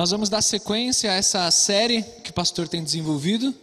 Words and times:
Nós 0.00 0.12
vamos 0.12 0.30
dar 0.30 0.40
sequência 0.40 1.12
a 1.12 1.16
essa 1.16 1.50
série 1.50 2.02
que 2.24 2.30
o 2.30 2.32
pastor 2.32 2.66
tem 2.66 2.82
desenvolvido 2.82 3.54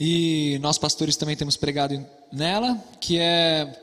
e 0.00 0.58
nós 0.62 0.78
pastores 0.78 1.16
também 1.16 1.36
temos 1.36 1.54
pregado 1.54 2.02
nela, 2.32 2.82
que 2.98 3.18
é 3.18 3.78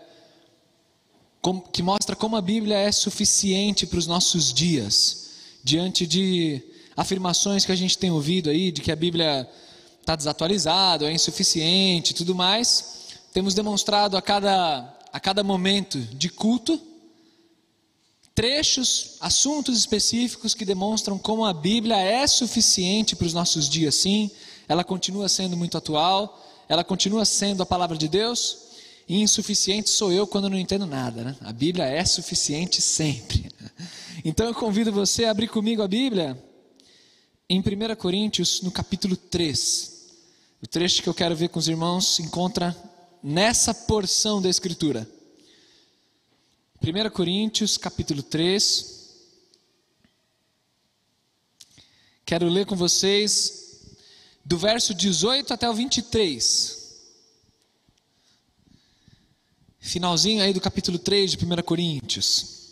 que 1.71 1.83
mostra 1.83 2.15
como 2.15 2.35
a 2.35 2.41
Bíblia 2.41 2.77
é 2.77 2.91
suficiente 2.91 3.85
para 3.85 3.99
os 3.99 4.07
nossos 4.07 4.51
dias, 4.51 5.33
diante 5.63 6.07
de 6.07 6.63
afirmações 6.97 7.63
que 7.63 7.71
a 7.71 7.75
gente 7.75 7.95
tem 7.95 8.09
ouvido 8.09 8.49
aí 8.49 8.71
de 8.71 8.81
que 8.81 8.91
a 8.91 8.95
Bíblia 8.95 9.47
está 9.99 10.15
desatualizada, 10.15 11.05
é 11.05 11.13
insuficiente, 11.13 12.15
tudo 12.15 12.33
mais. 12.33 13.19
Temos 13.31 13.53
demonstrado 13.53 14.17
a 14.17 14.21
cada 14.23 14.97
a 15.13 15.19
cada 15.19 15.43
momento 15.43 15.99
de 15.99 16.27
culto 16.27 16.81
trechos, 18.41 19.17
assuntos 19.19 19.77
específicos 19.77 20.55
que 20.55 20.65
demonstram 20.65 21.15
como 21.15 21.45
a 21.45 21.53
Bíblia 21.53 21.97
é 21.97 22.25
suficiente 22.25 23.15
para 23.15 23.27
os 23.27 23.35
nossos 23.35 23.69
dias, 23.69 23.93
sim. 23.93 24.31
Ela 24.67 24.83
continua 24.83 25.29
sendo 25.29 25.55
muito 25.55 25.77
atual, 25.77 26.43
ela 26.67 26.83
continua 26.83 27.23
sendo 27.23 27.61
a 27.61 27.67
palavra 27.67 27.95
de 27.95 28.07
Deus. 28.07 28.57
E 29.07 29.21
insuficiente 29.21 29.91
sou 29.91 30.11
eu 30.11 30.25
quando 30.25 30.49
não 30.49 30.57
entendo 30.57 30.87
nada, 30.87 31.23
né? 31.23 31.35
A 31.41 31.53
Bíblia 31.53 31.85
é 31.85 32.03
suficiente 32.03 32.81
sempre. 32.81 33.51
Então 34.25 34.45
eu 34.45 34.53
convido 34.53 34.91
você 34.91 35.25
a 35.25 35.31
abrir 35.31 35.47
comigo 35.47 35.81
a 35.81 35.87
Bíblia 35.87 36.37
em 37.49 37.59
1 37.59 37.95
Coríntios, 37.95 38.61
no 38.61 38.69
capítulo 38.69 39.15
3. 39.15 39.91
O 40.61 40.67
trecho 40.67 41.01
que 41.01 41.09
eu 41.09 41.13
quero 41.13 41.35
ver 41.35 41.49
com 41.49 41.57
os 41.57 41.67
irmãos 41.67 42.15
se 42.15 42.21
encontra 42.21 42.75
nessa 43.23 43.73
porção 43.73 44.39
da 44.39 44.49
Escritura. 44.49 45.07
1 46.83 47.11
Coríntios, 47.11 47.77
capítulo 47.77 48.23
3. 48.23 49.11
Quero 52.25 52.49
ler 52.49 52.65
com 52.65 52.75
vocês 52.75 53.95
do 54.43 54.57
verso 54.57 54.91
18 54.95 55.53
até 55.53 55.69
o 55.69 55.75
23. 55.75 56.81
Finalzinho 59.79 60.41
aí 60.41 60.53
do 60.53 60.59
capítulo 60.59 60.97
3 60.97 61.33
de 61.33 61.45
1 61.45 61.61
Coríntios. 61.61 62.71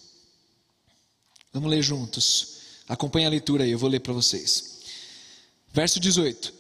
Vamos 1.54 1.70
ler 1.70 1.84
juntos. 1.84 2.62
Acompanhe 2.88 3.28
a 3.28 3.30
leitura 3.30 3.64
aí, 3.64 3.70
eu 3.70 3.78
vou 3.78 3.90
ler 3.90 4.00
para 4.00 4.14
vocês. 4.14 4.80
Verso 5.72 6.00
18: 6.00 6.52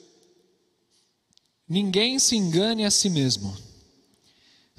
Ninguém 1.67 2.19
se 2.19 2.35
engane 2.35 2.85
a 2.85 2.91
si 2.91 3.09
mesmo. 3.09 3.68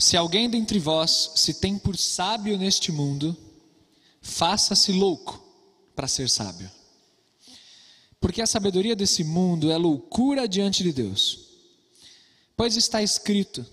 Se 0.01 0.17
alguém 0.17 0.49
dentre 0.49 0.79
vós 0.79 1.33
se 1.37 1.53
tem 1.53 1.79
por 1.79 1.95
sábio 1.95 2.57
neste 2.57 2.91
mundo, 2.91 3.37
faça-se 4.23 4.93
louco 4.93 5.45
para 5.95 6.09
ser 6.09 6.31
sábio. 6.31 6.71
Porque 8.19 8.41
a 8.41 8.47
sabedoria 8.47 8.97
desse 8.97 9.23
mundo 9.23 9.71
é 9.71 9.77
loucura 9.77 10.49
diante 10.49 10.83
de 10.83 10.91
Deus. 10.91 11.41
Pois 12.57 12.77
está 12.77 13.03
escrito: 13.03 13.65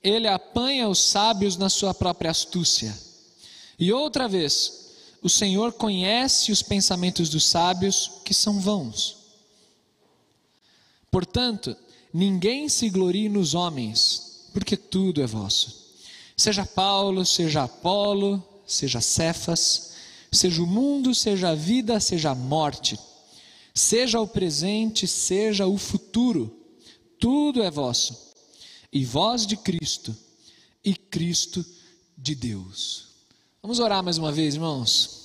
Ele 0.00 0.28
apanha 0.28 0.88
os 0.88 1.00
sábios 1.00 1.56
na 1.56 1.68
sua 1.68 1.92
própria 1.92 2.30
astúcia. 2.30 2.96
E 3.76 3.92
outra 3.92 4.28
vez, 4.28 4.92
o 5.20 5.28
Senhor 5.28 5.72
conhece 5.72 6.52
os 6.52 6.62
pensamentos 6.62 7.28
dos 7.28 7.46
sábios 7.46 8.12
que 8.24 8.32
são 8.32 8.60
vãos. 8.60 9.16
Portanto, 11.10 11.76
ninguém 12.12 12.68
se 12.68 12.88
glorie 12.88 13.28
nos 13.28 13.54
homens 13.54 14.23
porque 14.54 14.76
tudo 14.76 15.20
é 15.20 15.26
vosso. 15.26 15.98
Seja 16.36 16.64
Paulo, 16.64 17.26
seja 17.26 17.64
Apolo, 17.64 18.42
seja 18.64 19.00
Cefas, 19.00 19.94
seja 20.30 20.62
o 20.62 20.66
mundo, 20.66 21.12
seja 21.12 21.50
a 21.50 21.54
vida, 21.54 21.98
seja 21.98 22.30
a 22.30 22.34
morte, 22.34 22.98
seja 23.74 24.20
o 24.20 24.28
presente, 24.28 25.06
seja 25.08 25.66
o 25.66 25.76
futuro, 25.76 26.56
tudo 27.18 27.62
é 27.62 27.70
vosso. 27.70 28.32
E 28.92 29.04
vós 29.04 29.44
de 29.44 29.56
Cristo, 29.56 30.16
e 30.84 30.94
Cristo 30.94 31.64
de 32.16 32.36
Deus. 32.36 33.08
Vamos 33.60 33.80
orar 33.80 34.04
mais 34.04 34.18
uma 34.18 34.30
vez, 34.30 34.54
irmãos. 34.54 35.24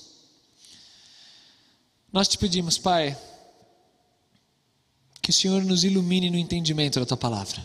Nós 2.12 2.26
te 2.26 2.36
pedimos, 2.36 2.76
Pai, 2.76 3.16
que 5.22 5.30
o 5.30 5.32
Senhor 5.32 5.64
nos 5.64 5.84
ilumine 5.84 6.30
no 6.30 6.36
entendimento 6.36 6.98
da 6.98 7.06
tua 7.06 7.16
palavra. 7.16 7.64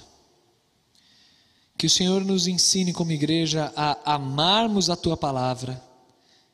Que 1.77 1.87
o 1.87 1.89
Senhor 1.89 2.23
nos 2.23 2.47
ensine 2.47 2.93
como 2.93 3.11
igreja 3.11 3.71
a 3.75 4.15
amarmos 4.15 4.89
a 4.89 4.95
tua 4.95 5.17
palavra 5.17 5.81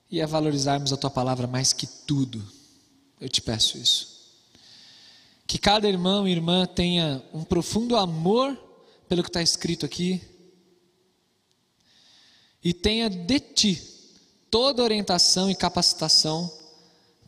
e 0.10 0.22
a 0.22 0.26
valorizarmos 0.26 0.92
a 0.92 0.98
tua 0.98 1.10
palavra 1.10 1.48
mais 1.48 1.74
que 1.74 1.88
tudo. 1.88 2.44
Eu 3.20 3.30
te 3.30 3.42
peço 3.42 3.78
isso. 3.78 4.12
Que 5.46 5.58
cada 5.58 5.88
irmão 5.88 6.28
e 6.28 6.32
irmã 6.32 6.66
tenha 6.66 7.24
um 7.34 7.44
profundo 7.44 7.96
amor 7.96 8.58
pelo 9.08 9.22
que 9.22 9.30
está 9.30 9.42
escrito 9.42 9.86
aqui 9.86 10.22
e 12.64 12.74
tenha 12.74 13.10
de 13.10 13.40
ti 13.40 13.82
toda 14.50 14.84
orientação 14.84 15.50
e 15.50 15.56
capacitação 15.56 16.52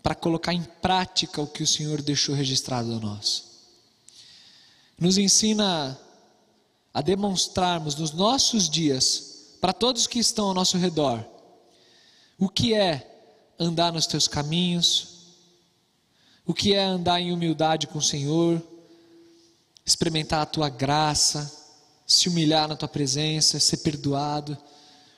para 0.02 0.14
colocar 0.14 0.54
em 0.54 0.64
prática 0.64 1.42
o 1.42 1.48
que 1.48 1.64
o 1.64 1.68
Senhor 1.68 2.02
deixou 2.02 2.36
registrado 2.36 2.94
a 2.94 3.00
nós. 3.00 3.46
Nos 5.00 5.18
ensina 5.18 5.98
a 6.94 7.02
demonstrarmos 7.02 7.96
nos 7.96 8.12
nossos 8.12 8.70
dias, 8.70 9.56
para 9.60 9.74
todos 9.74 10.06
que 10.06 10.20
estão 10.20 10.46
ao 10.46 10.54
nosso 10.54 10.78
redor, 10.78 11.26
o 12.38 12.48
que 12.48 12.74
é 12.74 13.10
andar 13.58 13.92
nos 13.92 14.06
teus 14.06 14.28
caminhos, 14.28 15.08
o 16.46 16.54
que 16.54 16.74
é 16.74 16.84
andar 16.84 17.20
em 17.20 17.32
humildade 17.32 17.88
com 17.88 17.98
o 17.98 18.02
Senhor, 18.02 18.62
experimentar 19.86 20.42
a 20.42 20.46
tua 20.46 20.70
graça, 20.70 21.52
se 22.06 22.30
humilhar 22.30 22.68
na 22.68 22.76
tua 22.76 22.88
presença, 22.88 23.60
ser 23.60 23.78
perdoado. 23.78 24.58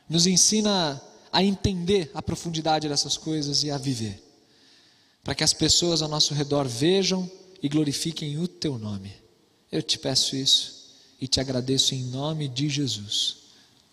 Nos 0.08 0.28
ensina 0.28 1.02
a 1.32 1.44
entender 1.44 2.12
a 2.14 2.22
profundidade 2.22 2.88
dessas 2.88 3.18
coisas 3.18 3.64
e 3.64 3.72
a 3.72 3.78
viver, 3.78 4.24
para 5.24 5.36
que 5.36 5.44
as 5.44 5.52
pessoas 5.52 6.02
ao 6.02 6.08
nosso 6.08 6.34
redor 6.34 6.68
vejam 6.68 7.30
e 7.62 7.68
glorifiquem 7.68 8.38
o 8.38 8.48
teu 8.48 8.78
nome. 8.78 9.12
Eu 9.72 9.82
te 9.82 9.98
peço 9.98 10.36
isso 10.36 10.85
e 11.20 11.28
te 11.28 11.40
agradeço 11.40 11.96
em 11.96 12.04
nome 12.06 12.48
de 12.48 12.70
Jesus. 12.70 13.38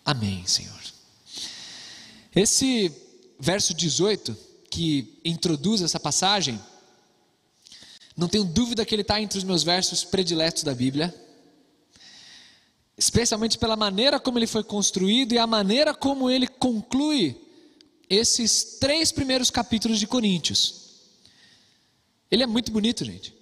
Amém, 0.03 0.45
Senhor. 0.45 0.81
Esse 2.35 2.91
verso 3.39 3.73
18, 3.73 4.35
que 4.69 5.19
introduz 5.23 5.81
essa 5.81 5.99
passagem, 5.99 6.59
não 8.15 8.27
tenho 8.27 8.43
dúvida 8.43 8.85
que 8.85 8.93
ele 8.93 9.01
está 9.01 9.21
entre 9.21 9.37
os 9.37 9.43
meus 9.43 9.63
versos 9.63 10.03
prediletos 10.03 10.63
da 10.63 10.73
Bíblia, 10.73 11.13
especialmente 12.97 13.57
pela 13.57 13.75
maneira 13.75 14.19
como 14.19 14.37
ele 14.37 14.47
foi 14.47 14.63
construído 14.63 15.33
e 15.33 15.37
a 15.37 15.47
maneira 15.47 15.93
como 15.93 16.29
ele 16.29 16.47
conclui 16.47 17.35
esses 18.09 18.77
três 18.79 19.11
primeiros 19.11 19.49
capítulos 19.49 19.99
de 19.99 20.07
Coríntios. 20.07 20.83
Ele 22.29 22.43
é 22.43 22.47
muito 22.47 22.71
bonito, 22.71 23.03
gente. 23.03 23.33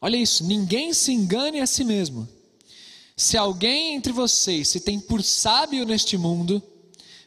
Olha 0.00 0.16
isso, 0.16 0.44
ninguém 0.44 0.92
se 0.92 1.12
engane 1.12 1.60
a 1.60 1.66
si 1.66 1.82
mesmo. 1.84 2.28
Se 3.16 3.36
alguém 3.36 3.94
entre 3.94 4.12
vocês 4.12 4.68
se 4.68 4.80
tem 4.80 4.98
por 4.98 5.22
sábio 5.22 5.84
neste 5.84 6.16
mundo, 6.16 6.62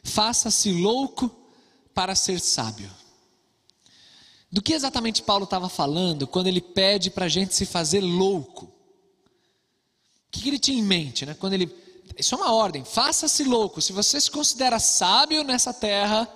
faça-se 0.02 0.70
louco 0.70 1.30
para 1.94 2.14
ser 2.14 2.40
sábio. 2.40 2.90
Do 4.50 4.62
que 4.62 4.72
exatamente 4.72 5.22
Paulo 5.22 5.44
estava 5.44 5.68
falando 5.68 6.26
quando 6.26 6.46
ele 6.46 6.60
pede 6.60 7.10
para 7.10 7.26
a 7.26 7.28
gente 7.28 7.54
se 7.54 7.66
fazer 7.66 8.00
louco? 8.00 8.66
O 8.66 8.70
que, 10.30 10.42
que 10.42 10.48
ele 10.48 10.58
tinha 10.58 10.78
em 10.78 10.82
mente, 10.82 11.24
né? 11.26 11.34
Quando 11.34 11.54
ele, 11.54 11.74
isso 12.16 12.34
é 12.34 12.38
uma 12.38 12.52
ordem, 12.52 12.84
faça-se 12.84 13.44
louco. 13.44 13.80
Se 13.80 13.92
você 13.92 14.20
se 14.20 14.30
considera 14.30 14.78
sábio 14.78 15.42
nessa 15.42 15.72
terra, 15.72 16.28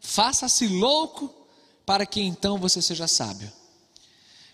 faça-se 0.00 0.66
louco 0.66 1.34
para 1.84 2.06
que 2.06 2.20
então 2.20 2.58
você 2.58 2.80
seja 2.80 3.06
sábio. 3.06 3.50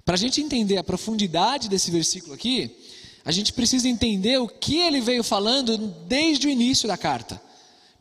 Para 0.05 0.15
a 0.15 0.19
gente 0.19 0.41
entender 0.41 0.77
a 0.77 0.85
profundidade 0.85 1.69
desse 1.69 1.91
versículo 1.91 2.35
aqui, 2.35 2.77
a 3.25 3.31
gente 3.31 3.53
precisa 3.53 3.89
entender 3.89 4.39
o 4.39 4.49
que 4.49 4.79
ele 4.79 5.01
veio 5.01 5.23
falando 5.23 5.77
desde 6.07 6.47
o 6.47 6.51
início 6.51 6.89
da 6.89 6.97
carta. 6.97 7.41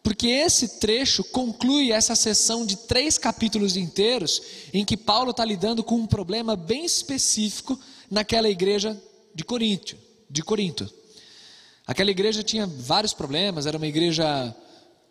Porque 0.01 0.27
esse 0.27 0.79
trecho 0.79 1.23
conclui 1.25 1.91
essa 1.91 2.15
sessão 2.15 2.65
de 2.65 2.77
três 2.77 3.17
capítulos 3.17 3.75
inteiros 3.75 4.41
em 4.73 4.85
que 4.85 4.95
Paulo 4.95 5.31
está 5.31 5.43
lidando 5.43 5.83
com 5.83 5.95
um 5.95 6.07
problema 6.07 6.55
bem 6.55 6.85
específico 6.85 7.77
naquela 8.09 8.49
igreja 8.49 8.99
de 9.35 9.43
Corinto. 9.43 9.97
De 10.29 10.41
Corinto. 10.41 10.89
Aquela 11.85 12.11
igreja 12.11 12.43
tinha 12.43 12.65
vários 12.65 13.13
problemas, 13.13 13.65
era 13.65 13.77
uma 13.77 13.87
igreja 13.87 14.55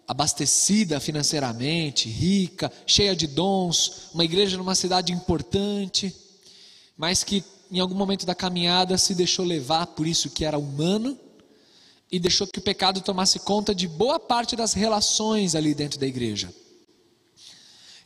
abastecida 0.06 0.99
financeiramente, 0.99 2.08
rica, 2.08 2.72
cheia 2.87 3.14
de 3.14 3.26
dons, 3.26 4.08
uma 4.14 4.25
igreja 4.25 4.56
numa 4.56 4.75
cidade 4.75 5.12
importante, 5.12 6.14
mas 6.96 7.22
que 7.22 7.44
em 7.70 7.80
algum 7.80 7.94
momento 7.94 8.24
da 8.24 8.34
caminhada 8.34 8.96
se 8.96 9.14
deixou 9.14 9.44
levar 9.44 9.86
por 9.88 10.06
isso 10.06 10.30
que 10.30 10.44
era 10.44 10.58
humano 10.58 11.18
e 12.10 12.18
deixou 12.18 12.46
que 12.46 12.58
o 12.58 12.62
pecado 12.62 13.00
tomasse 13.00 13.38
conta 13.40 13.74
de 13.74 13.86
boa 13.86 14.18
parte 14.18 14.56
das 14.56 14.72
relações 14.72 15.54
ali 15.54 15.74
dentro 15.74 15.98
da 15.98 16.06
igreja. 16.06 16.52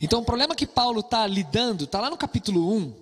Então 0.01 0.21
o 0.21 0.25
problema 0.25 0.55
que 0.55 0.67
Paulo 0.67 0.99
está 0.99 1.25
lidando, 1.25 1.85
está 1.85 2.01
lá 2.01 2.09
no 2.09 2.17
capítulo 2.17 2.73
1, 2.73 2.93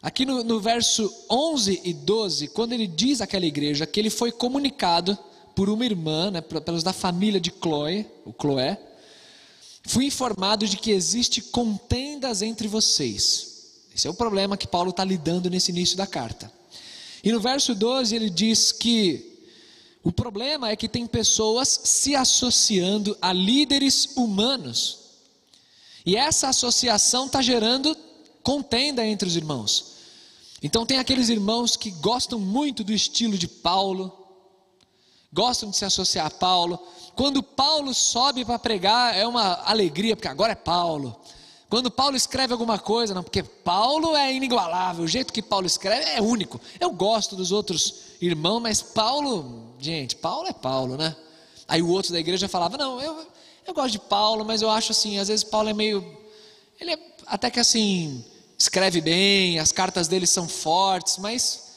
aqui 0.00 0.24
no, 0.24 0.44
no 0.44 0.60
verso 0.60 1.12
11 1.28 1.80
e 1.84 1.92
12, 1.92 2.48
quando 2.48 2.72
ele 2.72 2.86
diz 2.86 3.20
àquela 3.20 3.44
igreja 3.44 3.86
que 3.86 3.98
ele 3.98 4.10
foi 4.10 4.30
comunicado 4.30 5.18
por 5.54 5.68
uma 5.68 5.84
irmã, 5.84 6.30
né, 6.30 6.40
pelos 6.40 6.82
da 6.82 6.92
família 6.92 7.40
de 7.40 7.50
Chloe, 7.50 8.06
o 8.24 8.32
Chloé, 8.32 8.78
fui 9.84 10.06
informado 10.06 10.66
de 10.66 10.76
que 10.76 10.92
existe 10.92 11.42
contendas 11.42 12.40
entre 12.40 12.68
vocês. 12.68 13.51
Esse 13.94 14.06
é 14.06 14.10
o 14.10 14.14
problema 14.14 14.56
que 14.56 14.66
Paulo 14.66 14.90
está 14.90 15.04
lidando 15.04 15.50
nesse 15.50 15.70
início 15.70 15.96
da 15.96 16.06
carta. 16.06 16.52
E 17.22 17.30
no 17.30 17.40
verso 17.40 17.74
12 17.74 18.14
ele 18.14 18.30
diz 18.30 18.72
que 18.72 19.32
o 20.02 20.10
problema 20.10 20.70
é 20.70 20.76
que 20.76 20.88
tem 20.88 21.06
pessoas 21.06 21.68
se 21.84 22.16
associando 22.16 23.16
a 23.20 23.32
líderes 23.32 24.16
humanos. 24.16 24.98
E 26.04 26.16
essa 26.16 26.48
associação 26.48 27.26
está 27.26 27.40
gerando 27.40 27.96
contenda 28.42 29.06
entre 29.06 29.28
os 29.28 29.36
irmãos. 29.36 29.92
Então 30.60 30.84
tem 30.84 30.98
aqueles 30.98 31.28
irmãos 31.28 31.76
que 31.76 31.90
gostam 31.90 32.38
muito 32.38 32.82
do 32.82 32.92
estilo 32.92 33.38
de 33.38 33.46
Paulo, 33.46 34.12
gostam 35.32 35.70
de 35.70 35.76
se 35.76 35.84
associar 35.84 36.26
a 36.26 36.30
Paulo. 36.30 36.78
Quando 37.14 37.42
Paulo 37.42 37.94
sobe 37.94 38.44
para 38.44 38.58
pregar, 38.58 39.16
é 39.16 39.26
uma 39.26 39.62
alegria, 39.64 40.16
porque 40.16 40.28
agora 40.28 40.52
é 40.52 40.56
Paulo. 40.56 41.20
Quando 41.72 41.90
Paulo 41.90 42.14
escreve 42.14 42.52
alguma 42.52 42.78
coisa, 42.78 43.14
não, 43.14 43.22
porque 43.22 43.42
Paulo 43.42 44.14
é 44.14 44.30
inigualável, 44.30 45.04
o 45.04 45.08
jeito 45.08 45.32
que 45.32 45.40
Paulo 45.40 45.66
escreve 45.66 46.04
é 46.10 46.20
único. 46.20 46.60
Eu 46.78 46.90
gosto 46.90 47.34
dos 47.34 47.50
outros 47.50 47.94
irmãos, 48.20 48.60
mas 48.60 48.82
Paulo, 48.82 49.72
gente, 49.78 50.14
Paulo 50.16 50.48
é 50.48 50.52
Paulo, 50.52 50.98
né? 50.98 51.16
Aí 51.66 51.80
o 51.80 51.88
outro 51.88 52.12
da 52.12 52.20
igreja 52.20 52.46
falava: 52.46 52.76
Não, 52.76 53.00
eu, 53.00 53.26
eu 53.66 53.72
gosto 53.72 53.92
de 53.92 54.00
Paulo, 54.00 54.44
mas 54.44 54.60
eu 54.60 54.68
acho 54.68 54.92
assim, 54.92 55.18
às 55.18 55.28
vezes 55.28 55.42
Paulo 55.42 55.70
é 55.70 55.72
meio. 55.72 56.04
Ele 56.78 56.92
é 56.92 56.98
até 57.26 57.50
que 57.50 57.58
assim, 57.58 58.22
escreve 58.58 59.00
bem, 59.00 59.58
as 59.58 59.72
cartas 59.72 60.06
dele 60.08 60.26
são 60.26 60.46
fortes, 60.46 61.16
mas 61.16 61.72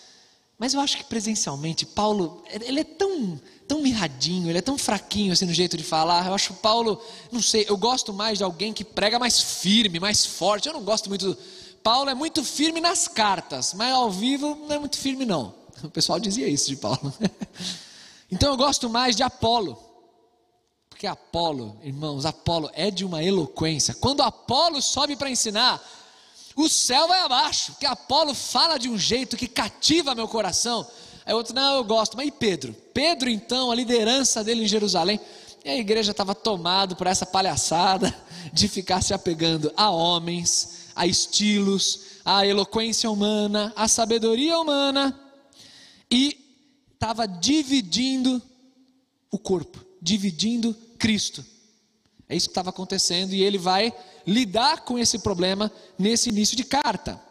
mas 0.58 0.74
eu 0.74 0.80
acho 0.80 0.98
que 0.98 1.04
presencialmente, 1.04 1.86
Paulo, 1.86 2.44
ele 2.50 2.80
é 2.80 2.84
tão, 2.84 3.40
tão 3.68 3.82
mirradinho, 3.82 4.50
ele 4.50 4.58
é 4.58 4.62
tão 4.62 4.78
fraquinho 4.78 5.34
assim 5.34 5.46
no 5.46 5.54
jeito 5.54 5.76
de 5.78 5.84
falar. 5.84 6.28
Eu 6.28 6.34
acho 6.34 6.54
Paulo, 6.56 7.02
não 7.32 7.42
sei, 7.42 7.66
eu 7.68 7.78
gosto 7.78 8.14
mais 8.14 8.38
de 8.38 8.44
alguém 8.44 8.74
que 8.74 8.84
prega 8.84 9.20
mais 9.20 9.40
firme, 9.40 10.00
mais 10.00 10.26
forte. 10.26 10.68
Eu 10.68 10.74
não 10.74 10.84
gosto 10.84 11.10
muito. 11.10 11.38
Paulo 11.84 12.10
é 12.10 12.16
muito 12.16 12.44
firme 12.44 12.82
nas 12.82 13.08
cartas, 13.08 13.74
mas 13.74 13.94
ao 13.94 14.10
vivo 14.10 14.56
não 14.68 14.76
é 14.76 14.80
muito 14.80 14.98
firme, 14.98 15.26
não. 15.26 15.54
O 15.84 15.90
pessoal 15.90 16.20
dizia 16.20 16.48
isso 16.48 16.68
de 16.70 16.78
Paulo. 16.78 17.14
Então 18.32 18.50
eu 18.50 18.58
gosto 18.58 18.90
mais 18.90 19.16
de 19.16 19.22
Apolo. 19.22 19.78
Porque 20.90 21.06
Apolo, 21.06 21.78
irmãos, 21.84 22.26
Apolo 22.26 22.70
é 22.74 22.90
de 22.90 23.06
uma 23.06 23.24
eloquência. 23.24 23.94
Quando 23.94 24.24
Apolo 24.24 24.82
sobe 24.82 25.16
para 25.16 25.30
ensinar, 25.30 25.82
o 26.56 26.70
céu 26.70 27.08
vai 27.08 27.20
abaixo, 27.20 27.74
porque 27.74 27.86
Apolo 27.86 28.34
fala 28.34 28.78
de 28.78 28.90
um 28.90 28.98
jeito 28.98 29.38
que 29.38 29.48
cativa 29.48 30.16
meu 30.16 30.28
coração. 30.28 30.88
Aí 31.26 31.34
outro, 31.34 31.56
não, 31.56 31.78
eu 31.78 31.84
gosto. 31.84 32.16
Mas 32.16 32.28
e 32.28 32.32
Pedro? 32.32 32.76
Pedro, 32.94 33.30
então, 33.30 33.72
a 33.72 33.76
liderança 33.76 34.44
dele 34.44 34.64
em 34.64 34.68
Jerusalém. 34.68 35.20
E 35.64 35.70
a 35.70 35.76
igreja 35.78 36.12
estava 36.12 36.36
tomada 36.36 36.96
por 36.96 37.08
essa 37.08 37.26
palhaçada 37.26 38.16
de 38.54 38.68
ficar 38.68 39.02
se 39.02 39.14
apegando 39.14 39.74
a 39.76 39.90
homens, 39.90 40.92
a 40.96 41.08
estilos, 41.08 42.02
a 42.24 42.46
eloquência 42.46 43.10
humana, 43.10 43.74
a 43.76 43.88
sabedoria 43.88 44.60
humana. 44.60 45.20
E 46.12 46.38
estava 46.94 47.28
dividindo 47.28 48.42
o 49.32 49.40
corpo, 49.40 49.84
dividindo 50.00 50.76
Cristo. 51.00 51.44
É 52.30 52.36
isso 52.36 52.48
que 52.48 52.52
estava 52.52 52.70
acontecendo 52.70 53.34
e 53.34 53.44
ele 53.44 53.58
vai 53.58 53.94
lidar 54.26 54.82
com 54.82 54.98
esse 54.98 55.20
problema 55.20 55.72
nesse 55.98 56.30
início 56.30 56.56
de 56.56 56.64
carta. 56.64 57.22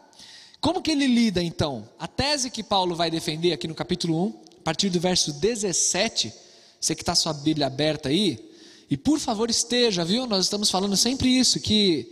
Como 0.65 0.81
que 0.81 0.89
ele 0.89 1.05
lida 1.05 1.43
então? 1.43 1.87
A 1.99 2.07
tese 2.07 2.49
que 2.49 2.63
Paulo 2.63 2.95
vai 2.95 3.11
defender 3.11 3.53
aqui 3.53 3.67
no 3.67 3.75
capítulo 3.75 4.25
1, 4.25 4.43
a 4.61 4.63
partir 4.63 4.89
do 4.89 4.99
verso 4.99 5.31
17, 5.31 6.33
você 6.81 6.95
que 6.95 7.03
está 7.03 7.13
sua 7.13 7.33
Bíblia 7.33 7.67
aberta 7.67 8.09
aí, 8.09 8.49
e 8.89 8.97
por 8.97 9.19
favor 9.19 9.47
esteja, 9.47 10.03
viu? 10.03 10.25
Nós 10.25 10.45
estamos 10.45 10.71
falando 10.71 10.97
sempre 10.97 11.29
isso, 11.29 11.59
que 11.59 12.11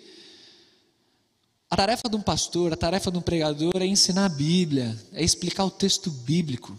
a 1.67 1.75
tarefa 1.75 2.07
de 2.07 2.15
um 2.15 2.21
pastor, 2.21 2.71
a 2.71 2.77
tarefa 2.77 3.09
de 3.09 3.17
um 3.17 3.23
pregador 3.23 3.81
é 3.81 3.87
ensinar 3.87 4.25
a 4.25 4.29
Bíblia, 4.29 4.95
é 5.13 5.23
explicar 5.23 5.65
o 5.65 5.71
texto 5.71 6.11
bíblico. 6.11 6.77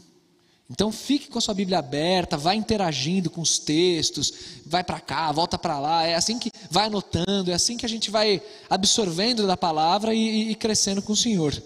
Então 0.71 0.91
fique 0.91 1.29
com 1.29 1.39
a 1.39 1.41
sua 1.41 1.53
Bíblia 1.53 1.79
aberta, 1.79 2.39
vai 2.39 2.57
interagindo 2.57 3.29
com 3.29 3.41
os 3.43 3.59
textos, 3.59 4.33
vai 4.65 4.83
para 4.83 4.99
cá, 4.99 5.31
volta 5.31 5.59
para 5.59 5.79
lá, 5.79 6.07
é 6.07 6.15
assim 6.15 6.39
que 6.39 6.51
vai 6.71 6.87
anotando, 6.87 7.51
é 7.51 7.55
assim 7.55 7.77
que 7.77 7.85
a 7.85 7.89
gente 7.89 8.11
vai 8.11 8.41
absorvendo 8.69 9.47
da 9.47 9.57
palavra 9.57 10.15
e, 10.15 10.51
e 10.51 10.55
crescendo 10.55 11.03
com 11.03 11.13
o 11.13 11.17
Senhor. 11.17 11.63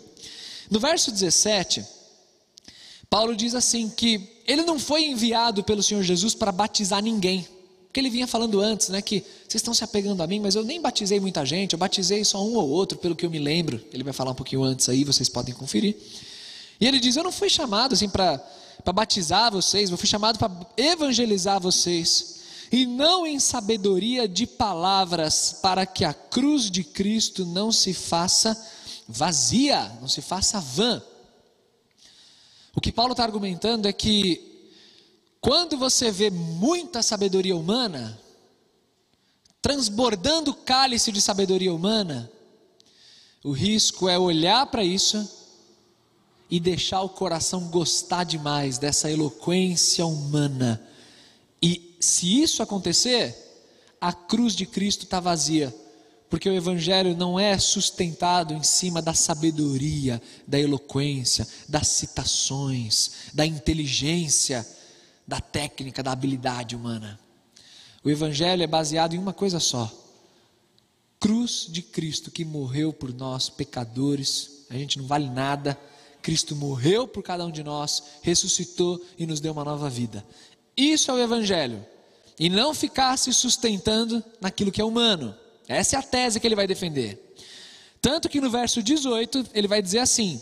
No 0.69 0.81
verso 0.81 1.13
17, 1.13 1.85
Paulo 3.09 3.37
diz 3.37 3.55
assim 3.55 3.89
que 3.89 4.43
ele 4.47 4.63
não 4.63 4.79
foi 4.79 5.05
enviado 5.05 5.63
pelo 5.63 5.83
Senhor 5.83 6.03
Jesus 6.03 6.35
para 6.35 6.51
batizar 6.51 7.01
ninguém, 7.01 7.47
porque 7.87 8.01
ele 8.01 8.11
vinha 8.11 8.27
falando 8.27 8.61
antes, 8.61 8.89
né, 8.89 9.01
que 9.01 9.21
vocês 9.21 9.61
estão 9.61 9.73
se 9.73 9.85
apegando 9.85 10.23
a 10.23 10.27
mim, 10.27 10.41
mas 10.41 10.57
eu 10.57 10.65
nem 10.65 10.81
batizei 10.81 11.21
muita 11.21 11.47
gente, 11.47 11.73
eu 11.73 11.79
batizei 11.79 12.25
só 12.25 12.45
um 12.45 12.57
ou 12.57 12.69
outro, 12.69 12.99
pelo 12.99 13.15
que 13.15 13.25
eu 13.25 13.31
me 13.31 13.39
lembro. 13.39 13.81
Ele 13.93 14.05
vai 14.05 14.13
falar 14.13 14.33
um 14.33 14.35
pouquinho 14.35 14.63
antes 14.63 14.89
aí, 14.89 15.05
vocês 15.05 15.29
podem 15.29 15.55
conferir. 15.55 15.97
E 16.81 16.87
ele 16.87 17.01
diz: 17.01 17.17
Eu 17.17 17.25
não 17.25 17.33
fui 17.33 17.49
chamado 17.49 17.95
assim 17.95 18.09
para 18.09 18.41
para 18.85 18.93
batizar 18.93 19.53
vocês, 19.53 19.91
eu 19.91 19.97
fui 19.97 20.09
chamado 20.09 20.39
para 20.39 20.51
evangelizar 20.77 21.61
vocês, 21.61 22.39
e 22.71 22.87
não 22.87 23.27
em 23.27 23.39
sabedoria 23.39 24.29
de 24.29 24.47
palavras, 24.47 25.59
para 25.63 25.87
que 25.87 26.05
a 26.05 26.13
cruz 26.13 26.71
de 26.71 26.85
Cristo 26.85 27.47
não 27.47 27.73
se 27.73 27.95
faça 27.95 28.57
vazia, 29.09 29.91
não 30.01 30.09
se 30.09 30.21
faça 30.21 30.61
vã. 30.61 31.03
O 32.75 32.81
que 32.81 32.93
Paulo 32.93 33.13
está 33.13 33.25
argumentando 33.25 33.89
é 33.89 33.93
que, 33.93 34.71
quando 35.41 35.79
você 35.79 36.11
vê 36.11 36.31
muita 36.31 37.03
sabedoria 37.03 37.57
humana, 37.57 38.21
transbordando 39.63 40.51
o 40.51 40.55
cálice 40.55 41.11
de 41.11 41.21
sabedoria 41.21 41.73
humana, 41.73 42.31
o 43.43 43.53
risco 43.53 44.09
é 44.09 44.19
olhar 44.19 44.67
para 44.67 44.85
isso 44.85 45.38
e 46.51 46.59
deixar 46.59 47.03
o 47.03 47.09
coração 47.09 47.69
gostar 47.69 48.25
demais 48.25 48.79
dessa 48.79 49.11
eloquência 49.11 50.07
humana. 50.07 50.83
E 51.63 51.97
se 52.01 52.43
isso 52.43 52.63
acontecer, 52.63 53.37
a 54.01 54.13
cruz 54.13 54.55
de 54.55 54.65
Cristo 54.65 55.05
está 55.05 55.21
vazia, 55.21 55.75
porque 56.31 56.49
o 56.49 56.55
Evangelho 56.55 57.17
não 57.17 57.39
é 57.39 57.59
sustentado 57.59 58.55
em 58.55 58.63
cima 58.63 59.03
da 59.03 59.15
sabedoria, 59.15 60.23
da 60.47 60.59
eloquência, 60.59 61.47
das 61.69 61.89
citações, 61.89 63.13
da 63.35 63.45
inteligência, 63.45 64.67
da 65.27 65.41
técnica, 65.41 66.03
da 66.03 66.13
habilidade 66.13 66.75
humana. 66.75 67.19
O 68.03 68.11
Evangelho 68.11 68.63
é 68.63 68.67
baseado 68.67 69.15
em 69.15 69.19
uma 69.19 69.33
coisa 69.33 69.61
só: 69.61 69.93
cruz 71.21 71.67
de 71.69 71.83
Cristo 71.83 72.31
que 72.31 72.45
morreu 72.45 72.93
por 72.93 73.13
nós, 73.13 73.51
pecadores, 73.51 74.65
a 74.71 74.75
gente 74.75 74.99
não 74.99 75.07
vale 75.07 75.29
nada 75.29 75.79
Cristo 76.23 76.55
morreu 76.57 77.07
por 77.07 77.23
cada 77.23 77.45
um 77.45 77.51
de 77.51 77.63
nós, 77.63 78.03
ressuscitou 78.23 79.01
e 79.19 79.27
nos 79.27 79.41
deu 79.41 79.53
uma 79.53 79.65
nova 79.65 79.89
vida. 79.89 80.25
Isso 80.77 81.11
é 81.11 81.15
o 81.15 81.19
Evangelho. 81.19 81.85
E 82.39 82.49
não 82.49 82.73
ficar 82.73 83.17
se 83.17 83.33
sustentando 83.33 84.23
naquilo 84.41 84.71
que 84.71 84.81
é 84.81 84.85
humano. 84.85 85.35
Essa 85.67 85.97
é 85.97 85.99
a 85.99 86.03
tese 86.03 86.39
que 86.39 86.47
ele 86.47 86.55
vai 86.55 86.67
defender. 86.67 87.35
Tanto 88.01 88.29
que 88.29 88.41
no 88.41 88.49
verso 88.49 88.83
18 88.83 89.49
ele 89.53 89.67
vai 89.67 89.83
dizer 89.83 89.99
assim: 89.99 90.41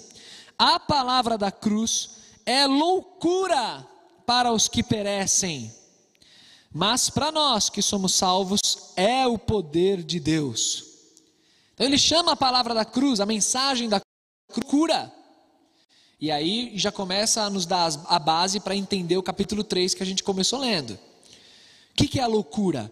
A 0.58 0.78
palavra 0.78 1.38
da 1.38 1.50
cruz 1.50 2.10
é 2.44 2.66
loucura 2.66 3.86
para 4.26 4.52
os 4.52 4.68
que 4.68 4.82
perecem, 4.82 5.72
mas 6.72 7.08
para 7.08 7.32
nós 7.32 7.70
que 7.70 7.80
somos 7.80 8.14
salvos 8.14 8.60
é 8.94 9.26
o 9.26 9.38
poder 9.38 10.02
de 10.02 10.20
Deus. 10.20 10.84
Então 11.72 11.86
ele 11.86 11.98
chama 11.98 12.32
a 12.32 12.36
palavra 12.36 12.74
da 12.74 12.84
cruz, 12.84 13.20
a 13.20 13.26
mensagem 13.26 13.88
da 13.88 14.00
cruz, 14.00 14.70
cura. 14.70 15.12
E 16.18 16.30
aí 16.30 16.72
já 16.74 16.90
começa 16.90 17.42
a 17.42 17.50
nos 17.50 17.66
dar 17.66 17.90
a 18.06 18.18
base 18.18 18.58
para 18.58 18.74
entender 18.74 19.18
o 19.18 19.22
capítulo 19.22 19.62
3 19.62 19.92
que 19.92 20.02
a 20.02 20.06
gente 20.06 20.22
começou 20.22 20.58
lendo. 20.58 20.98
que, 21.94 22.08
que 22.08 22.18
é 22.18 22.22
a 22.22 22.26
loucura? 22.26 22.90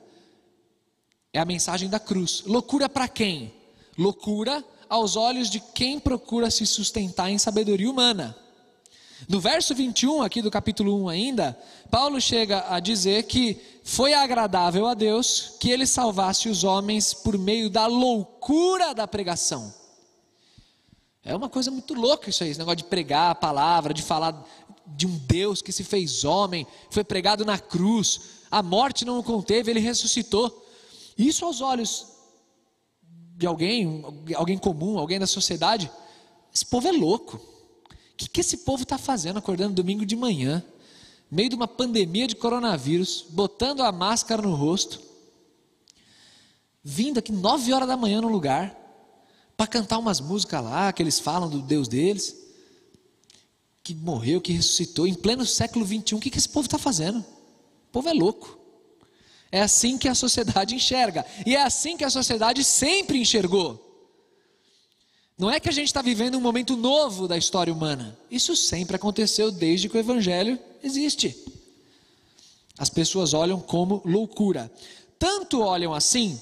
É 1.33 1.41
a 1.41 1.45
mensagem 1.45 1.89
da 1.89 1.99
cruz. 1.99 2.43
Loucura 2.47 2.89
para 2.89 3.09
quem? 3.09 3.53
Loucura 3.97 4.63
aos 4.89 5.17
olhos 5.17 5.49
de 5.49 5.59
quem 5.59 5.99
procura 5.99 6.51
se 6.51 6.67
sustentar 6.67 7.31
em 7.31 7.39
sabedoria 7.39 7.91
humana. 7.91 8.37
No 9.27 9.41
verso 9.41 9.75
21, 9.75 10.23
aqui 10.23 10.43
do 10.43 10.51
capítulo 10.51 11.05
1 11.05 11.09
ainda, 11.09 11.59
Paulo 11.91 12.21
chega 12.21 12.67
a 12.69 12.79
dizer 12.79 13.23
que 13.23 13.59
foi 13.83 14.13
agradável 14.13 14.87
a 14.87 14.93
Deus 14.93 15.55
que 15.59 15.71
ele 15.71 15.87
salvasse 15.87 16.49
os 16.49 16.63
homens 16.63 17.15
por 17.15 17.39
meio 17.39 17.71
da 17.71 17.87
loucura 17.87 18.95
da 18.95 19.09
pregação. 19.09 19.73
É 21.25 21.35
uma 21.35 21.49
coisa 21.49 21.71
muito 21.71 21.95
louca 21.95 22.29
isso 22.29 22.45
aí, 22.45 22.51
esse 22.51 22.59
negócio 22.59 22.77
de 22.77 22.85
pregar 22.85 23.31
a 23.31 23.35
palavra, 23.35 23.95
de 23.95 24.03
falar 24.03 24.47
de 24.87 25.07
um 25.07 25.17
Deus 25.17 25.63
que 25.63 25.73
se 25.73 25.83
fez 25.83 26.25
homem, 26.25 26.67
foi 26.91 27.03
pregado 27.03 27.45
na 27.45 27.59
cruz, 27.59 28.21
a 28.51 28.63
morte 28.63 29.05
não 29.05 29.19
o 29.19 29.23
conteve, 29.23 29.71
ele 29.71 29.81
ressuscitou. 29.81 30.67
Isso 31.17 31.47
aos 31.47 31.63
olhos 31.63 32.09
de 33.37 33.47
alguém, 33.47 34.05
alguém 34.37 34.59
comum, 34.59 34.99
alguém 34.99 35.19
da 35.19 35.27
sociedade, 35.27 35.91
esse 36.55 36.67
povo 36.67 36.89
é 36.89 36.93
louco. 36.93 37.37
O 37.37 38.17
que, 38.17 38.29
que 38.29 38.41
esse 38.41 38.59
povo 38.59 38.83
está 38.83 38.99
fazendo 38.99 39.39
acordando 39.39 39.75
domingo 39.75 40.05
de 40.05 40.15
manhã, 40.15 40.63
meio 41.31 41.49
de 41.49 41.57
uma 41.57 41.67
pandemia 41.67 42.27
de 42.27 42.37
coronavírus, 42.37 43.25
botando 43.31 43.83
a 43.83 43.91
máscara 43.91 44.43
no 44.43 44.55
rosto, 44.55 45.01
vindo 46.83 47.19
aqui 47.19 47.33
nove 47.33 47.73
horas 47.73 47.89
da 47.89 47.97
manhã 47.97 48.21
no 48.21 48.29
lugar, 48.29 48.84
para 49.57 49.67
cantar 49.67 49.99
umas 49.99 50.21
músicas 50.21 50.63
lá, 50.63 50.93
que 50.93 51.03
eles 51.03 51.21
falam 51.21 51.49
do 51.49 51.61
Deus 51.61 51.89
deles, 51.89 52.37
que 53.83 53.95
morreu, 53.95 54.41
que 54.41 54.53
ressuscitou, 54.53 55.07
em 55.07 55.15
pleno 55.15 55.45
século 55.45 55.85
21, 55.85 56.19
o 56.19 56.21
que, 56.21 56.31
que 56.31 56.39
esse 56.39 56.49
povo 56.49 56.67
está 56.67 56.79
fazendo? 56.79 57.19
O 57.19 57.93
povo 57.93 58.09
é 58.09 58.13
louco. 58.13 58.59
É 59.53 59.61
assim 59.61 59.97
que 59.99 60.09
a 60.09 60.15
sociedade 60.15 60.75
enxerga. 60.77 61.25
E 61.47 61.55
é 61.55 61.63
assim 61.63 61.97
que 61.97 62.05
a 62.05 62.11
sociedade 62.11 62.65
sempre 62.65 63.19
enxergou. 63.19 63.81
Não 65.37 65.51
é 65.51 65.61
que 65.61 65.69
a 65.69 65.73
gente 65.73 65.89
está 65.89 66.01
vivendo 66.01 66.37
um 66.37 66.41
momento 66.41 66.77
novo 66.77 67.29
da 67.29 67.37
história 67.37 67.73
humana. 67.73 68.17
Isso 68.31 68.57
sempre 68.57 68.97
aconteceu 68.97 69.51
desde 69.51 69.89
que 69.89 69.97
o 69.97 70.01
Evangelho 70.01 70.59
existe. 70.83 71.37
As 72.79 72.89
pessoas 72.89 73.35
olham 73.35 73.61
como 73.61 74.01
loucura. 74.05 74.71
Tanto 75.19 75.61
olham 75.61 75.93
assim, 75.93 76.41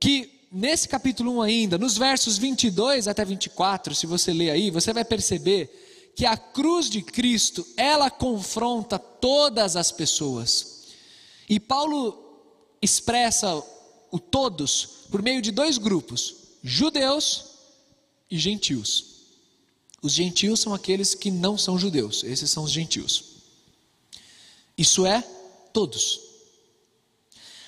que 0.00 0.41
nesse 0.52 0.86
capítulo 0.86 1.38
1 1.38 1.42
ainda, 1.42 1.78
nos 1.78 1.96
versos 1.96 2.36
22 2.36 3.08
até 3.08 3.24
24, 3.24 3.94
se 3.94 4.06
você 4.06 4.32
ler 4.32 4.50
aí, 4.50 4.70
você 4.70 4.92
vai 4.92 5.04
perceber 5.04 6.12
que 6.14 6.26
a 6.26 6.36
cruz 6.36 6.90
de 6.90 7.00
Cristo, 7.00 7.66
ela 7.76 8.10
confronta 8.10 8.98
todas 8.98 9.76
as 9.76 9.90
pessoas. 9.90 10.82
E 11.48 11.58
Paulo 11.58 12.18
expressa 12.82 13.62
o 14.10 14.18
todos 14.18 15.06
por 15.10 15.22
meio 15.22 15.40
de 15.40 15.50
dois 15.50 15.78
grupos: 15.78 16.34
judeus 16.62 17.44
e 18.30 18.38
gentios. 18.38 19.12
Os 20.02 20.12
gentios 20.12 20.60
são 20.60 20.74
aqueles 20.74 21.14
que 21.14 21.30
não 21.30 21.56
são 21.56 21.78
judeus, 21.78 22.24
esses 22.24 22.50
são 22.50 22.64
os 22.64 22.70
gentios. 22.70 23.24
Isso 24.76 25.06
é 25.06 25.22
todos. 25.72 26.31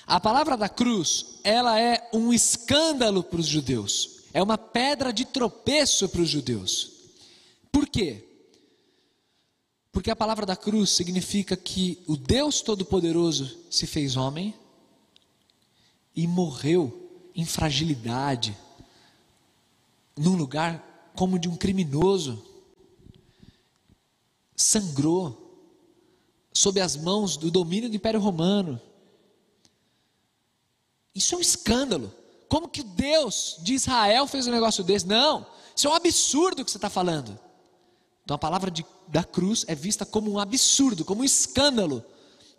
A 0.07 0.19
palavra 0.19 0.55
da 0.55 0.69
cruz, 0.69 1.39
ela 1.43 1.79
é 1.79 2.09
um 2.13 2.31
escândalo 2.31 3.23
para 3.23 3.39
os 3.39 3.47
judeus, 3.47 4.21
é 4.33 4.41
uma 4.41 4.57
pedra 4.57 5.11
de 5.11 5.25
tropeço 5.25 6.07
para 6.09 6.21
os 6.21 6.29
judeus. 6.29 6.91
Por 7.71 7.87
quê? 7.87 8.23
Porque 9.91 10.11
a 10.11 10.15
palavra 10.15 10.45
da 10.45 10.55
cruz 10.55 10.91
significa 10.91 11.55
que 11.57 12.03
o 12.05 12.15
Deus 12.15 12.61
Todo-Poderoso 12.61 13.57
se 13.69 13.87
fez 13.87 14.15
homem 14.15 14.53
e 16.15 16.27
morreu 16.27 17.09
em 17.33 17.45
fragilidade, 17.45 18.55
num 20.15 20.35
lugar 20.35 21.11
como 21.15 21.39
de 21.39 21.49
um 21.49 21.55
criminoso, 21.55 22.45
sangrou 24.55 25.41
sob 26.53 26.79
as 26.79 26.95
mãos 26.95 27.35
do 27.35 27.49
domínio 27.51 27.89
do 27.89 27.95
Império 27.95 28.19
Romano. 28.19 28.79
Isso 31.15 31.33
é 31.33 31.37
um 31.37 31.41
escândalo. 31.41 32.13
Como 32.49 32.67
que 32.67 32.83
Deus 32.83 33.57
de 33.61 33.73
Israel 33.73 34.27
fez 34.27 34.45
um 34.45 34.51
negócio 34.51 34.83
desse? 34.83 35.07
Não, 35.07 35.47
isso 35.75 35.87
é 35.87 35.89
um 35.89 35.95
absurdo 35.95 36.63
que 36.63 36.69
você 36.69 36.77
está 36.77 36.89
falando. 36.89 37.39
Então 38.23 38.35
a 38.35 38.39
palavra 38.39 38.69
de, 38.69 38.85
da 39.07 39.23
cruz 39.23 39.63
é 39.67 39.73
vista 39.73 40.05
como 40.05 40.31
um 40.31 40.39
absurdo, 40.39 41.05
como 41.05 41.21
um 41.21 41.25
escândalo 41.25 42.03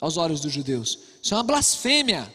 aos 0.00 0.16
olhos 0.16 0.40
dos 0.40 0.52
judeus. 0.52 0.98
Isso 1.22 1.34
é 1.34 1.36
uma 1.36 1.42
blasfêmia. 1.42 2.32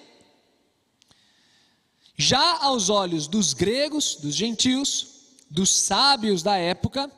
Já 2.17 2.59
aos 2.59 2.89
olhos 2.89 3.27
dos 3.27 3.53
gregos, 3.53 4.15
dos 4.15 4.35
gentios, 4.35 5.07
dos 5.49 5.75
sábios 5.75 6.43
da 6.43 6.55
época, 6.55 7.11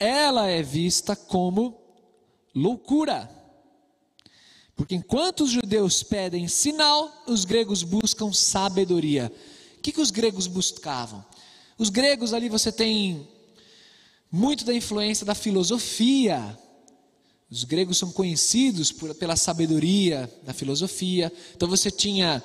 ela 0.00 0.48
é 0.48 0.62
vista 0.62 1.14
como 1.14 1.78
loucura. 2.54 3.30
Porque 4.76 4.94
enquanto 4.94 5.44
os 5.44 5.50
judeus 5.50 6.02
pedem 6.02 6.46
sinal, 6.46 7.24
os 7.26 7.46
gregos 7.46 7.82
buscam 7.82 8.30
sabedoria. 8.30 9.32
O 9.78 9.80
que, 9.80 9.90
que 9.90 10.00
os 10.00 10.10
gregos 10.10 10.46
buscavam? 10.46 11.24
Os 11.78 11.88
gregos 11.88 12.34
ali 12.34 12.50
você 12.50 12.70
tem 12.70 13.26
muito 14.30 14.66
da 14.66 14.74
influência 14.74 15.24
da 15.24 15.34
filosofia. 15.34 16.58
Os 17.50 17.64
gregos 17.64 17.96
são 17.96 18.12
conhecidos 18.12 18.92
por, 18.92 19.14
pela 19.14 19.34
sabedoria 19.34 20.30
da 20.42 20.52
filosofia. 20.52 21.32
Então 21.54 21.68
você 21.68 21.90
tinha 21.90 22.44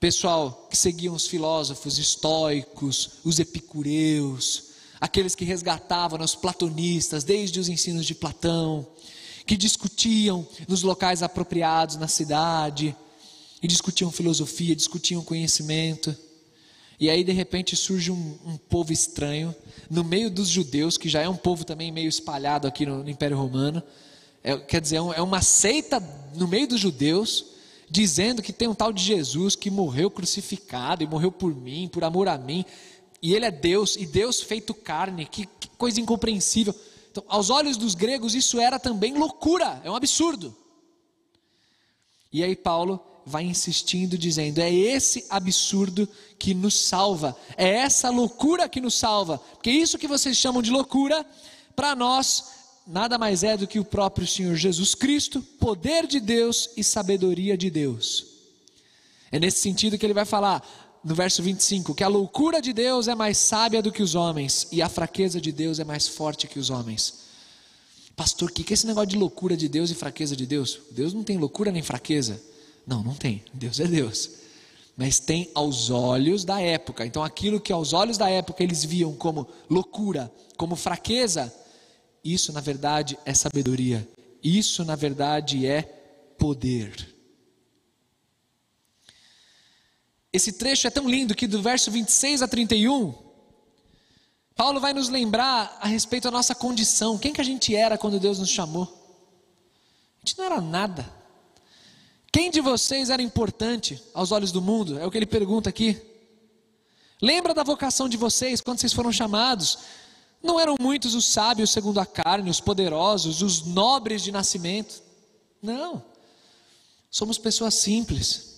pessoal 0.00 0.66
que 0.68 0.76
seguiam 0.76 1.14
os 1.14 1.26
filósofos 1.26 1.98
estoicos, 1.98 3.18
os 3.22 3.38
epicureus, 3.38 4.70
aqueles 5.00 5.34
que 5.34 5.44
resgatavam 5.44 6.20
os 6.20 6.34
platonistas 6.34 7.22
desde 7.22 7.60
os 7.60 7.68
ensinos 7.68 8.06
de 8.06 8.14
Platão, 8.14 8.86
que 9.50 9.56
discutiam 9.56 10.46
nos 10.68 10.84
locais 10.84 11.24
apropriados 11.24 11.96
na 11.96 12.06
cidade, 12.06 12.94
e 13.60 13.66
discutiam 13.66 14.08
filosofia, 14.08 14.76
discutiam 14.76 15.24
conhecimento. 15.24 16.16
E 17.00 17.10
aí, 17.10 17.24
de 17.24 17.32
repente, 17.32 17.74
surge 17.74 18.12
um, 18.12 18.38
um, 18.46 18.56
povo 18.56 18.92
estranho, 18.92 19.52
no 19.90 20.04
meio 20.04 20.30
dos 20.30 20.46
judeus, 20.46 20.96
que 20.96 21.08
já 21.08 21.22
é 21.22 21.28
um 21.28 21.34
povo 21.34 21.64
também 21.64 21.90
meio 21.90 22.08
espalhado 22.08 22.68
aqui 22.68 22.86
no, 22.86 23.02
no 23.02 23.10
Império 23.10 23.36
Romano. 23.36 23.82
É, 24.44 24.56
quer 24.56 24.80
dizer, 24.80 24.98
é, 24.98 25.18
é 25.18 25.20
uma 25.20 25.42
seita 25.42 25.98
no 26.36 26.46
meio 26.46 26.68
dos 26.68 26.78
judeus, 26.78 27.46
dizendo 27.90 28.42
que 28.42 28.52
tem 28.52 28.68
um 28.68 28.74
tal 28.74 28.92
de 28.92 29.02
Jesus 29.02 29.56
que 29.56 29.68
morreu 29.68 30.12
crucificado 30.12 31.02
e 31.02 31.08
morreu 31.08 31.32
por 31.32 31.52
mim, 31.52 31.90
por 31.92 32.04
amor 32.04 32.28
a 32.28 32.38
mim, 32.38 32.64
e 33.20 33.34
ele 33.34 33.46
é 33.46 33.50
Deus, 33.50 33.96
e 33.96 34.06
Deus 34.06 34.40
feito 34.40 34.72
carne, 34.72 35.26
que, 35.26 35.44
que 35.44 35.68
coisa 35.70 36.00
incompreensível. 36.00 36.72
Então, 37.10 37.24
aos 37.28 37.50
olhos 37.50 37.76
dos 37.76 37.94
gregos, 37.94 38.34
isso 38.34 38.60
era 38.60 38.78
também 38.78 39.14
loucura, 39.14 39.80
é 39.84 39.90
um 39.90 39.96
absurdo. 39.96 40.56
E 42.32 42.44
aí, 42.44 42.54
Paulo 42.54 43.04
vai 43.26 43.44
insistindo, 43.44 44.16
dizendo: 44.16 44.60
é 44.60 44.72
esse 44.72 45.26
absurdo 45.28 46.08
que 46.38 46.54
nos 46.54 46.74
salva, 46.74 47.36
é 47.56 47.68
essa 47.68 48.10
loucura 48.10 48.68
que 48.68 48.80
nos 48.80 48.94
salva, 48.94 49.38
porque 49.38 49.70
isso 49.70 49.98
que 49.98 50.08
vocês 50.08 50.36
chamam 50.36 50.62
de 50.62 50.70
loucura, 50.70 51.26
para 51.74 51.94
nós 51.94 52.60
nada 52.86 53.18
mais 53.18 53.44
é 53.44 53.56
do 53.56 53.66
que 53.66 53.78
o 53.78 53.84
próprio 53.84 54.26
Senhor 54.26 54.56
Jesus 54.56 54.94
Cristo, 54.94 55.40
poder 55.58 56.06
de 56.06 56.18
Deus 56.18 56.70
e 56.76 56.82
sabedoria 56.82 57.56
de 57.56 57.70
Deus. 57.70 58.26
É 59.30 59.38
nesse 59.38 59.60
sentido 59.60 59.96
que 59.96 60.04
ele 60.04 60.14
vai 60.14 60.24
falar 60.24 60.66
no 61.04 61.14
verso 61.14 61.42
25 61.42 61.94
que 61.94 62.04
a 62.04 62.08
loucura 62.08 62.60
de 62.60 62.72
Deus 62.72 63.08
é 63.08 63.14
mais 63.14 63.38
sábia 63.38 63.82
do 63.82 63.92
que 63.92 64.02
os 64.02 64.14
homens 64.14 64.68
e 64.70 64.82
a 64.82 64.88
fraqueza 64.88 65.40
de 65.40 65.52
Deus 65.52 65.78
é 65.78 65.84
mais 65.84 66.08
forte 66.08 66.46
que 66.46 66.58
os 66.58 66.70
homens. 66.70 67.30
Pastor, 68.16 68.50
o 68.50 68.52
que 68.52 68.70
é 68.70 68.74
esse 68.74 68.86
negócio 68.86 69.08
de 69.08 69.16
loucura 69.16 69.56
de 69.56 69.68
Deus 69.68 69.90
e 69.90 69.94
fraqueza 69.94 70.36
de 70.36 70.44
Deus? 70.44 70.78
Deus 70.90 71.14
não 71.14 71.24
tem 71.24 71.38
loucura 71.38 71.72
nem 71.72 71.82
fraqueza. 71.82 72.42
Não, 72.86 73.02
não 73.02 73.14
tem. 73.14 73.42
Deus 73.54 73.80
é 73.80 73.86
Deus. 73.86 74.30
Mas 74.96 75.18
tem 75.18 75.50
aos 75.54 75.88
olhos 75.88 76.44
da 76.44 76.60
época. 76.60 77.06
Então 77.06 77.24
aquilo 77.24 77.60
que 77.60 77.72
aos 77.72 77.92
olhos 77.92 78.18
da 78.18 78.28
época 78.28 78.62
eles 78.62 78.84
viam 78.84 79.14
como 79.14 79.48
loucura, 79.70 80.30
como 80.56 80.76
fraqueza, 80.76 81.50
isso, 82.24 82.52
na 82.52 82.60
verdade, 82.60 83.18
é 83.24 83.32
sabedoria. 83.32 84.06
Isso, 84.42 84.84
na 84.84 84.94
verdade, 84.94 85.66
é 85.66 85.82
poder. 86.38 87.14
Esse 90.32 90.52
trecho 90.52 90.86
é 90.86 90.90
tão 90.90 91.08
lindo 91.08 91.34
que 91.34 91.46
do 91.46 91.60
verso 91.60 91.90
26 91.90 92.42
a 92.42 92.48
31, 92.48 93.12
Paulo 94.54 94.78
vai 94.78 94.92
nos 94.92 95.08
lembrar 95.08 95.78
a 95.80 95.88
respeito 95.88 96.24
da 96.24 96.30
nossa 96.30 96.54
condição. 96.54 97.18
Quem 97.18 97.32
que 97.32 97.40
a 97.40 97.44
gente 97.44 97.74
era 97.74 97.98
quando 97.98 98.20
Deus 98.20 98.38
nos 98.38 98.50
chamou? 98.50 98.84
A 100.22 100.26
gente 100.26 100.38
não 100.38 100.44
era 100.44 100.60
nada. 100.60 101.10
Quem 102.32 102.50
de 102.50 102.60
vocês 102.60 103.10
era 103.10 103.22
importante 103.22 104.00
aos 104.14 104.30
olhos 104.30 104.52
do 104.52 104.62
mundo? 104.62 104.98
É 104.98 105.06
o 105.06 105.10
que 105.10 105.18
ele 105.18 105.26
pergunta 105.26 105.68
aqui. 105.68 106.00
Lembra 107.20 107.52
da 107.52 107.64
vocação 107.64 108.08
de 108.08 108.16
vocês 108.16 108.60
quando 108.60 108.78
vocês 108.78 108.92
foram 108.92 109.12
chamados? 109.12 109.78
Não 110.42 110.58
eram 110.58 110.76
muitos 110.80 111.14
os 111.14 111.26
sábios 111.26 111.70
segundo 111.70 111.98
a 111.98 112.06
carne, 112.06 112.50
os 112.50 112.60
poderosos, 112.60 113.42
os 113.42 113.62
nobres 113.62 114.22
de 114.22 114.30
nascimento. 114.30 115.02
Não. 115.60 116.02
Somos 117.10 117.36
pessoas 117.36 117.74
simples. 117.74 118.49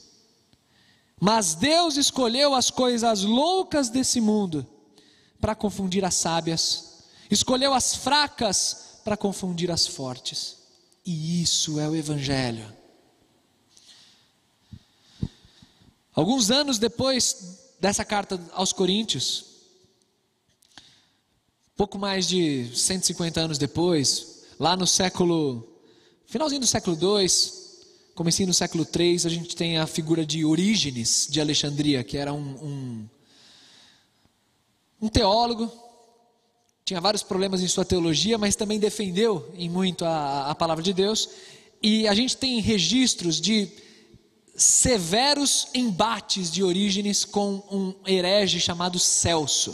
Mas 1.25 1.55
Deus 1.55 1.97
escolheu 1.97 2.53
as 2.53 2.69
coisas 2.69 3.23
loucas 3.23 3.89
desse 3.89 4.21
mundo 4.21 4.67
para 5.41 5.55
confundir 5.55 6.05
as 6.05 6.17
sábias, 6.17 7.05
escolheu 7.31 7.73
as 7.73 7.95
fracas 7.95 8.99
para 9.05 9.17
confundir 9.17 9.71
as 9.71 9.87
fortes. 9.87 10.57
E 11.07 11.41
isso 11.41 11.79
é 11.79 11.89
o 11.89 11.95
Evangelho. 11.95 12.67
Alguns 16.13 16.51
anos 16.51 16.77
depois 16.77 17.77
dessa 17.79 18.05
carta 18.05 18.41
aos 18.53 18.73
Coríntios, 18.73 19.45
pouco 21.77 22.01
mais 22.01 22.27
de 22.27 22.69
150 22.77 23.41
anos 23.41 23.59
depois, 23.59 24.43
lá 24.59 24.77
no 24.77 24.89
século 24.89 25.73
finalzinho 26.27 26.63
do 26.63 26.67
século 26.67 26.97
2, 26.97 27.62
Comecei 28.15 28.45
no 28.45 28.53
século 28.53 28.87
III, 28.87 29.23
a 29.25 29.29
gente 29.31 29.57
tem 29.57 29.79
a 29.79 29.87
figura 29.87 30.27
de 30.27 30.45
Orígenes 30.45 31.27
de 31.31 31.41
Alexandria, 31.41 32.05
que 32.05 32.19
era 32.19 32.33
um, 32.33 32.39
um, 32.63 33.09
um 35.01 35.09
teólogo, 35.09 35.73
tinha 36.85 37.01
vários 37.01 37.23
problemas 37.23 37.63
em 37.63 37.69
sua 37.69 37.87
teologia, 37.87 38.37
mas 38.37 38.55
também 38.55 38.79
defendeu 38.79 39.51
em 39.57 39.71
muito 39.71 40.05
a, 40.05 40.51
a 40.51 40.55
palavra 40.55 40.83
de 40.83 40.93
Deus. 40.93 41.29
E 41.83 42.07
a 42.07 42.15
gente 42.15 42.37
tem 42.37 42.61
registros 42.61 43.41
de 43.41 43.71
severos 44.55 45.69
embates 45.73 46.51
de 46.51 46.63
Orígenes 46.63 47.25
com 47.25 47.63
um 47.71 47.95
herege 48.07 48.61
chamado 48.61 48.99
Celso. 48.99 49.71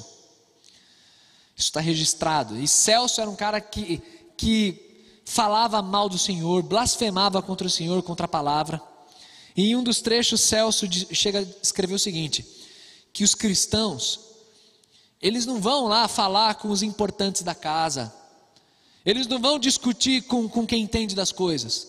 Isso 1.56 1.68
está 1.68 1.80
registrado. 1.80 2.56
E 2.56 2.68
Celso 2.68 3.20
era 3.20 3.28
um 3.28 3.34
cara 3.34 3.60
que, 3.60 4.00
que 4.36 4.87
falava 5.28 5.82
mal 5.82 6.08
do 6.08 6.18
Senhor, 6.18 6.62
blasfemava 6.62 7.42
contra 7.42 7.66
o 7.66 7.70
Senhor, 7.70 8.02
contra 8.02 8.24
a 8.24 8.28
palavra. 8.28 8.80
E 9.54 9.70
em 9.70 9.76
um 9.76 9.82
dos 9.82 10.00
trechos, 10.00 10.40
Celso 10.40 10.86
chega 11.12 11.40
a 11.40 11.46
escrever 11.62 11.94
o 11.94 11.98
seguinte: 11.98 12.44
que 13.12 13.22
os 13.22 13.34
cristãos, 13.34 14.20
eles 15.20 15.44
não 15.44 15.60
vão 15.60 15.86
lá 15.86 16.08
falar 16.08 16.54
com 16.54 16.70
os 16.70 16.82
importantes 16.82 17.42
da 17.42 17.54
casa, 17.54 18.12
eles 19.04 19.26
não 19.26 19.38
vão 19.38 19.58
discutir 19.58 20.22
com, 20.22 20.48
com 20.48 20.66
quem 20.66 20.82
entende 20.82 21.14
das 21.14 21.30
coisas, 21.30 21.88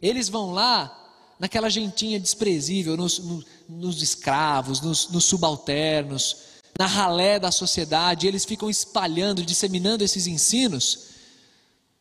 eles 0.00 0.28
vão 0.28 0.52
lá 0.52 0.96
naquela 1.40 1.68
gentinha 1.68 2.20
desprezível, 2.20 2.96
nos, 2.96 3.20
nos, 3.68 4.00
escravos, 4.00 4.80
nos, 4.80 5.08
nos 5.08 5.24
subalternos, 5.24 6.36
na 6.78 6.86
ralé 6.86 7.40
da 7.40 7.50
sociedade, 7.50 8.28
eles 8.28 8.44
ficam 8.44 8.70
espalhando, 8.70 9.42
disseminando 9.42 10.04
esses 10.04 10.28
ensinos 10.28 11.09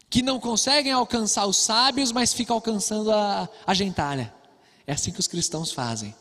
que 0.09 0.21
não 0.21 0.39
conseguem 0.39 0.91
alcançar 0.91 1.45
os 1.45 1.57
sábios, 1.57 2.11
mas 2.11 2.33
ficam 2.33 2.55
alcançando 2.55 3.11
a, 3.11 3.47
a 3.65 3.73
gentalha. 3.73 4.33
É 4.87 4.93
assim 4.93 5.11
que 5.11 5.19
os 5.19 5.27
cristãos 5.27 5.71
fazem. 5.71 6.15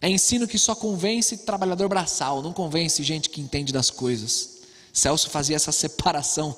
É 0.00 0.08
ensino 0.08 0.46
que 0.46 0.58
só 0.58 0.74
convence 0.74 1.38
trabalhador 1.38 1.88
braçal, 1.88 2.42
não 2.42 2.52
convence 2.52 3.02
gente 3.02 3.28
que 3.28 3.40
entende 3.40 3.72
das 3.72 3.90
coisas. 3.90 4.58
Celso 4.92 5.28
fazia 5.30 5.56
essa 5.56 5.72
separação 5.72 6.56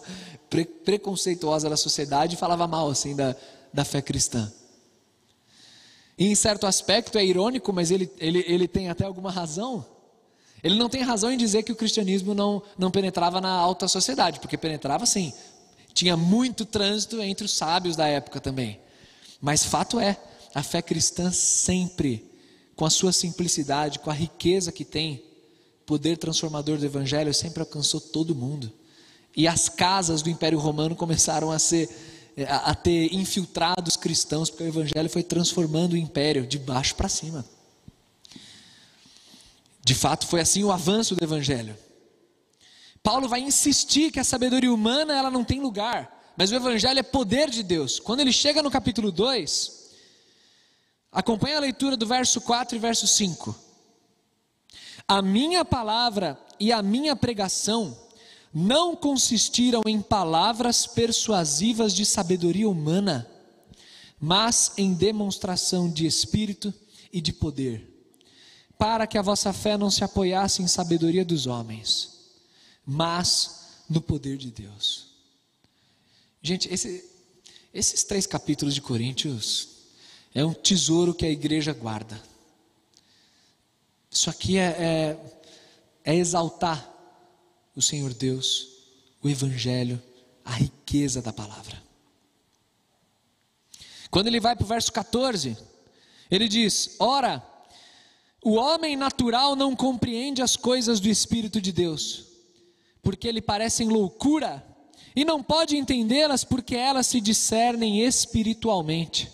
pre 0.51 0.65
preconceituosa 0.65 1.69
da 1.69 1.77
sociedade 1.77 2.35
e 2.35 2.39
falava 2.39 2.67
mal 2.67 2.91
assim 2.91 3.17
da, 3.17 3.35
da 3.73 3.85
fé 3.85 4.03
cristã. 4.03 4.53
E 6.19 6.27
em 6.27 6.35
certo 6.35 6.67
aspecto 6.67 7.17
é 7.17 7.25
irônico, 7.25 7.73
mas 7.73 7.91
ele, 7.91 8.11
ele, 8.19 8.45
ele 8.47 8.67
tem 8.67 8.91
até 8.91 9.05
alguma 9.05 9.31
razão. 9.31 9.87
Ele 10.63 10.77
não 10.77 10.89
tem 10.89 11.03
razão 11.03 11.31
em 11.31 11.37
dizer 11.37 11.63
que 11.63 11.71
o 11.71 11.77
cristianismo 11.77 12.35
não, 12.35 12.61
não 12.77 12.91
penetrava 12.91 13.41
na 13.41 13.51
alta 13.51 13.87
sociedade, 13.87 14.41
porque 14.41 14.59
penetrava 14.59 15.07
sim. 15.07 15.33
Tinha 15.99 16.17
muito 16.17 16.65
trânsito 16.65 17.21
entre 17.21 17.45
os 17.45 17.51
sábios 17.51 17.97
da 17.97 18.07
época 18.07 18.41
também. 18.41 18.79
Mas 19.41 19.65
fato 19.65 19.99
é, 19.99 20.17
a 20.55 20.63
fé 20.63 20.81
cristã 20.81 21.33
sempre, 21.33 22.25
com 22.77 22.85
a 22.85 22.91
sua 22.91 23.11
simplicidade, 23.11 23.99
com 23.99 24.09
a 24.09 24.15
riqueza 24.15 24.71
que 24.71 24.85
tem, 24.85 25.21
poder 25.85 26.17
transformador 26.17 26.79
do 26.79 26.87
evangelho, 26.87 27.35
sempre 27.35 27.59
alcançou 27.59 28.01
todo 28.01 28.33
mundo. 28.33 28.73
E 29.37 29.49
as 29.49 29.69
casas 29.69 30.23
do 30.23 30.31
Império 30.31 30.61
Romano 30.61 30.95
começaram 30.95 31.51
a 31.51 31.59
ser 31.59 31.91
é, 32.37 32.45
a, 32.45 32.77
ter 32.77 33.13
infiltrado 33.13 33.89
os 33.89 33.97
cristãos, 33.97 34.51
porque 34.51 34.63
o 34.63 34.69
evangelho 34.69 35.11
foi 35.11 35.25
transformando 35.25 35.95
o 35.95 35.97
império 35.97 36.47
de 36.47 36.61
baixo 36.61 36.95
para 36.95 37.09
cima. 37.09 37.45
De 39.85 39.97
fato, 39.97 40.29
foi 40.29 40.41
assim 40.41 40.63
o 40.63 40.71
avanço 40.71 41.17
do 41.17 41.25
evangelho. 41.25 41.77
Paulo 43.03 43.29
vai 43.29 43.41
insistir 43.41 44.11
que 44.11 44.21
a 44.21 44.25
sabedoria 44.25 44.73
humana 44.73 45.17
ela 45.17 45.31
não 45.31 45.45
tem 45.45 45.61
lugar, 45.61 46.33
mas 46.37 46.51
o 46.51 46.55
evangelho 46.55 46.99
é 46.99 47.03
poder 47.03 47.51
de 47.51 47.63
Deus. 47.63 47.99
Quando 47.99 48.21
ele 48.21 48.33
chega 48.33 48.63
no 48.63 48.71
capítulo 48.71 49.11
2, 49.11 49.91
acompanha 51.11 51.57
a 51.57 51.61
leitura 51.61 51.97
do 51.97 52.07
verso 52.07 52.41
4 52.41 52.77
e 52.77 52.79
verso 52.79 53.07
5. 53.07 53.55
A 55.07 55.23
minha 55.23 55.65
palavra 55.65 56.39
e 56.61 56.73
a 56.73 56.83
minha 56.83 57.17
pregação 57.17 57.97
não 58.53 58.97
consistiram 58.97 59.83
em 59.87 60.01
palavras 60.01 60.87
persuasivas 60.87 61.95
de 61.95 62.05
sabedoria 62.05 62.69
humana, 62.69 63.29
mas 64.21 64.73
em 64.77 64.93
demonstração 64.93 65.91
de 65.91 66.07
espírito 66.07 66.75
e 67.13 67.21
de 67.21 67.33
poder, 67.33 67.89
para 68.77 69.07
que 69.07 69.17
a 69.19 69.23
vossa 69.23 69.53
fé 69.53 69.77
não 69.77 69.91
se 69.91 70.03
apoiasse 70.03 70.63
em 70.63 70.67
sabedoria 70.67 71.25
dos 71.25 71.47
homens, 71.47 72.18
mas 72.91 73.83
no 73.87 74.01
poder 74.01 74.39
de 74.39 74.51
Deus. 74.51 75.09
Gente, 76.41 76.73
esse, 76.73 77.05
esses 77.75 78.03
três 78.03 78.27
capítulos 78.27 78.75
de 78.75 78.81
Coríntios 78.81 79.69
é 80.35 80.43
um 80.43 80.55
tesouro 80.55 81.13
que 81.13 81.27
a 81.27 81.31
igreja 81.31 81.75
guarda. 81.75 82.19
Isso 84.11 84.31
aqui 84.31 84.57
é, 84.57 84.65
é, 84.65 86.13
é 86.13 86.15
exaltar 86.15 86.91
o 87.77 87.83
Senhor 87.83 88.15
Deus, 88.15 88.69
o 89.23 89.29
Evangelho, 89.29 90.03
a 90.43 90.53
riqueza 90.53 91.21
da 91.21 91.33
palavra. 91.33 91.83
Quando 94.11 94.29
ele 94.29 94.41
vai 94.41 94.57
para 94.57 94.65
o 94.65 94.67
verso 94.69 94.91
14, 94.91 95.59
ele 96.31 96.49
diz: 96.49 96.97
Ora, 96.99 97.47
o 98.43 98.55
homem 98.55 98.97
natural 98.97 99.55
não 99.55 99.77
compreende 99.77 100.41
as 100.41 100.57
coisas 100.57 101.01
do 101.01 101.09
Espírito 101.09 101.61
de 101.61 101.71
Deus, 101.71 102.28
porque 103.03 103.31
lhe 103.31 103.41
parecem 103.41 103.89
loucura, 103.89 104.65
e 105.15 105.25
não 105.25 105.43
pode 105.43 105.77
entendê-las 105.77 106.45
porque 106.45 106.77
elas 106.77 107.07
se 107.07 107.21
discernem 107.21 108.05
espiritualmente. 108.05 109.29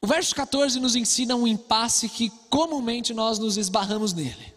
O 0.00 0.06
verso 0.06 0.34
14 0.34 0.80
nos 0.80 0.96
ensina 0.96 1.36
um 1.36 1.46
impasse 1.46 2.08
que 2.08 2.30
comumente 2.50 3.14
nós 3.14 3.38
nos 3.38 3.56
esbarramos 3.56 4.12
nele. 4.12 4.52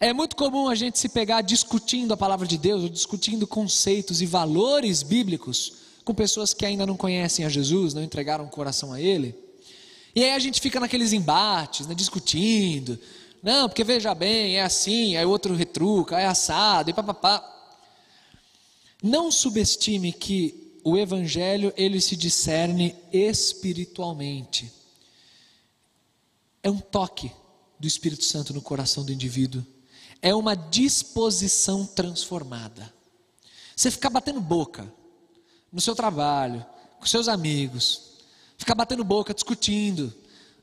É 0.00 0.12
muito 0.12 0.36
comum 0.36 0.68
a 0.68 0.74
gente 0.74 0.98
se 0.98 1.08
pegar 1.08 1.42
discutindo 1.42 2.12
a 2.12 2.16
palavra 2.16 2.46
de 2.46 2.58
Deus, 2.58 2.82
ou 2.82 2.88
discutindo 2.88 3.46
conceitos 3.46 4.20
e 4.20 4.26
valores 4.26 5.02
bíblicos 5.02 5.72
com 6.04 6.14
pessoas 6.14 6.52
que 6.52 6.66
ainda 6.66 6.86
não 6.86 6.96
conhecem 6.96 7.44
a 7.44 7.48
Jesus, 7.48 7.94
não 7.94 8.02
entregaram 8.02 8.44
o 8.44 8.50
coração 8.50 8.92
a 8.92 9.00
Ele. 9.00 9.34
E 10.14 10.22
aí 10.22 10.32
a 10.32 10.38
gente 10.38 10.60
fica 10.60 10.78
naqueles 10.78 11.12
embates, 11.12 11.86
né, 11.86 11.94
discutindo. 11.94 12.98
Não, 13.42 13.68
porque 13.68 13.84
veja 13.84 14.14
bem, 14.14 14.56
é 14.56 14.62
assim, 14.62 15.16
aí 15.16 15.24
o 15.24 15.30
outro 15.30 15.54
retruca, 15.54 16.18
é 16.18 16.26
assado, 16.26 16.90
e 16.90 16.92
papapá. 16.92 17.44
Não 19.02 19.30
subestime 19.30 20.12
que 20.12 20.80
o 20.84 20.96
evangelho 20.96 21.72
ele 21.76 22.00
se 22.00 22.16
discerne 22.16 22.96
espiritualmente. 23.12 24.72
É 26.62 26.70
um 26.70 26.78
toque 26.78 27.30
do 27.78 27.86
Espírito 27.86 28.24
Santo 28.24 28.52
no 28.52 28.60
coração 28.60 29.04
do 29.04 29.12
indivíduo 29.12 29.64
é 30.20 30.34
uma 30.34 30.54
disposição 30.54 31.86
transformada. 31.86 32.92
Você 33.74 33.90
ficar 33.90 34.10
batendo 34.10 34.40
boca 34.40 34.92
no 35.72 35.80
seu 35.80 35.94
trabalho, 35.94 36.64
com 36.98 37.06
seus 37.06 37.28
amigos, 37.28 38.18
ficar 38.56 38.74
batendo 38.74 39.04
boca, 39.04 39.32
discutindo 39.32 40.12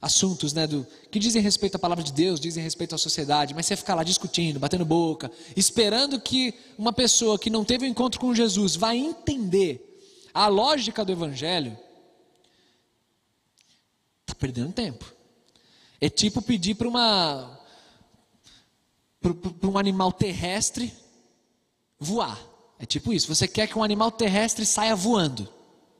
assuntos 0.06 0.54
né, 0.54 0.68
do, 0.68 0.86
que 1.10 1.18
dizem 1.18 1.41
respeito 1.41 1.78
à 1.78 1.80
palavra 1.80 2.04
de 2.04 2.13
Deus, 2.13 2.39
dizem 2.39 2.63
respeito 2.63 2.94
à 2.94 2.98
sociedade, 2.98 3.56
mas 3.56 3.65
você 3.65 3.76
ficar 3.76 3.96
lá 3.96 4.04
discutindo, 4.04 4.60
batendo 4.60 4.86
boca, 4.86 5.32
esperando 5.56 6.22
que 6.22 6.54
uma 6.78 6.94
pessoa 6.94 7.39
que 7.39 7.50
não 7.50 7.65
teve 7.65 7.86
o 7.86 7.88
um 7.88 7.91
encontro 7.91 8.20
com 8.20 8.34
Jesus 8.34 8.76
vai 8.76 8.98
entender 8.98 10.00
a 10.32 10.48
lógica 10.48 11.04
do 11.04 11.12
Evangelho, 11.12 11.76
está 14.22 14.36
perdendo 14.38 14.72
tempo. 14.74 15.12
É 16.00 16.08
tipo 16.08 16.39
pedir 16.39 16.76
para 16.76 16.88
uma 16.88 17.60
para 19.20 19.70
um 19.72 19.78
animal 19.80 20.12
terrestre 20.12 20.94
voar. 22.00 22.39
É 22.78 22.86
tipo 22.86 23.12
isso. 23.12 23.34
Você 23.34 23.48
quer 23.48 23.68
que 23.68 23.80
um 23.80 23.84
animal 23.84 24.12
terrestre 24.12 24.68
saia 24.68 24.96
voando. 24.96 25.52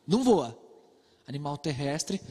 Não 0.06 0.24
voa. 0.24 0.56
Animal 1.28 1.58
terrestre, 1.58 2.22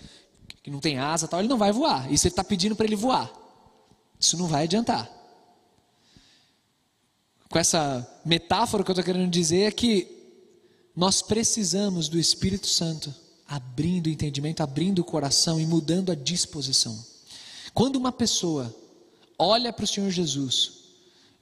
que 0.65 0.71
não 0.71 0.81
tem 0.81 0.99
asa 0.99 1.29
tal, 1.29 1.41
ele 1.41 1.49
não 1.49 1.59
vai 1.59 1.71
voar. 1.71 2.11
E 2.11 2.17
você 2.17 2.29
está 2.29 2.43
pedindo 2.43 2.75
para 2.75 2.87
ele 2.87 2.97
voar. 2.97 3.31
Isso 4.19 4.35
não 4.39 4.49
vai 4.49 4.65
adiantar. 4.65 5.11
Com 7.51 7.59
essa 7.59 8.21
metáfora 8.25 8.83
que 8.83 8.91
eu 8.91 8.95
estou 8.95 9.05
querendo 9.05 9.31
dizer 9.31 9.65
é 9.65 9.71
que 9.71 10.09
nós 10.97 11.21
precisamos 11.21 12.09
do 12.09 12.19
Espírito 12.19 12.67
Santo 12.67 13.15
abrindo 13.47 14.07
o 14.07 14.11
entendimento, 14.11 14.63
abrindo 14.63 15.01
o 15.01 15.05
coração 15.05 15.61
e 15.61 15.67
mudando 15.67 16.11
a 16.11 16.15
disposição. 16.15 16.99
Quando 17.75 17.97
uma 17.97 18.11
pessoa 18.11 18.75
olha 19.39 19.71
para 19.71 19.85
o 19.85 19.89
Senhor 19.89 20.11
Jesus 20.11 20.85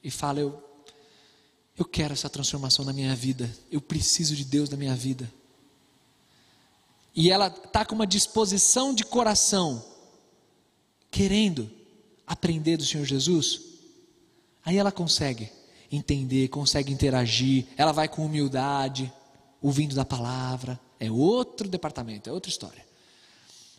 e 0.03 0.11
fala: 0.11 0.41
Eu, 0.41 0.61
eu 1.79 1.85
quero 1.85 2.13
essa 2.13 2.29
transformação 2.29 2.85
na 2.85 2.93
minha 2.93 3.15
vida, 3.15 3.49
eu 3.71 3.81
preciso 3.81 4.35
de 4.35 4.45
Deus 4.45 4.69
na 4.69 4.77
minha 4.77 4.97
vida. 4.97 5.33
E 7.15 7.31
ela 7.31 7.49
está 7.49 7.85
com 7.85 7.95
uma 7.95 8.07
disposição 8.07 8.95
de 8.95 9.05
coração, 9.05 9.85
querendo 11.11 11.71
aprender 12.27 12.77
do 12.77 12.85
Senhor 12.85 13.05
Jesus, 13.05 13.61
aí 14.65 14.79
ela 14.79 14.91
consegue 14.91 15.51
entender, 15.91 16.49
consegue 16.49 16.93
interagir, 16.93 17.67
ela 17.77 17.93
vai 17.93 18.09
com 18.09 18.25
humildade, 18.25 19.13
ouvindo 19.61 19.95
da 19.95 20.05
palavra, 20.05 20.81
é 20.99 21.11
outro 21.11 21.69
departamento, 21.69 22.31
é 22.31 22.33
outra 22.33 22.51
história. 22.51 22.85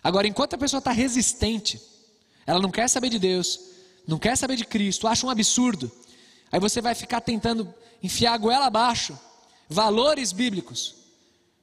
Agora, 0.03 0.27
enquanto 0.27 0.53
a 0.53 0.57
pessoa 0.57 0.77
está 0.77 0.91
resistente, 0.91 1.81
ela 2.45 2.59
não 2.59 2.69
quer 2.69 2.87
saber 2.87 3.09
de 3.09 3.17
Deus, 3.17 3.59
não 4.07 4.19
quer 4.19 4.37
saber 4.37 4.55
de 4.55 4.65
Cristo, 4.65 5.07
acha 5.07 5.25
um 5.25 5.29
absurdo, 5.29 5.91
aí 6.51 6.59
você 6.59 6.81
vai 6.81 6.93
ficar 6.93 7.21
tentando 7.21 7.73
enfiar 8.01 8.33
a 8.33 8.37
goela 8.37 8.67
abaixo 8.67 9.17
valores 9.67 10.31
bíblicos 10.31 11.02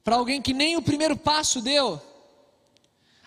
para 0.03 0.15
alguém 0.15 0.41
que 0.41 0.53
nem 0.53 0.77
o 0.77 0.81
primeiro 0.81 1.15
passo 1.15 1.61
deu. 1.61 2.01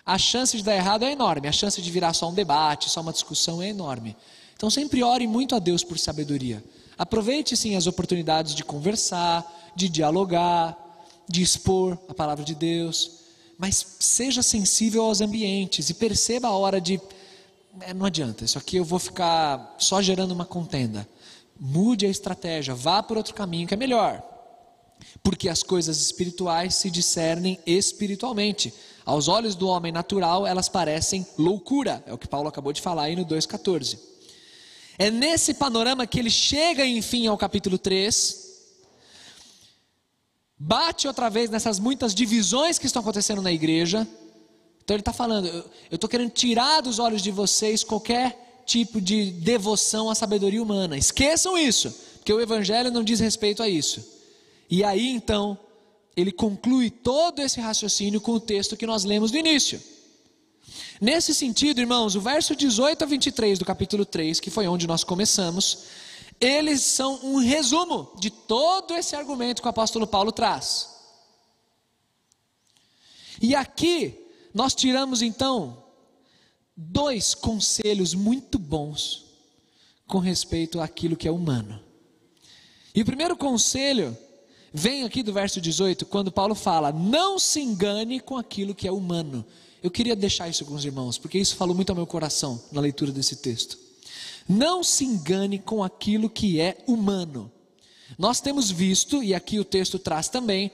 A 0.05 0.17
chance 0.17 0.55
de 0.55 0.63
dar 0.63 0.75
errado 0.75 1.03
é 1.03 1.11
enorme, 1.11 1.47
a 1.47 1.51
chance 1.51 1.81
de 1.81 1.91
virar 1.91 2.13
só 2.13 2.29
um 2.29 2.33
debate, 2.33 2.89
só 2.89 3.01
uma 3.01 3.13
discussão 3.13 3.61
é 3.61 3.69
enorme. 3.69 4.15
Então 4.55 4.69
sempre 4.69 5.03
ore 5.03 5.25
muito 5.25 5.55
a 5.55 5.59
Deus 5.59 5.83
por 5.83 5.97
sabedoria. 5.97 6.63
Aproveite 6.97 7.57
sim 7.57 7.75
as 7.75 7.87
oportunidades 7.87 8.53
de 8.53 8.63
conversar, 8.63 9.43
de 9.75 9.89
dialogar, 9.89 10.77
de 11.27 11.41
expor 11.41 11.97
a 12.07 12.13
palavra 12.13 12.45
de 12.45 12.53
Deus, 12.53 13.19
mas 13.57 13.97
seja 13.99 14.43
sensível 14.43 15.03
aos 15.03 15.21
ambientes 15.21 15.89
e 15.89 15.93
perceba 15.93 16.47
a 16.47 16.55
hora 16.55 16.79
de. 16.79 17.01
É, 17.81 17.93
não 17.93 18.05
adianta, 18.05 18.45
isso 18.45 18.57
aqui 18.57 18.77
eu 18.77 18.85
vou 18.85 18.99
ficar 18.99 19.75
só 19.77 20.01
gerando 20.01 20.31
uma 20.31 20.45
contenda. 20.45 21.07
Mude 21.59 22.05
a 22.05 22.09
estratégia, 22.09 22.75
vá 22.75 23.01
por 23.01 23.17
outro 23.17 23.33
caminho 23.33 23.67
que 23.67 23.73
é 23.73 23.77
melhor. 23.77 24.23
Porque 25.23 25.49
as 25.49 25.63
coisas 25.63 25.99
espirituais 25.99 26.75
se 26.75 26.89
discernem 26.89 27.59
espiritualmente. 27.65 28.73
Aos 29.05 29.27
olhos 29.27 29.55
do 29.55 29.67
homem 29.67 29.91
natural, 29.91 30.45
elas 30.45 30.69
parecem 30.69 31.25
loucura. 31.37 32.03
É 32.05 32.13
o 32.13 32.17
que 32.17 32.27
Paulo 32.27 32.47
acabou 32.47 32.73
de 32.73 32.81
falar 32.81 33.03
aí 33.03 33.15
no 33.15 33.25
2,14. 33.25 33.97
É 34.97 35.11
nesse 35.11 35.53
panorama 35.53 36.07
que 36.07 36.19
ele 36.19 36.29
chega, 36.29 36.85
enfim, 36.85 37.27
ao 37.27 37.37
capítulo 37.37 37.77
3 37.77 38.45
bate 40.57 41.07
outra 41.07 41.29
vez 41.29 41.49
nessas 41.49 41.79
muitas 41.79 42.15
divisões 42.15 42.79
que 42.79 42.85
estão 42.85 43.01
acontecendo 43.01 43.41
na 43.41 43.51
igreja. 43.51 44.07
Então 44.83 44.95
ele 44.95 45.01
está 45.01 45.13
falando: 45.13 45.47
eu 45.47 45.95
estou 45.95 46.09
querendo 46.09 46.31
tirar 46.31 46.81
dos 46.81 46.99
olhos 46.99 47.21
de 47.21 47.31
vocês 47.31 47.83
qualquer 47.83 48.63
tipo 48.65 48.99
de 48.99 49.31
devoção 49.31 50.09
à 50.09 50.15
sabedoria 50.15 50.61
humana. 50.61 50.97
Esqueçam 50.97 51.57
isso, 51.57 51.91
porque 52.15 52.33
o 52.33 52.41
evangelho 52.41 52.91
não 52.91 53.03
diz 53.03 53.19
respeito 53.19 53.61
a 53.61 53.69
isso. 53.69 54.14
E 54.69 54.83
aí 54.83 55.09
então 55.09 55.57
ele 56.15 56.31
conclui 56.31 56.89
todo 56.89 57.41
esse 57.41 57.59
raciocínio 57.59 58.21
com 58.21 58.33
o 58.33 58.39
texto 58.39 58.77
que 58.77 58.85
nós 58.85 59.03
lemos 59.03 59.31
no 59.31 59.37
início. 59.37 59.81
Nesse 60.99 61.33
sentido, 61.33 61.81
irmãos, 61.81 62.15
o 62.15 62.21
verso 62.21 62.55
18 62.55 63.03
a 63.03 63.05
23 63.05 63.59
do 63.59 63.65
capítulo 63.65 64.05
3, 64.05 64.39
que 64.39 64.49
foi 64.49 64.65
onde 64.67 64.87
nós 64.87 65.03
começamos, 65.03 65.85
eles 66.39 66.81
são 66.81 67.19
um 67.23 67.37
resumo 67.37 68.11
de 68.17 68.29
todo 68.29 68.95
esse 68.95 69.15
argumento 69.15 69.61
que 69.61 69.67
o 69.67 69.69
apóstolo 69.69 70.07
Paulo 70.07 70.31
traz. 70.31 70.89
E 73.41 73.53
aqui 73.53 74.17
nós 74.53 74.73
tiramos 74.73 75.21
então 75.21 75.83
dois 76.75 77.33
conselhos 77.33 78.13
muito 78.13 78.57
bons 78.57 79.25
com 80.07 80.19
respeito 80.19 80.79
àquilo 80.79 81.17
que 81.17 81.27
é 81.27 81.31
humano. 81.31 81.81
E 82.93 83.01
o 83.01 83.05
primeiro 83.05 83.35
conselho 83.35 84.17
vem 84.75 85.03
aqui 85.03 85.23
do 85.23 85.31
verso 85.31 85.61
18, 85.61 86.05
quando 86.05 86.31
Paulo 86.31 86.53
fala: 86.53 86.91
Não 86.91 87.39
se 87.39 87.61
engane 87.61 88.19
com 88.19 88.35
aquilo 88.35 88.75
que 88.75 88.87
é 88.87 88.91
humano. 88.91 89.45
Eu 89.81 89.89
queria 89.89 90.15
deixar 90.15 90.49
isso 90.49 90.65
com 90.65 90.73
os 90.73 90.83
irmãos, 90.83 91.17
porque 91.17 91.37
isso 91.37 91.55
falou 91.55 91.73
muito 91.73 91.91
ao 91.91 91.95
meu 91.95 92.05
coração 92.05 92.61
na 92.71 92.81
leitura 92.81 93.11
desse 93.11 93.37
texto. 93.37 93.77
Não 94.47 94.83
se 94.83 95.05
engane 95.05 95.59
com 95.59 95.83
aquilo 95.83 96.29
que 96.29 96.59
é 96.59 96.77
humano. 96.87 97.51
Nós 98.17 98.41
temos 98.41 98.69
visto, 98.69 99.23
e 99.23 99.33
aqui 99.33 99.59
o 99.59 99.65
texto 99.65 99.97
traz 99.97 100.27
também, 100.27 100.71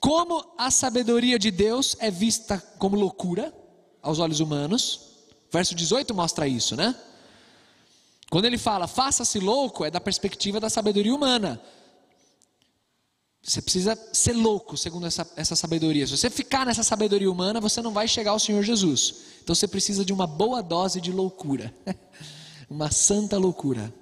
como 0.00 0.44
a 0.56 0.70
sabedoria 0.70 1.38
de 1.38 1.50
Deus 1.50 1.96
é 2.00 2.10
vista 2.10 2.58
como 2.78 2.96
loucura 2.96 3.54
aos 4.02 4.18
olhos 4.18 4.40
humanos. 4.40 5.00
Verso 5.50 5.74
18 5.74 6.14
mostra 6.14 6.46
isso, 6.48 6.76
né? 6.76 6.94
Quando 8.30 8.44
ele 8.44 8.58
fala, 8.58 8.86
faça-se 8.86 9.38
louco, 9.38 9.84
é 9.84 9.90
da 9.90 10.00
perspectiva 10.00 10.60
da 10.60 10.68
sabedoria 10.68 11.14
humana. 11.14 11.60
Você 13.42 13.62
precisa 13.62 13.98
ser 14.12 14.32
louco, 14.32 14.76
segundo 14.76 15.06
essa, 15.06 15.26
essa 15.36 15.56
sabedoria. 15.56 16.06
Se 16.06 16.16
você 16.16 16.28
ficar 16.28 16.66
nessa 16.66 16.82
sabedoria 16.82 17.30
humana, 17.30 17.60
você 17.60 17.80
não 17.80 17.92
vai 17.92 18.06
chegar 18.06 18.32
ao 18.32 18.38
Senhor 18.38 18.62
Jesus. 18.62 19.14
Então 19.42 19.54
você 19.54 19.66
precisa 19.66 20.04
de 20.04 20.12
uma 20.12 20.26
boa 20.26 20.62
dose 20.62 21.00
de 21.00 21.12
loucura. 21.12 21.74
uma 22.68 22.90
santa 22.90 23.38
loucura. 23.38 23.92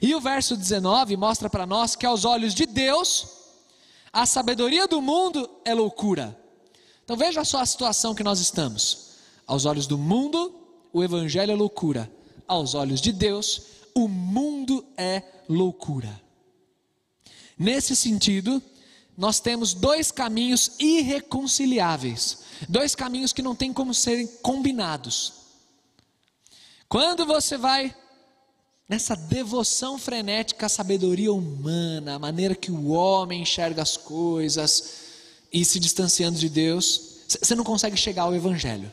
E 0.00 0.14
o 0.14 0.20
verso 0.20 0.56
19 0.56 1.16
mostra 1.16 1.48
para 1.48 1.66
nós 1.66 1.96
que 1.96 2.06
aos 2.06 2.24
olhos 2.24 2.54
de 2.54 2.66
Deus, 2.66 3.26
a 4.12 4.26
sabedoria 4.26 4.86
do 4.86 5.00
mundo 5.00 5.48
é 5.64 5.74
loucura. 5.74 6.38
Então 7.04 7.16
veja 7.16 7.44
só 7.44 7.60
a 7.60 7.66
situação 7.66 8.14
que 8.14 8.22
nós 8.22 8.38
estamos. 8.38 9.08
Aos 9.46 9.64
olhos 9.64 9.86
do 9.86 9.96
mundo, 9.96 10.54
o 10.92 11.02
evangelho 11.02 11.52
é 11.52 11.54
loucura. 11.54 12.10
Aos 12.46 12.74
olhos 12.74 13.00
de 13.00 13.12
Deus, 13.12 13.62
o 13.94 14.06
mundo 14.06 14.84
é 14.96 15.22
loucura. 15.48 16.27
Nesse 17.58 17.96
sentido, 17.96 18.62
nós 19.16 19.40
temos 19.40 19.74
dois 19.74 20.12
caminhos 20.12 20.72
irreconciliáveis, 20.78 22.38
dois 22.68 22.94
caminhos 22.94 23.32
que 23.32 23.42
não 23.42 23.54
tem 23.54 23.72
como 23.72 23.92
serem 23.92 24.26
combinados. 24.40 25.32
Quando 26.88 27.26
você 27.26 27.58
vai 27.58 27.94
nessa 28.88 29.14
devoção 29.14 29.98
frenética 29.98 30.66
à 30.66 30.68
sabedoria 30.68 31.32
humana, 31.32 32.14
a 32.14 32.18
maneira 32.18 32.54
que 32.54 32.70
o 32.70 32.90
homem 32.90 33.42
enxerga 33.42 33.82
as 33.82 33.96
coisas 33.96 34.94
e 35.52 35.64
se 35.64 35.80
distanciando 35.80 36.38
de 36.38 36.48
Deus, 36.48 37.18
você 37.28 37.54
não 37.54 37.64
consegue 37.64 37.96
chegar 37.96 38.22
ao 38.22 38.34
Evangelho. 38.34 38.90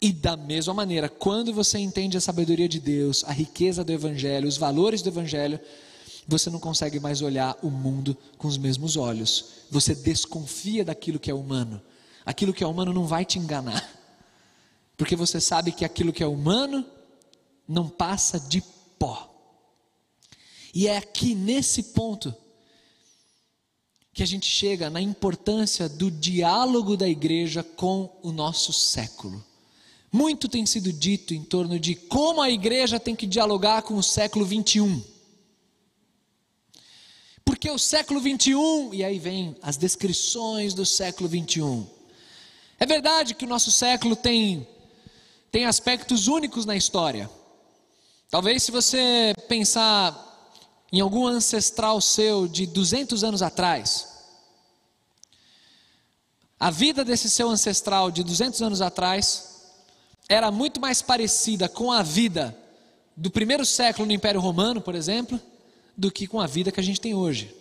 E 0.00 0.12
da 0.12 0.36
mesma 0.36 0.72
maneira, 0.72 1.08
quando 1.08 1.52
você 1.52 1.78
entende 1.78 2.16
a 2.16 2.20
sabedoria 2.20 2.68
de 2.68 2.80
Deus, 2.80 3.22
a 3.24 3.32
riqueza 3.32 3.84
do 3.84 3.92
Evangelho, 3.92 4.48
os 4.48 4.56
valores 4.56 5.02
do 5.02 5.10
Evangelho, 5.10 5.60
você 6.28 6.50
não 6.50 6.60
consegue 6.60 7.00
mais 7.00 7.22
olhar 7.22 7.56
o 7.62 7.70
mundo 7.70 8.14
com 8.36 8.46
os 8.46 8.58
mesmos 8.58 8.98
olhos. 8.98 9.46
Você 9.70 9.94
desconfia 9.94 10.84
daquilo 10.84 11.18
que 11.18 11.30
é 11.30 11.34
humano. 11.34 11.80
Aquilo 12.24 12.52
que 12.52 12.62
é 12.62 12.66
humano 12.66 12.92
não 12.92 13.06
vai 13.06 13.24
te 13.24 13.38
enganar. 13.38 13.82
Porque 14.94 15.16
você 15.16 15.40
sabe 15.40 15.72
que 15.72 15.86
aquilo 15.86 16.12
que 16.12 16.22
é 16.22 16.26
humano 16.26 16.84
não 17.66 17.88
passa 17.88 18.38
de 18.38 18.62
pó. 18.98 19.34
E 20.74 20.86
é 20.86 20.98
aqui 20.98 21.34
nesse 21.34 21.82
ponto 21.82 22.34
que 24.12 24.22
a 24.22 24.26
gente 24.26 24.46
chega 24.46 24.90
na 24.90 25.00
importância 25.00 25.88
do 25.88 26.10
diálogo 26.10 26.94
da 26.94 27.08
igreja 27.08 27.62
com 27.62 28.14
o 28.22 28.30
nosso 28.32 28.70
século. 28.70 29.42
Muito 30.12 30.46
tem 30.46 30.66
sido 30.66 30.92
dito 30.92 31.32
em 31.32 31.42
torno 31.42 31.80
de 31.80 31.94
como 31.94 32.42
a 32.42 32.50
igreja 32.50 33.00
tem 33.00 33.16
que 33.16 33.26
dialogar 33.26 33.80
com 33.80 33.94
o 33.94 34.02
século 34.02 34.44
21. 34.44 35.17
Porque 37.58 37.72
o 37.72 37.78
século 37.78 38.20
21, 38.20 38.94
e 38.94 39.02
aí 39.02 39.18
vem 39.18 39.56
as 39.60 39.76
descrições 39.76 40.74
do 40.74 40.86
século 40.86 41.28
21. 41.28 41.84
É 42.78 42.86
verdade 42.86 43.34
que 43.34 43.44
o 43.44 43.48
nosso 43.48 43.72
século 43.72 44.14
tem 44.14 44.64
tem 45.50 45.64
aspectos 45.64 46.28
únicos 46.28 46.64
na 46.64 46.76
história. 46.76 47.28
Talvez 48.30 48.62
se 48.62 48.70
você 48.70 49.34
pensar 49.48 50.54
em 50.92 51.00
algum 51.00 51.26
ancestral 51.26 52.00
seu 52.00 52.46
de 52.46 52.64
200 52.64 53.24
anos 53.24 53.42
atrás, 53.42 54.06
a 56.60 56.70
vida 56.70 57.04
desse 57.04 57.28
seu 57.28 57.50
ancestral 57.50 58.08
de 58.12 58.22
200 58.22 58.62
anos 58.62 58.80
atrás 58.80 59.64
era 60.28 60.52
muito 60.52 60.80
mais 60.80 61.02
parecida 61.02 61.68
com 61.68 61.90
a 61.90 62.04
vida 62.04 62.56
do 63.16 63.32
primeiro 63.32 63.66
século 63.66 64.06
no 64.06 64.12
Império 64.12 64.40
Romano, 64.40 64.80
por 64.80 64.94
exemplo, 64.94 65.40
do 65.98 66.12
que 66.12 66.28
com 66.28 66.40
a 66.40 66.46
vida 66.46 66.70
que 66.70 66.78
a 66.78 66.82
gente 66.82 67.00
tem 67.00 67.12
hoje. 67.12 67.52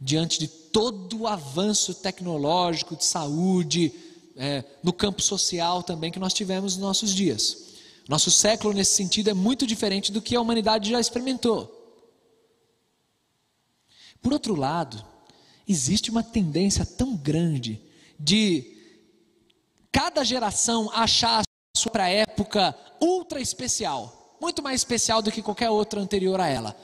Diante 0.00 0.40
de 0.40 0.48
todo 0.48 1.20
o 1.20 1.26
avanço 1.28 1.94
tecnológico, 1.94 2.96
de 2.96 3.04
saúde, 3.04 3.92
é, 4.36 4.64
no 4.82 4.92
campo 4.92 5.22
social 5.22 5.80
também 5.84 6.10
que 6.10 6.18
nós 6.18 6.34
tivemos 6.34 6.76
nos 6.76 6.82
nossos 6.82 7.14
dias. 7.14 7.70
Nosso 8.08 8.32
século, 8.32 8.74
nesse 8.74 8.96
sentido, 8.96 9.30
é 9.30 9.34
muito 9.34 9.64
diferente 9.64 10.10
do 10.10 10.20
que 10.20 10.34
a 10.34 10.40
humanidade 10.40 10.90
já 10.90 10.98
experimentou. 10.98 11.78
Por 14.20 14.32
outro 14.32 14.56
lado, 14.56 15.04
existe 15.66 16.10
uma 16.10 16.22
tendência 16.22 16.84
tão 16.84 17.16
grande 17.16 17.80
de 18.18 18.76
cada 19.92 20.24
geração 20.24 20.90
achar 20.92 21.42
a 21.42 21.78
sua 21.78 22.08
época 22.08 22.74
ultra 23.00 23.40
especial, 23.40 24.36
muito 24.40 24.62
mais 24.62 24.80
especial 24.80 25.22
do 25.22 25.30
que 25.30 25.42
qualquer 25.42 25.70
outra 25.70 26.00
anterior 26.00 26.40
a 26.40 26.48
ela. 26.48 26.76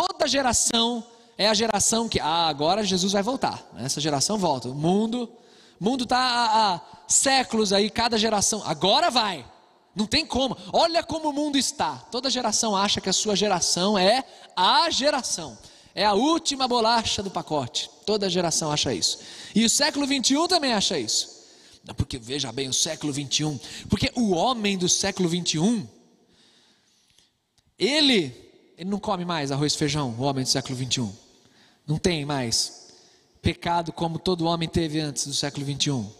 Toda 0.00 0.26
geração 0.26 1.04
é 1.36 1.46
a 1.46 1.52
geração 1.52 2.08
que, 2.08 2.18
ah, 2.18 2.48
agora 2.48 2.82
Jesus 2.82 3.12
vai 3.12 3.22
voltar. 3.22 3.62
Essa 3.76 4.00
geração 4.00 4.38
volta. 4.38 4.70
O 4.70 4.74
mundo, 4.74 5.30
mundo 5.78 6.04
está 6.04 6.16
há, 6.16 6.74
há 6.74 6.80
séculos 7.06 7.70
aí, 7.70 7.90
cada 7.90 8.16
geração, 8.16 8.62
agora 8.64 9.10
vai. 9.10 9.44
Não 9.94 10.06
tem 10.06 10.24
como. 10.24 10.56
Olha 10.72 11.02
como 11.02 11.28
o 11.28 11.32
mundo 11.34 11.58
está. 11.58 11.96
Toda 12.10 12.30
geração 12.30 12.74
acha 12.74 12.98
que 12.98 13.10
a 13.10 13.12
sua 13.12 13.36
geração 13.36 13.98
é 13.98 14.24
a 14.56 14.88
geração. 14.88 15.58
É 15.94 16.06
a 16.06 16.14
última 16.14 16.66
bolacha 16.66 17.22
do 17.22 17.30
pacote. 17.30 17.90
Toda 18.06 18.30
geração 18.30 18.72
acha 18.72 18.94
isso. 18.94 19.18
E 19.54 19.66
o 19.66 19.68
século 19.68 20.06
21 20.06 20.48
também 20.48 20.72
acha 20.72 20.98
isso. 20.98 21.44
Não, 21.84 21.94
porque 21.94 22.16
veja 22.16 22.50
bem, 22.50 22.70
o 22.70 22.72
século 22.72 23.12
21. 23.12 23.58
Porque 23.90 24.10
o 24.14 24.30
homem 24.30 24.78
do 24.78 24.88
século 24.88 25.28
21, 25.28 25.86
ele, 27.78 28.49
ele 28.80 28.88
não 28.88 28.98
come 28.98 29.26
mais 29.26 29.52
arroz 29.52 29.74
e 29.74 29.76
feijão, 29.76 30.14
o 30.18 30.22
homem 30.22 30.42
do 30.42 30.48
século 30.48 30.74
21. 30.74 31.12
Não 31.86 31.98
tem 31.98 32.24
mais 32.24 32.94
pecado 33.42 33.92
como 33.92 34.18
todo 34.18 34.46
homem 34.46 34.66
teve 34.66 34.98
antes 34.98 35.26
do 35.26 35.34
século 35.34 35.66
21. 35.66 36.10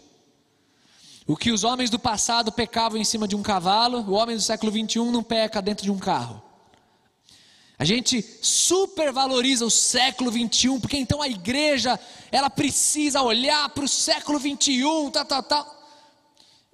O 1.25 1.35
que 1.35 1.49
os 1.49 1.63
homens 1.63 1.89
do 1.89 1.97
passado 1.97 2.51
pecavam 2.51 2.99
em 2.99 3.03
cima 3.03 3.27
de 3.27 3.35
um 3.35 3.41
cavalo, 3.41 4.01
o 4.01 4.11
homem 4.11 4.35
do 4.35 4.41
século 4.43 4.71
21 4.71 5.11
não 5.11 5.23
peca 5.23 5.59
dentro 5.59 5.83
de 5.83 5.89
um 5.89 5.97
carro. 5.97 6.39
A 7.79 7.83
gente 7.83 8.23
supervaloriza 8.43 9.65
o 9.65 9.71
século 9.71 10.29
21, 10.29 10.79
porque 10.79 10.97
então 10.97 11.19
a 11.19 11.27
igreja, 11.27 11.99
ela 12.31 12.47
precisa 12.47 13.23
olhar 13.23 13.69
para 13.69 13.85
o 13.85 13.89
século 13.89 14.37
21, 14.37 15.09
tal, 15.09 15.25
tal, 15.25 15.41
tal. 15.41 15.83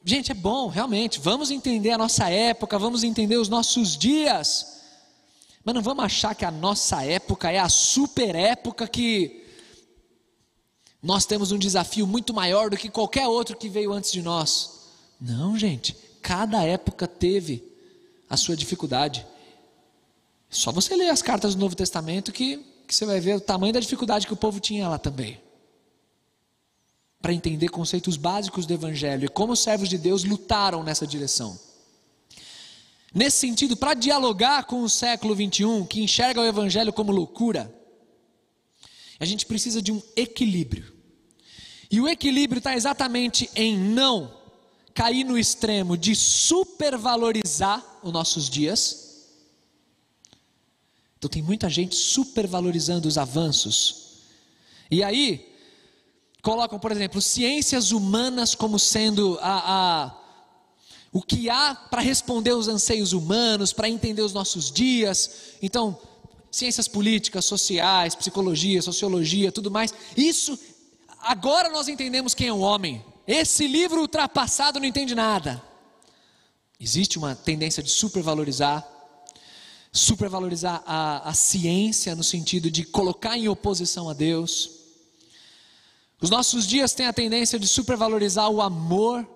Gente, 0.04 0.34
é 0.34 0.36
bom, 0.36 0.68
realmente, 0.68 1.18
vamos 1.18 1.50
entender 1.50 1.92
a 1.92 1.98
nossa 1.98 2.30
época, 2.30 2.78
vamos 2.78 3.06
entender 3.06 3.38
os 3.38 3.48
nossos 3.48 3.98
dias, 3.98 4.77
mas 5.68 5.76
não 5.76 5.82
vamos 5.82 6.06
achar 6.06 6.34
que 6.34 6.46
a 6.46 6.50
nossa 6.50 7.04
época 7.04 7.52
é 7.52 7.60
a 7.60 7.68
super 7.68 8.34
época 8.34 8.88
que 8.88 9.44
nós 11.04 11.26
temos 11.26 11.52
um 11.52 11.60
desafio 11.60 12.08
muito 12.08 12.34
maior 12.34 12.70
do 12.70 12.78
que 12.78 12.90
qualquer 12.90 13.28
outro 13.28 13.58
que 13.58 13.68
veio 13.68 13.92
antes 13.92 14.14
de 14.14 14.22
nós. 14.22 14.94
Não, 15.20 15.60
gente, 15.60 15.94
cada 16.22 16.64
época 16.64 17.06
teve 17.06 17.62
a 18.30 18.38
sua 18.38 18.56
dificuldade. 18.56 19.28
Só 20.50 20.72
você 20.72 20.96
ler 20.96 21.10
as 21.10 21.22
cartas 21.22 21.54
do 21.54 21.60
Novo 21.60 21.76
Testamento 21.76 22.32
que, 22.32 22.66
que 22.88 22.96
você 22.96 23.06
vai 23.06 23.20
ver 23.20 23.36
o 23.36 23.42
tamanho 23.42 23.74
da 23.74 23.82
dificuldade 23.82 24.26
que 24.26 24.32
o 24.34 24.38
povo 24.38 24.62
tinha 24.62 24.88
lá 24.88 24.98
também. 24.98 25.38
Para 27.22 27.34
entender 27.34 27.68
conceitos 27.68 28.16
básicos 28.16 28.66
do 28.66 28.74
Evangelho 28.74 29.26
e 29.26 29.28
como 29.28 29.52
os 29.52 29.60
servos 29.60 29.90
de 29.90 29.98
Deus 29.98 30.24
lutaram 30.24 30.82
nessa 30.82 31.06
direção. 31.06 31.60
Nesse 33.14 33.38
sentido, 33.38 33.76
para 33.76 33.94
dialogar 33.94 34.66
com 34.66 34.82
o 34.82 34.90
século 34.90 35.34
21, 35.34 35.86
que 35.86 36.02
enxerga 36.02 36.42
o 36.42 36.46
Evangelho 36.46 36.92
como 36.92 37.12
loucura, 37.12 37.74
a 39.20 39.26
gente 39.26 39.46
precisa 39.46 39.82
de 39.82 39.92
um 39.92 40.02
equilíbrio. 40.16 40.94
E 41.90 42.02
o 42.02 42.08
equilíbrio 42.08 42.60
está 42.60 42.76
exatamente 42.76 43.50
em 43.56 43.78
não 43.78 44.36
cair 44.94 45.24
no 45.24 45.38
extremo 45.38 45.96
de 45.96 46.16
supervalorizar 46.16 47.84
os 48.04 48.12
nossos 48.12 48.50
dias. 48.50 49.30
Então 51.18 51.30
tem 51.30 51.42
muita 51.42 51.70
gente 51.70 51.96
supervalorizando 51.96 53.08
os 53.08 53.18
avanços. 53.18 54.24
E 54.92 55.04
aí, 55.04 55.54
colocam, 56.42 56.80
por 56.80 56.92
exemplo, 56.92 57.22
ciências 57.22 57.92
humanas 57.92 58.54
como 58.54 58.78
sendo 58.78 59.38
a, 59.42 60.06
a 60.06 60.27
o 61.12 61.22
que 61.22 61.50
há 61.50 61.76
para 61.76 62.02
responder 62.02 62.52
aos 62.52 62.68
anseios 62.68 63.14
humanos, 63.14 63.74
para 63.74 63.90
entender 63.90 64.22
os 64.22 64.34
nossos 64.34 64.72
dias. 64.72 65.58
Então, 65.62 66.00
ciências 66.52 66.88
políticas, 66.88 67.46
sociais, 67.46 68.16
psicologia, 68.16 68.82
sociologia, 68.82 69.52
tudo 69.52 69.72
mais. 69.72 69.94
Isso, 70.16 70.58
agora 71.20 71.70
nós 71.70 71.88
entendemos 71.88 72.34
quem 72.34 72.48
é 72.48 72.54
o 72.54 72.60
homem. 72.60 73.04
Esse 73.28 73.68
livro 73.68 74.02
ultrapassado 74.02 74.80
não 74.80 74.88
entende 74.88 75.14
nada. 75.14 75.62
Existe 76.80 77.18
uma 77.18 77.36
tendência 77.36 77.82
de 77.82 77.90
supervalorizar, 77.90 78.88
supervalorizar 79.92 80.84
a, 80.86 81.30
a 81.30 81.34
ciência 81.34 82.16
no 82.16 82.24
sentido 82.24 82.70
de 82.70 82.84
colocar 82.86 83.38
em 83.38 83.50
oposição 83.50 84.10
a 84.10 84.14
Deus. 84.14 84.78
Os 86.22 86.30
nossos 86.30 86.66
dias 86.66 86.94
têm 86.94 87.08
a 87.08 87.14
tendência 87.14 87.60
de 87.60 87.68
supervalorizar 87.68 88.50
o 88.50 88.62
amor. 88.62 89.28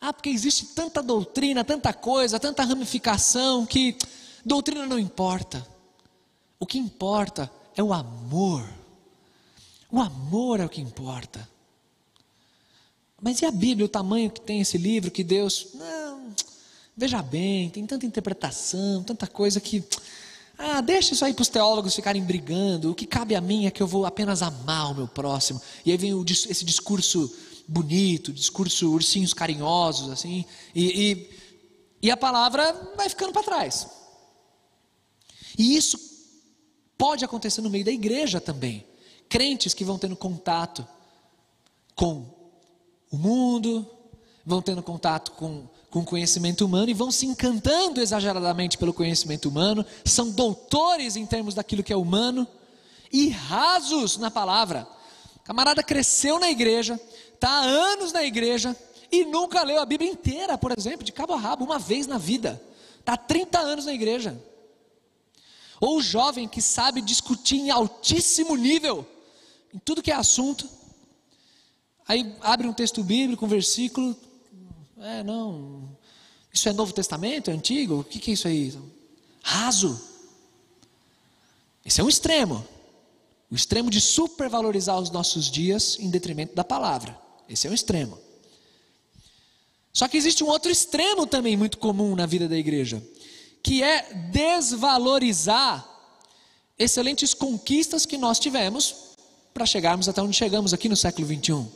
Ah, 0.00 0.12
porque 0.12 0.28
existe 0.28 0.66
tanta 0.66 1.02
doutrina, 1.02 1.64
tanta 1.64 1.92
coisa, 1.92 2.38
tanta 2.38 2.64
ramificação 2.64 3.64
que 3.64 3.96
doutrina 4.44 4.86
não 4.86 4.98
importa. 4.98 5.66
O 6.58 6.66
que 6.66 6.78
importa 6.78 7.50
é 7.74 7.82
o 7.82 7.92
amor. 7.92 8.66
O 9.90 10.00
amor 10.00 10.60
é 10.60 10.64
o 10.64 10.68
que 10.68 10.80
importa. 10.80 11.48
Mas 13.20 13.40
e 13.40 13.46
a 13.46 13.50
Bíblia, 13.50 13.86
o 13.86 13.88
tamanho 13.88 14.30
que 14.30 14.40
tem 14.40 14.60
esse 14.60 14.76
livro 14.76 15.10
que 15.10 15.24
Deus. 15.24 15.68
Não, 15.74 16.34
veja 16.96 17.22
bem, 17.22 17.70
tem 17.70 17.86
tanta 17.86 18.06
interpretação, 18.06 19.02
tanta 19.02 19.26
coisa 19.26 19.60
que. 19.60 19.82
Ah, 20.58 20.80
deixa 20.80 21.12
isso 21.12 21.24
aí 21.24 21.34
para 21.34 21.42
os 21.42 21.48
teólogos 21.48 21.94
ficarem 21.94 22.22
brigando. 22.22 22.90
O 22.90 22.94
que 22.94 23.06
cabe 23.06 23.34
a 23.34 23.40
mim 23.40 23.66
é 23.66 23.70
que 23.70 23.82
eu 23.82 23.86
vou 23.86 24.06
apenas 24.06 24.42
amar 24.42 24.92
o 24.92 24.94
meu 24.94 25.08
próximo. 25.08 25.60
E 25.84 25.90
aí 25.90 25.96
vem 25.96 26.14
o, 26.14 26.24
esse 26.24 26.64
discurso 26.64 27.30
bonito, 27.66 28.32
discurso 28.32 28.90
ursinhos 28.92 29.34
carinhosos, 29.34 30.10
assim. 30.10 30.44
E, 30.74 31.10
e, 31.10 31.30
e 32.02 32.10
a 32.10 32.16
palavra 32.16 32.92
vai 32.96 33.08
ficando 33.08 33.32
para 33.32 33.42
trás. 33.42 33.86
E 35.58 35.76
isso 35.76 36.16
Pode 36.98 37.24
acontecer 37.24 37.60
no 37.60 37.70
meio 37.70 37.84
da 37.84 37.90
igreja 37.90 38.40
também. 38.40 38.86
Crentes 39.28 39.74
que 39.74 39.84
vão 39.84 39.98
tendo 39.98 40.16
contato 40.16 40.86
com 41.94 42.26
o 43.10 43.18
mundo, 43.18 43.86
vão 44.44 44.62
tendo 44.62 44.82
contato 44.82 45.32
com, 45.32 45.68
com 45.90 46.00
o 46.00 46.04
conhecimento 46.04 46.64
humano 46.64 46.88
e 46.88 46.94
vão 46.94 47.10
se 47.10 47.26
encantando 47.26 48.00
exageradamente 48.00 48.78
pelo 48.78 48.94
conhecimento 48.94 49.48
humano, 49.48 49.84
são 50.04 50.30
doutores 50.30 51.16
em 51.16 51.26
termos 51.26 51.54
daquilo 51.54 51.82
que 51.82 51.92
é 51.92 51.96
humano 51.96 52.46
e 53.12 53.28
rasos 53.28 54.16
na 54.16 54.30
palavra. 54.30 54.86
camarada 55.44 55.82
cresceu 55.82 56.38
na 56.38 56.50
igreja, 56.50 56.98
está 57.36 57.48
há 57.48 57.64
anos 57.64 58.12
na 58.12 58.24
igreja 58.24 58.76
e 59.10 59.24
nunca 59.24 59.62
leu 59.62 59.80
a 59.80 59.86
Bíblia 59.86 60.10
inteira, 60.10 60.58
por 60.58 60.72
exemplo, 60.76 61.04
de 61.04 61.12
cabo 61.12 61.32
a 61.32 61.38
rabo, 61.38 61.64
uma 61.64 61.78
vez 61.78 62.06
na 62.06 62.18
vida. 62.18 62.60
Está 62.98 63.12
há 63.12 63.16
30 63.16 63.58
anos 63.58 63.84
na 63.86 63.92
igreja. 63.92 64.36
Ou 65.80 65.98
o 65.98 66.02
jovem 66.02 66.48
que 66.48 66.60
sabe 66.60 67.00
discutir 67.00 67.56
em 67.56 67.70
altíssimo 67.70 68.56
nível, 68.56 69.06
em 69.72 69.78
tudo 69.78 70.02
que 70.02 70.10
é 70.10 70.14
assunto. 70.14 70.68
Aí 72.08 72.34
abre 72.40 72.66
um 72.66 72.72
texto 72.72 73.02
bíblico, 73.04 73.44
um 73.44 73.48
versículo. 73.48 74.16
É, 74.98 75.22
não. 75.22 75.88
Isso 76.52 76.68
é 76.68 76.72
Novo 76.72 76.92
Testamento? 76.92 77.50
É 77.50 77.54
Antigo? 77.54 78.00
O 78.00 78.04
que, 78.04 78.18
que 78.18 78.30
é 78.30 78.34
isso 78.34 78.48
aí? 78.48 78.76
Raso. 79.42 80.00
Esse 81.84 82.00
é 82.00 82.04
um 82.04 82.08
extremo. 82.08 82.66
O 83.50 83.54
extremo 83.54 83.90
de 83.90 84.00
supervalorizar 84.00 84.98
os 84.98 85.10
nossos 85.10 85.50
dias 85.50 85.98
em 86.00 86.10
detrimento 86.10 86.54
da 86.54 86.64
palavra. 86.64 87.25
Esse 87.48 87.66
é 87.66 87.70
um 87.70 87.74
extremo. 87.74 88.18
Só 89.92 90.06
que 90.08 90.16
existe 90.16 90.44
um 90.44 90.48
outro 90.48 90.70
extremo 90.70 91.26
também 91.26 91.56
muito 91.56 91.78
comum 91.78 92.14
na 92.14 92.26
vida 92.26 92.48
da 92.48 92.56
igreja 92.56 93.02
que 93.66 93.82
é 93.82 94.14
desvalorizar 94.30 95.84
excelentes 96.78 97.34
conquistas 97.34 98.06
que 98.06 98.16
nós 98.16 98.38
tivemos 98.38 98.94
para 99.52 99.66
chegarmos 99.66 100.08
até 100.08 100.22
onde 100.22 100.36
chegamos 100.36 100.72
aqui 100.72 100.88
no 100.88 100.96
século 100.96 101.26
21. 101.26 101.68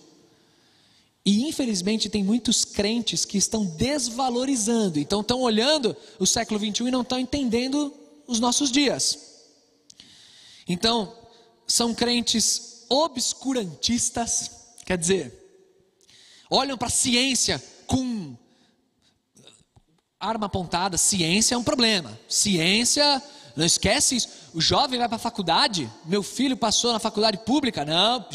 E 1.27 1.49
infelizmente 1.49 2.09
tem 2.09 2.23
muitos 2.23 2.65
crentes 2.65 3.25
que 3.25 3.37
estão 3.37 3.65
desvalorizando, 3.65 5.01
então 5.01 5.21
estão 5.21 5.41
olhando 5.41 5.97
o 6.17 6.25
século 6.25 6.61
21 6.61 6.87
e 6.87 6.91
não 6.93 7.03
estão 7.03 7.19
entendendo 7.19 7.93
os 8.25 8.39
nossos 8.39 8.71
dias. 8.71 9.19
Então, 10.69 11.13
são 11.67 11.93
crentes 11.93 12.85
obscurantistas, 12.89 14.49
quer 14.87 14.97
dizer, 14.97 15.40
olham 16.51 16.77
para 16.77 16.89
a 16.89 16.91
ciência 16.91 17.63
com 17.87 18.37
arma 20.19 20.47
apontada, 20.47 20.99
ciência 20.99 21.55
é 21.55 21.59
um 21.59 21.65
problema. 21.65 22.19
Ciência, 22.29 23.23
não 23.57 23.65
esquece 23.65 24.17
isso. 24.17 24.29
O 24.53 24.61
jovem 24.61 24.99
vai 24.99 25.09
para 25.09 25.17
a 25.17 25.21
faculdade, 25.21 25.91
meu 26.05 26.23
filho 26.23 26.57
passou 26.57 26.93
na 26.93 26.99
faculdade 26.99 27.39
pública, 27.39 27.85
não, 27.85 28.27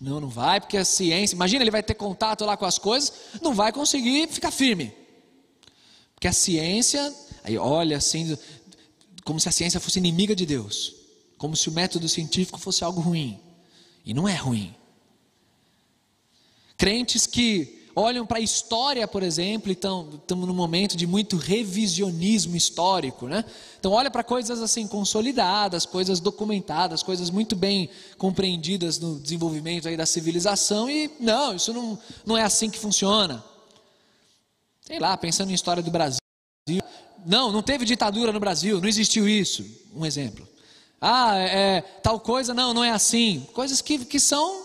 não, 0.00 0.20
não 0.20 0.28
vai, 0.28 0.60
porque 0.60 0.76
a 0.76 0.84
ciência, 0.84 1.34
imagina, 1.34 1.62
ele 1.62 1.70
vai 1.70 1.82
ter 1.82 1.94
contato 1.94 2.44
lá 2.44 2.56
com 2.56 2.64
as 2.64 2.78
coisas, 2.78 3.12
não 3.40 3.54
vai 3.54 3.70
conseguir 3.72 4.26
ficar 4.28 4.50
firme. 4.50 4.92
Porque 6.14 6.26
a 6.26 6.32
ciência, 6.32 7.14
aí 7.44 7.56
olha 7.58 7.96
assim, 7.96 8.36
como 9.24 9.38
se 9.38 9.48
a 9.48 9.52
ciência 9.52 9.78
fosse 9.78 9.98
inimiga 9.98 10.34
de 10.34 10.46
Deus, 10.46 10.94
como 11.38 11.56
se 11.56 11.68
o 11.68 11.72
método 11.72 12.08
científico 12.08 12.58
fosse 12.58 12.82
algo 12.82 13.00
ruim. 13.00 13.38
E 14.04 14.12
não 14.12 14.28
é 14.28 14.34
ruim. 14.34 14.74
Crentes 16.82 17.28
que 17.28 17.86
olham 17.94 18.26
para 18.26 18.38
a 18.38 18.40
história, 18.40 19.06
por 19.06 19.22
exemplo, 19.22 19.70
então 19.70 20.10
estamos 20.14 20.48
num 20.48 20.52
momento 20.52 20.96
de 20.96 21.06
muito 21.06 21.36
revisionismo 21.36 22.56
histórico, 22.56 23.28
né? 23.28 23.44
Então 23.78 23.92
olha 23.92 24.10
para 24.10 24.24
coisas 24.24 24.60
assim 24.60 24.88
consolidadas, 24.88 25.86
coisas 25.86 26.18
documentadas, 26.18 27.00
coisas 27.00 27.30
muito 27.30 27.54
bem 27.54 27.88
compreendidas 28.18 28.98
no 28.98 29.20
desenvolvimento 29.20 29.86
aí 29.86 29.96
da 29.96 30.04
civilização 30.04 30.90
e 30.90 31.08
não, 31.20 31.54
isso 31.54 31.72
não, 31.72 31.96
não 32.26 32.36
é 32.36 32.42
assim 32.42 32.68
que 32.68 32.80
funciona. 32.80 33.44
Sei 34.84 34.98
lá, 34.98 35.16
pensando 35.16 35.52
em 35.52 35.54
história 35.54 35.84
do 35.84 35.90
Brasil, 35.92 36.18
não, 37.24 37.52
não 37.52 37.62
teve 37.62 37.84
ditadura 37.84 38.32
no 38.32 38.40
Brasil, 38.40 38.80
não 38.80 38.88
existiu 38.88 39.28
isso, 39.28 39.64
um 39.94 40.04
exemplo. 40.04 40.48
Ah, 41.00 41.38
é, 41.38 41.80
tal 42.02 42.18
coisa, 42.18 42.52
não, 42.52 42.74
não 42.74 42.82
é 42.82 42.90
assim. 42.90 43.46
Coisas 43.52 43.80
que, 43.80 44.04
que 44.04 44.18
são 44.18 44.61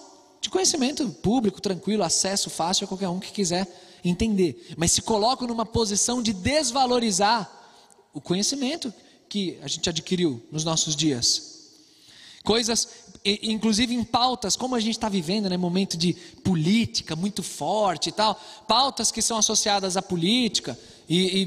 de 0.47 0.51
conhecimento 0.51 1.09
público, 1.09 1.59
tranquilo, 1.59 2.03
acesso 2.03 2.49
fácil 2.49 2.85
a 2.85 2.87
qualquer 2.87 3.09
um 3.09 3.19
que 3.19 3.33
quiser 3.33 3.67
entender. 4.03 4.73
Mas 4.77 4.93
se 4.93 5.01
colocam 5.01 5.45
numa 5.45 5.65
posição 5.65 6.23
de 6.23 6.31
desvalorizar 6.31 7.51
o 8.13 8.21
conhecimento 8.21 8.93
que 9.27 9.59
a 9.61 9.67
gente 9.67 9.89
adquiriu 9.89 10.41
nos 10.49 10.63
nossos 10.63 10.95
dias. 10.95 11.57
Coisas, 12.45 12.87
inclusive 13.25 13.93
em 13.93 14.05
pautas, 14.05 14.55
como 14.55 14.73
a 14.73 14.79
gente 14.79 14.95
está 14.95 15.09
vivendo, 15.09 15.49
né, 15.49 15.57
momento 15.57 15.97
de 15.97 16.13
política 16.45 17.13
muito 17.13 17.43
forte 17.43 18.07
e 18.07 18.11
tal, 18.13 18.41
pautas 18.65 19.11
que 19.11 19.21
são 19.21 19.37
associadas 19.37 19.97
à 19.97 20.01
política 20.01 20.79
e, 21.09 21.41
e 21.41 21.45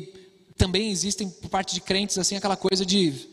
também 0.59 0.91
existem 0.91 1.27
por 1.27 1.49
parte 1.49 1.73
de 1.73 1.81
crentes 1.81 2.19
assim 2.19 2.37
aquela 2.37 2.57
coisa 2.57 2.85
de 2.85 3.30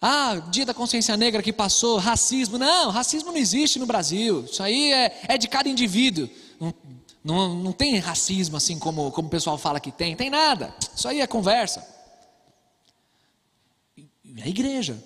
ah, 0.00 0.36
dia 0.50 0.64
da 0.64 0.72
consciência 0.72 1.14
negra 1.16 1.42
que 1.42 1.52
passou, 1.52 1.98
racismo. 1.98 2.56
Não, 2.56 2.90
racismo 2.90 3.30
não 3.30 3.36
existe 3.36 3.78
no 3.78 3.84
Brasil. 3.86 4.44
Isso 4.44 4.62
aí 4.62 4.92
é, 4.92 5.20
é 5.28 5.38
de 5.38 5.46
cada 5.46 5.68
indivíduo. 5.68 6.28
Não, 6.58 6.74
não, 7.22 7.54
não 7.54 7.72
tem 7.72 7.98
racismo 7.98 8.56
assim 8.56 8.78
como, 8.78 9.10
como 9.10 9.28
o 9.28 9.30
pessoal 9.30 9.58
fala 9.58 9.78
que 9.78 9.92
tem. 9.92 10.16
Tem 10.16 10.30
nada. 10.30 10.74
Isso 10.94 11.06
aí 11.06 11.20
é 11.20 11.26
conversa. 11.26 11.86
E 13.96 14.42
a 14.42 14.48
igreja. 14.48 15.04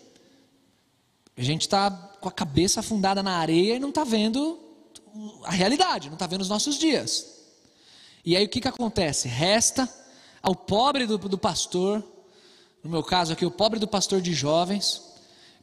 A 1.37 1.43
gente 1.43 1.63
está 1.63 1.91
com 2.21 2.29
a 2.29 2.33
cabeça 2.33 2.79
afundada 2.79 3.21
na 3.21 3.39
areia 3.39 3.75
e 3.75 3.81
não 3.81 3.89
está 3.89 4.05
vendo 4.05 4.61
a 5.43 5.51
realidade, 5.51 6.07
não 6.07 6.15
está 6.15 6.29
vendo 6.29 6.43
os 6.43 6.49
nossos 6.49 6.79
dias. 6.79 7.35
E 8.25 8.37
aí 8.37 8.45
o 8.45 8.49
que, 8.49 8.61
que 8.61 8.69
acontece? 8.69 9.27
Resta 9.27 9.93
ao 10.41 10.55
pobre 10.55 11.05
do, 11.05 11.19
do 11.19 11.37
pastor 11.37 12.14
no 12.85 12.91
meu 12.91 13.03
caso 13.03 13.33
aqui, 13.33 13.47
o 13.47 13.51
pobre 13.51 13.81
do 13.81 13.89
pastor 13.89 14.21
de 14.21 14.35
jovens, 14.35 15.03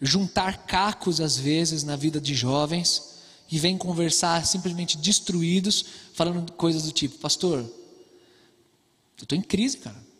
juntar 0.01 0.65
cacos 0.65 1.21
às 1.21 1.37
vezes 1.37 1.83
na 1.83 1.95
vida 1.95 2.19
de 2.19 2.33
jovens, 2.33 3.11
que 3.47 3.59
vem 3.59 3.77
conversar 3.77 4.43
simplesmente 4.47 4.97
destruídos, 4.97 5.85
falando 6.15 6.51
coisas 6.53 6.83
do 6.83 6.91
tipo: 6.91 7.19
Pastor, 7.19 7.59
eu 7.59 9.23
estou 9.23 9.37
em 9.37 9.41
crise, 9.41 9.77
cara. 9.77 10.11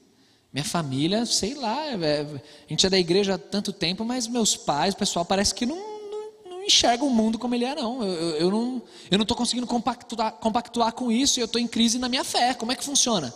Minha 0.54 0.66
família, 0.66 1.26
sei 1.26 1.56
lá, 1.56 1.88
é, 1.88 2.22
a 2.22 2.70
gente 2.70 2.86
é 2.86 2.90
da 2.90 3.00
igreja 3.00 3.36
há 3.36 3.38
tanto 3.38 3.74
tempo, 3.74 4.06
mas 4.06 4.28
meus 4.28 4.56
pais, 4.56 4.94
o 4.94 4.98
pessoal 4.98 5.26
parece 5.26 5.56
que 5.56 5.66
não, 5.66 5.78
não, 5.78 6.50
não 6.50 6.64
enxerga 6.64 7.04
o 7.04 7.10
mundo 7.10 7.40
como 7.40 7.56
ele 7.56 7.66
é, 7.66 7.74
não. 7.74 8.04
Eu, 8.04 8.12
eu, 8.12 8.84
eu 9.10 9.18
não 9.18 9.24
estou 9.24 9.36
conseguindo 9.36 9.66
compactuar, 9.66 10.34
compactuar 10.34 10.92
com 10.92 11.12
isso 11.12 11.40
e 11.40 11.42
eu 11.42 11.46
estou 11.46 11.60
em 11.60 11.68
crise 11.68 11.98
na 11.98 12.10
minha 12.10 12.24
fé. 12.24 12.54
Como 12.54 12.72
é 12.72 12.76
que 12.76 12.84
funciona? 12.84 13.34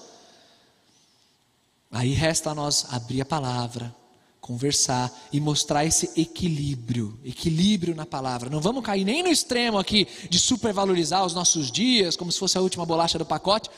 Aí 1.95 2.11
resta 2.11 2.51
a 2.51 2.53
nós 2.53 2.87
abrir 2.89 3.21
a 3.21 3.25
palavra, 3.25 3.95
conversar 4.41 5.09
e 5.31 5.39
mostrar 5.39 5.85
esse 5.85 6.11
equilíbrio, 6.19 7.17
equilíbrio 7.23 7.95
na 7.95 8.05
palavra. 8.05 8.49
Não 8.49 8.59
vamos 8.59 8.83
cair 8.83 9.05
nem 9.05 9.23
no 9.23 9.29
extremo 9.29 9.77
aqui 9.77 10.05
de 10.29 10.37
supervalorizar 10.37 11.25
os 11.25 11.33
nossos 11.33 11.71
dias, 11.71 12.17
como 12.17 12.33
se 12.33 12.37
fosse 12.37 12.57
a 12.57 12.61
última 12.61 12.85
bolacha 12.85 13.17
do 13.17 13.25
pacote, 13.25 13.69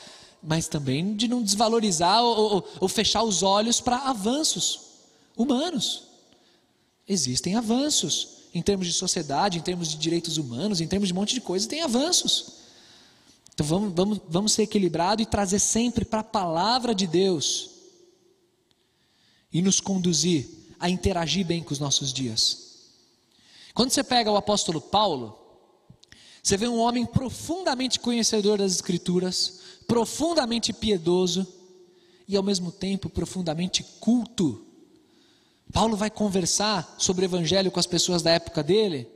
mas 0.42 0.66
também 0.66 1.14
de 1.14 1.28
não 1.28 1.40
desvalorizar 1.40 2.20
ou, 2.20 2.54
ou, 2.54 2.68
ou 2.80 2.88
fechar 2.88 3.22
os 3.22 3.44
olhos 3.44 3.80
para 3.80 3.98
avanços 3.98 4.80
humanos. 5.36 6.02
Existem 7.06 7.54
avanços 7.54 8.30
em 8.52 8.60
termos 8.60 8.88
de 8.88 8.94
sociedade, 8.94 9.58
em 9.58 9.62
termos 9.62 9.88
de 9.88 9.96
direitos 9.96 10.38
humanos, 10.38 10.80
em 10.80 10.88
termos 10.88 11.06
de 11.06 11.14
um 11.14 11.16
monte 11.16 11.34
de 11.34 11.40
coisas, 11.40 11.68
tem 11.68 11.82
avanços. 11.82 12.54
Então 13.54 13.64
vamos, 13.64 13.92
vamos, 13.94 14.20
vamos 14.28 14.52
ser 14.54 14.64
equilibrados 14.64 15.22
e 15.22 15.30
trazer 15.30 15.60
sempre 15.60 16.04
para 16.04 16.18
a 16.18 16.24
palavra 16.24 16.92
de 16.92 17.06
Deus 17.06 17.77
e 19.52 19.62
nos 19.62 19.80
conduzir 19.80 20.48
a 20.78 20.88
interagir 20.88 21.44
bem 21.44 21.62
com 21.62 21.72
os 21.72 21.78
nossos 21.78 22.12
dias. 22.12 22.68
Quando 23.74 23.90
você 23.90 24.02
pega 24.02 24.30
o 24.30 24.36
apóstolo 24.36 24.80
Paulo, 24.80 25.38
você 26.42 26.56
vê 26.56 26.68
um 26.68 26.78
homem 26.78 27.04
profundamente 27.04 28.00
conhecedor 28.00 28.58
das 28.58 28.72
Escrituras, 28.72 29.60
profundamente 29.86 30.72
piedoso 30.72 31.46
e 32.26 32.36
ao 32.36 32.42
mesmo 32.42 32.70
tempo 32.70 33.08
profundamente 33.08 33.82
culto. 34.00 34.64
Paulo 35.72 35.96
vai 35.96 36.10
conversar 36.10 36.96
sobre 36.98 37.24
o 37.24 37.28
evangelho 37.28 37.70
com 37.70 37.80
as 37.80 37.86
pessoas 37.86 38.22
da 38.22 38.30
época 38.30 38.62
dele. 38.62 39.08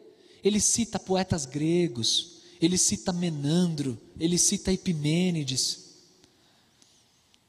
Ele 0.44 0.60
cita 0.60 0.98
poetas 0.98 1.46
gregos, 1.46 2.42
ele 2.60 2.76
cita 2.76 3.12
Menandro, 3.12 3.98
ele 4.18 4.38
cita 4.38 4.72
Epimênides. 4.72 5.92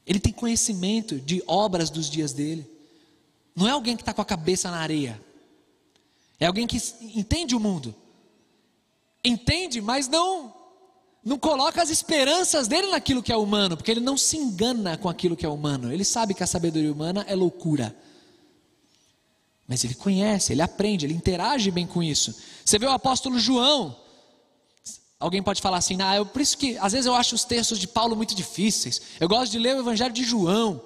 Ele 0.06 0.20
tem 0.20 0.32
conhecimento 0.32 1.18
de 1.20 1.42
obras 1.46 1.90
dos 1.90 2.10
dias 2.10 2.32
dele. 2.32 2.73
Não 3.54 3.68
é 3.68 3.70
alguém 3.70 3.96
que 3.96 4.02
está 4.02 4.12
com 4.12 4.22
a 4.22 4.24
cabeça 4.24 4.70
na 4.70 4.78
areia. 4.78 5.20
É 6.40 6.46
alguém 6.46 6.66
que 6.66 6.76
entende 7.14 7.54
o 7.54 7.60
mundo. 7.60 7.94
Entende, 9.24 9.80
mas 9.80 10.08
não 10.08 10.52
não 11.24 11.38
coloca 11.38 11.80
as 11.82 11.88
esperanças 11.88 12.68
dele 12.68 12.88
naquilo 12.88 13.22
que 13.22 13.32
é 13.32 13.36
humano, 13.36 13.76
porque 13.76 13.90
ele 13.90 14.00
não 14.00 14.16
se 14.16 14.36
engana 14.36 14.98
com 14.98 15.08
aquilo 15.08 15.34
que 15.34 15.46
é 15.46 15.48
humano. 15.48 15.90
Ele 15.90 16.04
sabe 16.04 16.34
que 16.34 16.42
a 16.42 16.46
sabedoria 16.46 16.92
humana 16.92 17.24
é 17.26 17.34
loucura. 17.34 17.96
Mas 19.66 19.82
ele 19.82 19.94
conhece, 19.94 20.52
ele 20.52 20.60
aprende, 20.60 21.06
ele 21.06 21.14
interage 21.14 21.70
bem 21.70 21.86
com 21.86 22.02
isso. 22.02 22.36
Você 22.62 22.78
vê 22.78 22.84
o 22.84 22.90
apóstolo 22.90 23.38
João. 23.38 23.96
Alguém 25.18 25.42
pode 25.42 25.62
falar 25.62 25.78
assim, 25.78 25.96
ah, 26.02 26.16
eu, 26.16 26.26
por 26.26 26.42
isso 26.42 26.58
que 26.58 26.76
às 26.76 26.92
vezes 26.92 27.06
eu 27.06 27.14
acho 27.14 27.34
os 27.34 27.44
textos 27.44 27.78
de 27.78 27.88
Paulo 27.88 28.14
muito 28.14 28.34
difíceis. 28.34 29.00
Eu 29.18 29.26
gosto 29.26 29.50
de 29.50 29.58
ler 29.58 29.74
o 29.76 29.80
evangelho 29.80 30.12
de 30.12 30.22
João 30.24 30.82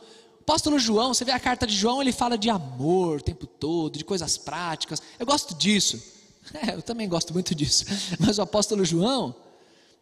apóstolo 0.49 0.79
João, 0.79 1.13
você 1.13 1.27
vê 1.27 1.33
a 1.33 1.39
carta 1.39 1.67
de 1.67 1.77
João, 1.77 2.01
ele 2.01 2.11
fala 2.11 2.39
de 2.39 2.49
amor 2.49 3.19
o 3.19 3.23
tempo 3.23 3.47
todo, 3.47 3.99
de 3.99 4.05
coisas 4.05 4.39
práticas. 4.39 5.03
Eu 5.19 5.27
gosto 5.27 5.55
disso. 5.55 6.03
É, 6.67 6.75
eu 6.75 6.81
também 6.81 7.07
gosto 7.07 7.35
muito 7.35 7.55
disso. 7.55 7.85
Mas 8.19 8.39
o 8.39 8.43
apóstolo 8.43 8.83
João 8.83 9.35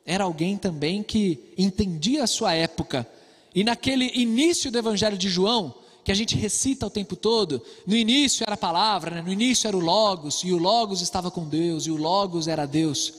era 0.04 0.22
alguém 0.22 0.56
também 0.56 1.02
que 1.02 1.52
entendia 1.58 2.22
a 2.22 2.26
sua 2.28 2.54
época. 2.54 3.04
E 3.52 3.64
naquele 3.64 4.12
início 4.14 4.70
do 4.70 4.78
evangelho 4.78 5.18
de 5.18 5.28
João, 5.28 5.74
que 6.04 6.12
a 6.12 6.14
gente 6.14 6.36
recita 6.36 6.86
o 6.86 6.90
tempo 6.90 7.16
todo, 7.16 7.60
no 7.84 7.96
início 7.96 8.44
era 8.44 8.54
a 8.54 8.56
palavra, 8.56 9.16
né? 9.16 9.22
no 9.22 9.32
início 9.32 9.66
era 9.66 9.76
o 9.76 9.80
Logos, 9.80 10.44
e 10.44 10.52
o 10.52 10.56
Logos 10.56 11.00
estava 11.00 11.32
com 11.32 11.48
Deus, 11.48 11.88
e 11.88 11.90
o 11.90 11.96
Logos 11.96 12.46
era 12.46 12.64
Deus. 12.64 13.12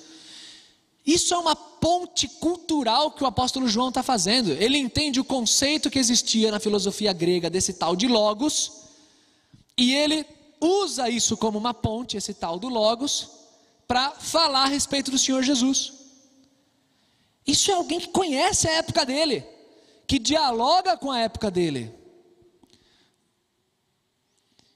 Isso 1.07 1.33
é 1.33 1.37
uma 1.37 1.55
ponte 1.55 2.27
cultural 2.27 3.11
que 3.11 3.23
o 3.23 3.27
apóstolo 3.27 3.69
João 3.69 3.87
está 3.87 4.03
fazendo. 4.03 4.51
Ele 4.51 4.77
entende 4.77 5.21
o 5.21 5.23
conceito 5.23 5.89
que 5.89 5.97
existia 5.97 6.51
na 6.51 6.59
filosofia 6.59 7.13
grega 7.13 7.49
desse 7.49 7.75
tal 7.75 7.95
de 7.95 8.09
Logos, 8.09 8.73
e 9.77 9.95
ele 9.95 10.25
usa 10.59 11.09
isso 11.09 11.37
como 11.37 11.57
uma 11.57 11.73
ponte, 11.73 12.17
esse 12.17 12.33
tal 12.33 12.59
do 12.59 12.67
Logos, 12.67 13.29
para 13.87 14.11
falar 14.11 14.63
a 14.63 14.67
respeito 14.67 15.09
do 15.09 15.17
Senhor 15.17 15.41
Jesus. 15.41 15.93
Isso 17.45 17.71
é 17.71 17.75
alguém 17.75 18.01
que 18.01 18.09
conhece 18.09 18.67
a 18.67 18.73
época 18.73 19.05
dele, 19.05 19.45
que 20.05 20.19
dialoga 20.19 20.97
com 20.97 21.09
a 21.09 21.21
época 21.21 21.49
dele. 21.49 21.89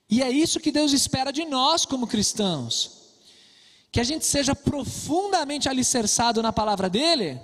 E 0.10 0.24
é 0.24 0.30
isso 0.32 0.62
que 0.62 0.72
Deus 0.72 0.94
espera 0.94 1.32
de 1.34 1.44
nós 1.44 1.86
como 1.86 2.08
cristãos 2.08 3.01
que 3.92 4.00
a 4.00 4.04
gente 4.04 4.26
seja 4.26 4.56
profundamente 4.56 5.68
alicerçado 5.68 6.42
na 6.42 6.54
palavra 6.54 6.90
dele, 6.90 7.40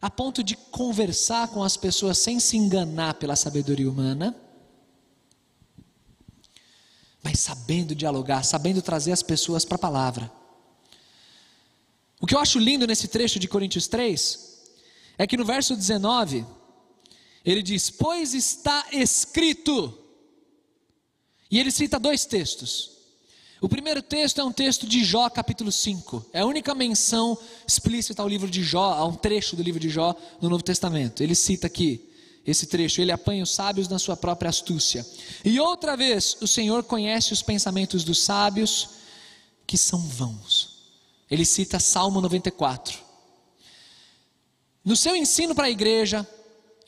a 0.00 0.08
ponto 0.08 0.44
de 0.44 0.56
conversar 0.56 1.48
com 1.48 1.62
as 1.62 1.76
pessoas 1.76 2.18
sem 2.18 2.38
se 2.38 2.56
enganar 2.56 3.14
pela 3.14 3.34
sabedoria 3.34 3.90
humana, 3.90 4.34
mas 7.22 7.40
sabendo 7.40 7.96
dialogar, 7.96 8.44
sabendo 8.44 8.80
trazer 8.80 9.10
as 9.10 9.22
pessoas 9.22 9.64
para 9.64 9.74
a 9.74 9.80
palavra. 9.80 10.30
O 12.20 12.26
que 12.26 12.34
eu 12.34 12.38
acho 12.38 12.60
lindo 12.60 12.86
nesse 12.86 13.08
trecho 13.08 13.40
de 13.40 13.48
Coríntios 13.48 13.88
3 13.88 14.70
é 15.18 15.26
que 15.26 15.36
no 15.36 15.44
verso 15.44 15.74
19 15.74 16.46
ele 17.44 17.62
diz: 17.62 17.90
Pois 17.90 18.34
está 18.34 18.86
escrito, 18.92 19.98
e 21.50 21.58
ele 21.58 21.72
cita 21.72 21.98
dois 21.98 22.24
textos. 22.24 22.97
O 23.60 23.68
primeiro 23.68 24.00
texto 24.00 24.40
é 24.40 24.44
um 24.44 24.52
texto 24.52 24.86
de 24.86 25.02
Jó, 25.02 25.28
capítulo 25.28 25.72
5. 25.72 26.26
É 26.32 26.40
a 26.40 26.46
única 26.46 26.74
menção 26.76 27.36
explícita 27.66 28.22
ao 28.22 28.28
livro 28.28 28.48
de 28.48 28.62
Jó, 28.62 28.92
a 28.92 29.04
um 29.04 29.14
trecho 29.14 29.56
do 29.56 29.62
livro 29.64 29.80
de 29.80 29.88
Jó 29.88 30.14
no 30.40 30.48
Novo 30.48 30.62
Testamento. 30.62 31.24
Ele 31.24 31.34
cita 31.34 31.66
aqui 31.66 32.08
esse 32.46 32.66
trecho: 32.66 33.00
Ele 33.00 33.10
apanha 33.10 33.42
os 33.42 33.50
sábios 33.50 33.88
na 33.88 33.98
sua 33.98 34.16
própria 34.16 34.48
astúcia. 34.48 35.04
E 35.44 35.58
outra 35.58 35.96
vez, 35.96 36.36
o 36.40 36.46
Senhor 36.46 36.84
conhece 36.84 37.32
os 37.32 37.42
pensamentos 37.42 38.04
dos 38.04 38.22
sábios, 38.22 38.90
que 39.66 39.76
são 39.76 39.98
vãos. 39.98 40.78
Ele 41.28 41.44
cita 41.44 41.80
Salmo 41.80 42.20
94. 42.20 42.96
no 44.84 44.96
seu 44.96 45.16
ensino 45.16 45.54
para 45.54 45.66
a 45.66 45.70
igreja, 45.70 46.26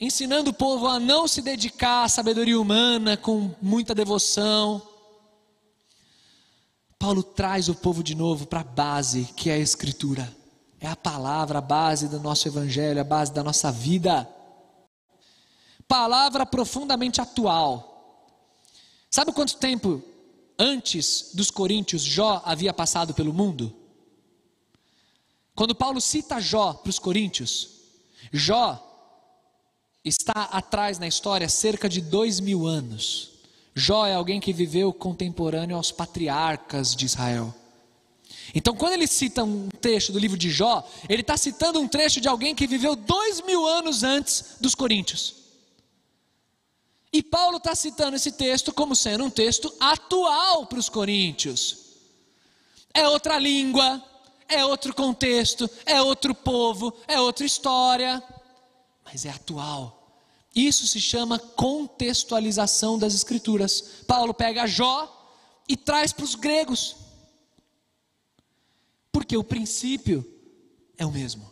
ensinando 0.00 0.50
o 0.50 0.54
povo 0.54 0.86
a 0.86 1.00
não 1.00 1.26
se 1.26 1.42
dedicar 1.42 2.04
à 2.04 2.08
sabedoria 2.08 2.58
humana 2.58 3.16
com 3.16 3.50
muita 3.60 3.94
devoção, 3.94 4.80
Paulo 7.00 7.22
traz 7.22 7.70
o 7.70 7.74
povo 7.74 8.02
de 8.02 8.14
novo 8.14 8.46
para 8.46 8.60
a 8.60 8.62
base, 8.62 9.24
que 9.34 9.48
é 9.48 9.54
a 9.54 9.58
Escritura. 9.58 10.36
É 10.78 10.86
a 10.86 10.94
palavra, 10.94 11.56
a 11.56 11.62
base 11.62 12.08
do 12.08 12.20
nosso 12.20 12.46
evangelho, 12.46 13.00
a 13.00 13.04
base 13.04 13.32
da 13.32 13.42
nossa 13.42 13.72
vida. 13.72 14.28
Palavra 15.88 16.44
profundamente 16.44 17.18
atual. 17.18 18.28
Sabe 19.10 19.32
quanto 19.32 19.56
tempo 19.56 20.02
antes 20.58 21.30
dos 21.32 21.50
coríntios 21.50 22.02
Jó 22.02 22.42
havia 22.44 22.72
passado 22.72 23.14
pelo 23.14 23.32
mundo? 23.32 23.74
Quando 25.54 25.74
Paulo 25.74 26.02
cita 26.02 26.38
Jó 26.38 26.74
para 26.74 26.90
os 26.90 26.98
coríntios, 26.98 27.80
Jó 28.30 28.78
está 30.04 30.50
atrás 30.52 30.98
na 30.98 31.08
história 31.08 31.48
cerca 31.48 31.88
de 31.88 32.02
dois 32.02 32.40
mil 32.40 32.66
anos. 32.66 33.39
Jó 33.74 34.06
é 34.06 34.14
alguém 34.14 34.40
que 34.40 34.52
viveu 34.52 34.92
contemporâneo 34.92 35.76
aos 35.76 35.92
patriarcas 35.92 36.94
de 36.94 37.06
Israel. 37.06 37.54
Então, 38.54 38.74
quando 38.74 38.94
ele 38.94 39.06
cita 39.06 39.44
um 39.44 39.68
trecho 39.80 40.12
do 40.12 40.18
livro 40.18 40.36
de 40.36 40.50
Jó, 40.50 40.86
ele 41.08 41.22
está 41.22 41.36
citando 41.36 41.80
um 41.80 41.86
trecho 41.86 42.20
de 42.20 42.28
alguém 42.28 42.54
que 42.54 42.66
viveu 42.66 42.96
dois 42.96 43.40
mil 43.42 43.66
anos 43.66 44.02
antes 44.02 44.56
dos 44.60 44.74
coríntios. 44.74 45.34
E 47.12 47.22
Paulo 47.22 47.56
está 47.56 47.74
citando 47.74 48.16
esse 48.16 48.32
texto 48.32 48.72
como 48.72 48.94
sendo 48.94 49.24
um 49.24 49.30
texto 49.30 49.72
atual 49.80 50.66
para 50.66 50.78
os 50.78 50.88
coríntios. 50.88 51.78
É 52.94 53.08
outra 53.08 53.38
língua, 53.38 54.02
é 54.48 54.64
outro 54.64 54.94
contexto, 54.94 55.68
é 55.86 56.00
outro 56.00 56.34
povo, 56.34 56.92
é 57.06 57.20
outra 57.20 57.46
história, 57.46 58.22
mas 59.04 59.24
é 59.24 59.30
atual. 59.30 59.99
Isso 60.54 60.86
se 60.86 61.00
chama 61.00 61.38
contextualização 61.38 62.98
das 62.98 63.14
Escrituras. 63.14 64.02
Paulo 64.06 64.34
pega 64.34 64.66
Jó 64.66 65.16
e 65.68 65.76
traz 65.76 66.12
para 66.12 66.24
os 66.24 66.34
gregos, 66.34 66.96
porque 69.12 69.36
o 69.36 69.44
princípio 69.44 70.26
é 70.98 71.06
o 71.06 71.12
mesmo, 71.12 71.50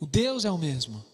o 0.00 0.06
Deus 0.06 0.44
é 0.44 0.50
o 0.50 0.56
mesmo. 0.56 1.04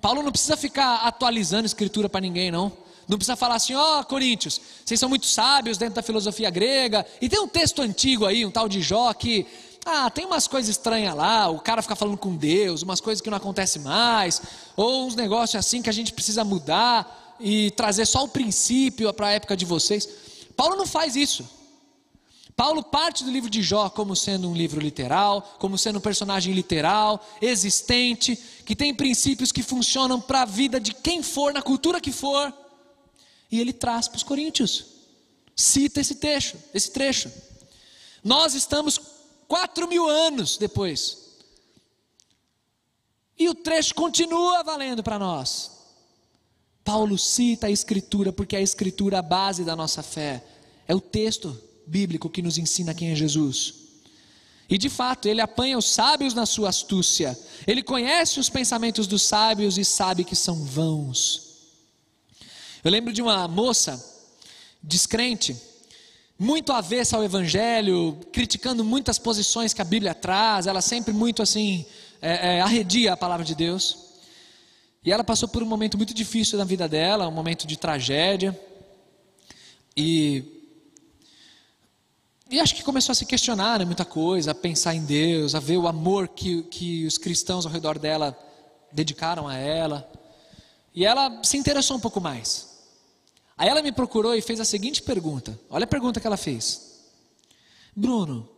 Paulo 0.00 0.22
não 0.22 0.32
precisa 0.32 0.56
ficar 0.56 1.06
atualizando 1.06 1.62
a 1.62 1.66
Escritura 1.66 2.08
para 2.08 2.20
ninguém, 2.20 2.50
não. 2.50 2.76
Não 3.08 3.16
precisa 3.16 3.36
falar 3.36 3.54
assim, 3.54 3.72
ó 3.74 4.00
oh, 4.00 4.04
Coríntios, 4.04 4.60
vocês 4.84 4.98
são 4.98 5.08
muito 5.08 5.26
sábios 5.26 5.78
dentro 5.78 5.94
da 5.94 6.02
filosofia 6.02 6.50
grega. 6.50 7.06
E 7.20 7.28
tem 7.28 7.40
um 7.40 7.46
texto 7.46 7.80
antigo 7.80 8.26
aí, 8.26 8.44
um 8.44 8.50
tal 8.50 8.68
de 8.68 8.82
Jó, 8.82 9.14
que 9.14 9.46
ah, 9.86 10.10
tem 10.10 10.26
umas 10.26 10.48
coisas 10.48 10.68
estranhas 10.68 11.14
lá, 11.14 11.48
o 11.48 11.60
cara 11.60 11.80
fica 11.80 11.94
falando 11.94 12.18
com 12.18 12.34
Deus, 12.34 12.82
umas 12.82 13.00
coisas 13.00 13.22
que 13.22 13.30
não 13.30 13.36
acontecem 13.36 13.80
mais, 13.80 14.42
ou 14.76 15.06
uns 15.06 15.14
negócios 15.14 15.54
assim 15.54 15.80
que 15.80 15.88
a 15.88 15.92
gente 15.92 16.12
precisa 16.12 16.42
mudar 16.42 17.36
e 17.38 17.70
trazer 17.70 18.04
só 18.04 18.24
o 18.24 18.28
princípio 18.28 19.12
para 19.14 19.28
a 19.28 19.32
época 19.32 19.56
de 19.56 19.64
vocês. 19.64 20.08
Paulo 20.56 20.74
não 20.74 20.88
faz 20.88 21.14
isso. 21.14 21.48
Paulo 22.56 22.82
parte 22.82 23.22
do 23.22 23.30
livro 23.30 23.48
de 23.48 23.62
Jó 23.62 23.88
como 23.88 24.16
sendo 24.16 24.50
um 24.50 24.54
livro 24.54 24.80
literal, 24.80 25.56
como 25.58 25.78
sendo 25.78 25.98
um 25.98 26.02
personagem 26.02 26.52
literal, 26.52 27.24
existente, 27.40 28.36
que 28.64 28.74
tem 28.74 28.92
princípios 28.92 29.52
que 29.52 29.62
funcionam 29.62 30.20
para 30.20 30.42
a 30.42 30.46
vida 30.46 30.80
de 30.80 30.92
quem 30.92 31.22
for, 31.22 31.52
na 31.52 31.62
cultura 31.62 32.00
que 32.00 32.10
for, 32.10 32.52
e 33.52 33.60
ele 33.60 33.72
traz 33.72 34.08
para 34.08 34.16
os 34.16 34.24
coríntios. 34.24 34.86
Cita 35.54 36.00
esse 36.00 36.16
trecho, 36.16 36.56
esse 36.74 36.90
trecho. 36.90 37.30
Nós 38.24 38.54
estamos 38.54 38.98
Quatro 39.48 39.88
mil 39.88 40.08
anos 40.08 40.56
depois. 40.56 41.26
E 43.38 43.48
o 43.48 43.54
trecho 43.54 43.94
continua 43.94 44.62
valendo 44.62 45.02
para 45.02 45.18
nós. 45.18 45.70
Paulo 46.82 47.18
cita 47.18 47.66
a 47.66 47.70
Escritura, 47.70 48.32
porque 48.32 48.56
a 48.56 48.60
Escritura 48.60 49.16
é 49.16 49.18
a 49.18 49.22
base 49.22 49.64
da 49.64 49.76
nossa 49.76 50.02
fé. 50.02 50.42
É 50.88 50.94
o 50.94 51.00
texto 51.00 51.60
bíblico 51.86 52.30
que 52.30 52.42
nos 52.42 52.58
ensina 52.58 52.94
quem 52.94 53.10
é 53.10 53.14
Jesus. 53.14 53.74
E 54.68 54.76
de 54.76 54.88
fato, 54.88 55.28
ele 55.28 55.40
apanha 55.40 55.78
os 55.78 55.90
sábios 55.90 56.34
na 56.34 56.46
sua 56.46 56.70
astúcia. 56.70 57.38
Ele 57.66 57.82
conhece 57.82 58.40
os 58.40 58.48
pensamentos 58.48 59.06
dos 59.06 59.22
sábios 59.22 59.78
e 59.78 59.84
sabe 59.84 60.24
que 60.24 60.34
são 60.34 60.64
vãos. 60.64 61.46
Eu 62.82 62.90
lembro 62.90 63.12
de 63.12 63.22
uma 63.22 63.46
moça 63.46 64.02
descrente 64.82 65.56
muito 66.38 66.72
avessa 66.72 67.16
ao 67.16 67.24
Evangelho, 67.24 68.18
criticando 68.30 68.84
muitas 68.84 69.18
posições 69.18 69.72
que 69.72 69.80
a 69.80 69.84
Bíblia 69.84 70.14
traz, 70.14 70.66
ela 70.66 70.82
sempre 70.82 71.12
muito 71.12 71.42
assim, 71.42 71.86
é, 72.20 72.56
é, 72.56 72.60
arredia 72.60 73.14
a 73.14 73.16
palavra 73.16 73.44
de 73.44 73.54
Deus. 73.54 74.06
E 75.02 75.10
ela 75.10 75.24
passou 75.24 75.48
por 75.48 75.62
um 75.62 75.66
momento 75.66 75.96
muito 75.96 76.12
difícil 76.12 76.58
na 76.58 76.64
vida 76.64 76.88
dela, 76.88 77.28
um 77.28 77.32
momento 77.32 77.66
de 77.66 77.76
tragédia. 77.78 78.58
E, 79.96 80.44
e 82.50 82.60
acho 82.60 82.74
que 82.74 82.82
começou 82.82 83.12
a 83.12 83.14
se 83.14 83.24
questionar 83.24 83.78
né, 83.78 83.84
muita 83.84 84.04
coisa, 84.04 84.50
a 84.50 84.54
pensar 84.54 84.94
em 84.94 85.04
Deus, 85.04 85.54
a 85.54 85.60
ver 85.60 85.78
o 85.78 85.88
amor 85.88 86.28
que, 86.28 86.64
que 86.64 87.06
os 87.06 87.16
cristãos 87.16 87.64
ao 87.64 87.72
redor 87.72 87.98
dela 87.98 88.36
dedicaram 88.92 89.48
a 89.48 89.56
ela. 89.56 90.10
E 90.94 91.06
ela 91.06 91.40
se 91.42 91.56
interessou 91.56 91.96
um 91.96 92.00
pouco 92.00 92.20
mais. 92.20 92.65
Aí 93.56 93.68
ela 93.68 93.82
me 93.82 93.90
procurou 93.90 94.34
e 94.34 94.42
fez 94.42 94.60
a 94.60 94.64
seguinte 94.64 95.02
pergunta. 95.02 95.58
Olha 95.70 95.84
a 95.84 95.88
pergunta 95.88 96.20
que 96.20 96.26
ela 96.26 96.36
fez. 96.36 97.00
Bruno, 97.94 98.48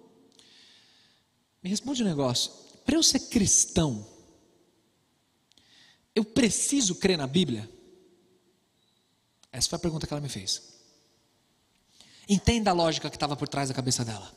me 1.62 1.70
responde 1.70 2.02
um 2.02 2.06
negócio. 2.06 2.50
Para 2.84 2.96
eu 2.96 3.02
ser 3.02 3.20
cristão, 3.28 4.04
eu 6.14 6.24
preciso 6.24 6.96
crer 6.96 7.16
na 7.16 7.26
Bíblia? 7.26 7.70
Essa 9.52 9.68
foi 9.68 9.76
a 9.76 9.80
pergunta 9.80 10.06
que 10.06 10.12
ela 10.12 10.20
me 10.20 10.28
fez. 10.28 10.62
Entenda 12.28 12.70
a 12.70 12.74
lógica 12.74 13.08
que 13.08 13.16
estava 13.16 13.36
por 13.36 13.48
trás 13.48 13.68
da 13.68 13.74
cabeça 13.74 14.04
dela. 14.04 14.32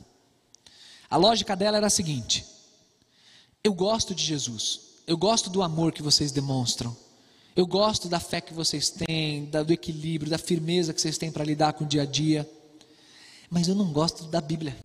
A 1.10 1.18
lógica 1.18 1.56
dela 1.56 1.78
era 1.78 1.88
a 1.88 1.90
seguinte: 1.90 2.46
eu 3.64 3.74
gosto 3.74 4.16
de 4.16 4.24
Jesus, 4.24 4.82
eu 5.06 5.18
gosto 5.18 5.50
do 5.50 5.62
amor 5.62 5.92
que 5.92 6.02
vocês 6.02 6.32
demonstram, 6.32 6.96
eu 7.56 7.66
gosto 7.66 8.08
da 8.08 8.20
fé 8.20 8.40
que 8.40 8.54
vocês 8.54 8.90
têm, 8.90 9.46
do 9.46 9.74
equilíbrio, 9.74 10.32
da 10.32 10.38
firmeza 10.38 10.94
que 10.94 11.02
vocês 11.02 11.18
têm 11.18 11.32
para 11.32 11.44
lidar 11.44 11.74
com 11.74 11.84
o 11.84 11.88
dia 11.88 12.04
a 12.04 12.06
dia. 12.06 12.50
Mas 13.50 13.68
eu 13.68 13.76
não 13.76 13.92
gosto 13.92 14.24
da 14.26 14.40
Bíblia. 14.40 14.78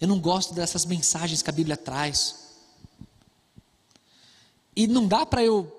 Eu 0.00 0.08
não 0.08 0.18
gosto 0.18 0.54
dessas 0.54 0.86
mensagens 0.86 1.42
que 1.42 1.50
a 1.50 1.52
Bíblia 1.52 1.76
traz. 1.76 2.56
E 4.74 4.86
não 4.86 5.06
dá 5.06 5.26
para 5.26 5.44
eu 5.44 5.70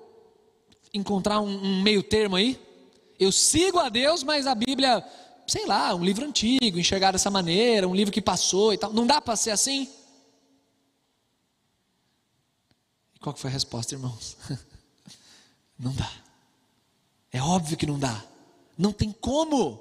encontrar 0.94 1.40
um, 1.40 1.48
um, 1.48 1.82
meio 1.82 2.02
termo 2.02 2.36
aí. 2.36 2.58
Eu 3.18 3.32
sigo 3.32 3.78
a 3.80 3.88
Deus, 3.88 4.22
mas 4.22 4.46
a 4.46 4.54
Bíblia, 4.54 5.04
sei 5.46 5.66
lá, 5.66 5.92
um 5.92 6.04
livro 6.04 6.24
antigo, 6.24 6.78
enxergar 6.78 7.10
dessa 7.10 7.30
maneira, 7.30 7.88
um 7.88 7.94
livro 7.94 8.12
que 8.12 8.22
passou 8.22 8.72
e 8.72 8.78
tal. 8.78 8.92
Não 8.92 9.06
dá 9.06 9.20
para 9.20 9.34
ser 9.34 9.50
assim? 9.50 9.88
E 13.14 13.18
qual 13.18 13.34
foi 13.34 13.50
a 13.50 13.52
resposta, 13.52 13.94
irmãos? 13.94 14.36
Não 15.78 15.92
dá. 15.92 16.10
É 17.32 17.40
óbvio 17.40 17.76
que 17.76 17.86
não 17.86 17.98
dá. 17.98 18.24
Não 18.76 18.92
tem 18.92 19.12
como. 19.12 19.80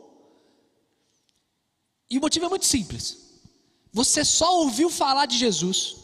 E 2.09 2.17
o 2.17 2.21
motivo 2.21 2.45
é 2.45 2.49
muito 2.49 2.65
simples. 2.65 3.25
Você 3.91 4.25
só 4.25 4.59
ouviu 4.59 4.89
falar 4.89 5.25
de 5.25 5.37
Jesus. 5.37 5.95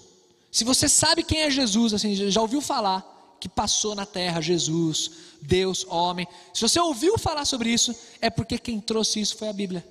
Se 0.52 0.64
você 0.64 0.88
sabe 0.88 1.24
quem 1.24 1.42
é 1.42 1.50
Jesus, 1.50 1.94
assim, 1.94 2.16
já 2.16 2.42
ouviu 2.42 2.62
falar 2.62 3.08
que 3.39 3.50
passou 3.50 3.96
na 3.96 4.06
terra 4.06 4.39
Jesus, 4.39 5.12
Deus, 5.42 5.86
homem. 5.89 6.28
Se 6.54 6.62
você 6.62 6.80
ouviu 6.80 7.18
falar 7.18 7.44
sobre 7.46 7.72
isso, 7.72 7.96
é 8.22 8.30
porque 8.30 8.58
quem 8.58 8.80
trouxe 8.80 9.20
isso 9.20 9.36
foi 9.36 9.50
a 9.50 9.54
Bíblia. 9.54 9.86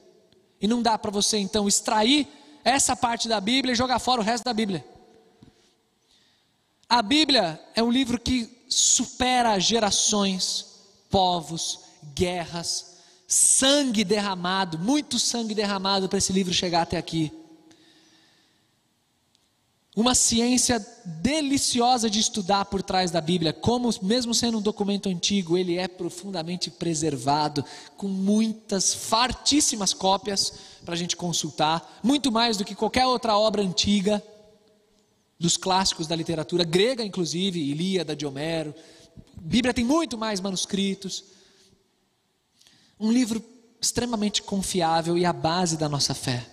E 0.61 0.69
não 0.69 0.81
dá 0.81 0.97
para 0.97 1.11
você 1.11 1.39
então 1.39 1.67
extrair 1.67 2.29
essa 2.63 2.95
parte 2.95 3.27
da 3.27 3.41
Bíblia 3.41 3.73
e 3.73 3.77
jogar 3.77 3.99
fora 3.99 4.21
o 4.21 4.25
resto 4.25 4.45
da 4.45 4.53
Bíblia. 4.53 4.85
A 6.89 7.03
Bíblia 7.03 7.61
é 7.75 7.83
um 7.83 7.91
livro 7.91 8.21
que 8.21 8.60
supera 8.71 9.59
gerações, 9.59 10.67
povos, 11.11 11.81
guerras, 12.15 12.99
sangue 13.27 14.05
derramado, 14.05 14.79
muito 14.79 15.19
sangue 15.19 15.55
derramado 15.55 16.09
para 16.09 16.19
esse 16.19 16.33
livro 16.33 16.55
chegar 16.55 16.83
até 16.83 16.97
aqui. 16.97 17.33
Uma 19.95 20.15
ciência 20.15 20.85
deliciosa 21.05 22.09
de 22.09 22.21
estudar 22.21 22.65
por 22.67 22.81
trás 22.81 23.11
da 23.11 23.21
Bíblia, 23.21 23.53
como, 23.53 23.91
mesmo 24.03 24.33
sendo 24.33 24.59
um 24.59 24.63
documento 24.63 25.09
antigo, 25.09 25.59
ele 25.59 25.77
é 25.77 25.89
profundamente 25.89 26.71
preservado, 26.71 27.65
com 27.97 28.07
muitas, 28.07 28.95
fartíssimas 28.95 29.93
cópias 29.93 30.55
para 30.85 30.95
a 30.95 30.97
gente 30.97 31.17
consultar, 31.17 31.99
muito 32.05 32.31
mais 32.31 32.57
do 32.57 32.65
que 32.65 32.77
qualquer 32.77 33.05
outra 33.05 33.37
obra 33.37 33.63
antiga 33.63 34.23
dos 35.41 35.57
clássicos 35.57 36.07
da 36.07 36.15
literatura 36.15 36.65
grega, 36.65 37.03
inclusive, 37.03 37.59
Ilíada 37.59 38.15
de 38.15 38.27
Homero. 38.27 38.75
Bíblia 39.41 39.73
tem 39.73 39.83
muito 39.83 40.19
mais 40.19 40.39
manuscritos. 40.39 41.25
Um 42.99 43.11
livro 43.11 43.43
extremamente 43.81 44.43
confiável 44.43 45.17
e 45.17 45.25
a 45.25 45.33
base 45.33 45.79
da 45.79 45.89
nossa 45.89 46.13
fé. 46.13 46.47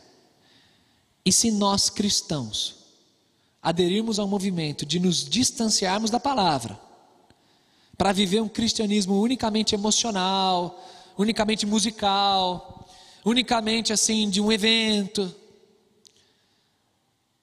E 1.26 1.34
se 1.34 1.52
nós 1.52 1.90
cristãos 1.90 2.78
aderirmos 3.62 4.20
ao 4.20 4.28
movimento 4.28 4.86
de 4.86 5.02
nos 5.02 5.28
distanciarmos 5.28 6.10
da 6.10 6.22
palavra, 6.22 6.80
para 7.98 8.14
viver 8.14 8.40
um 8.42 8.48
cristianismo 8.48 9.20
unicamente 9.20 9.76
emocional, 9.76 10.82
unicamente 11.18 11.66
musical, 11.66 12.88
unicamente 13.26 13.92
assim 13.92 14.30
de 14.30 14.40
um 14.40 14.50
evento. 14.50 15.36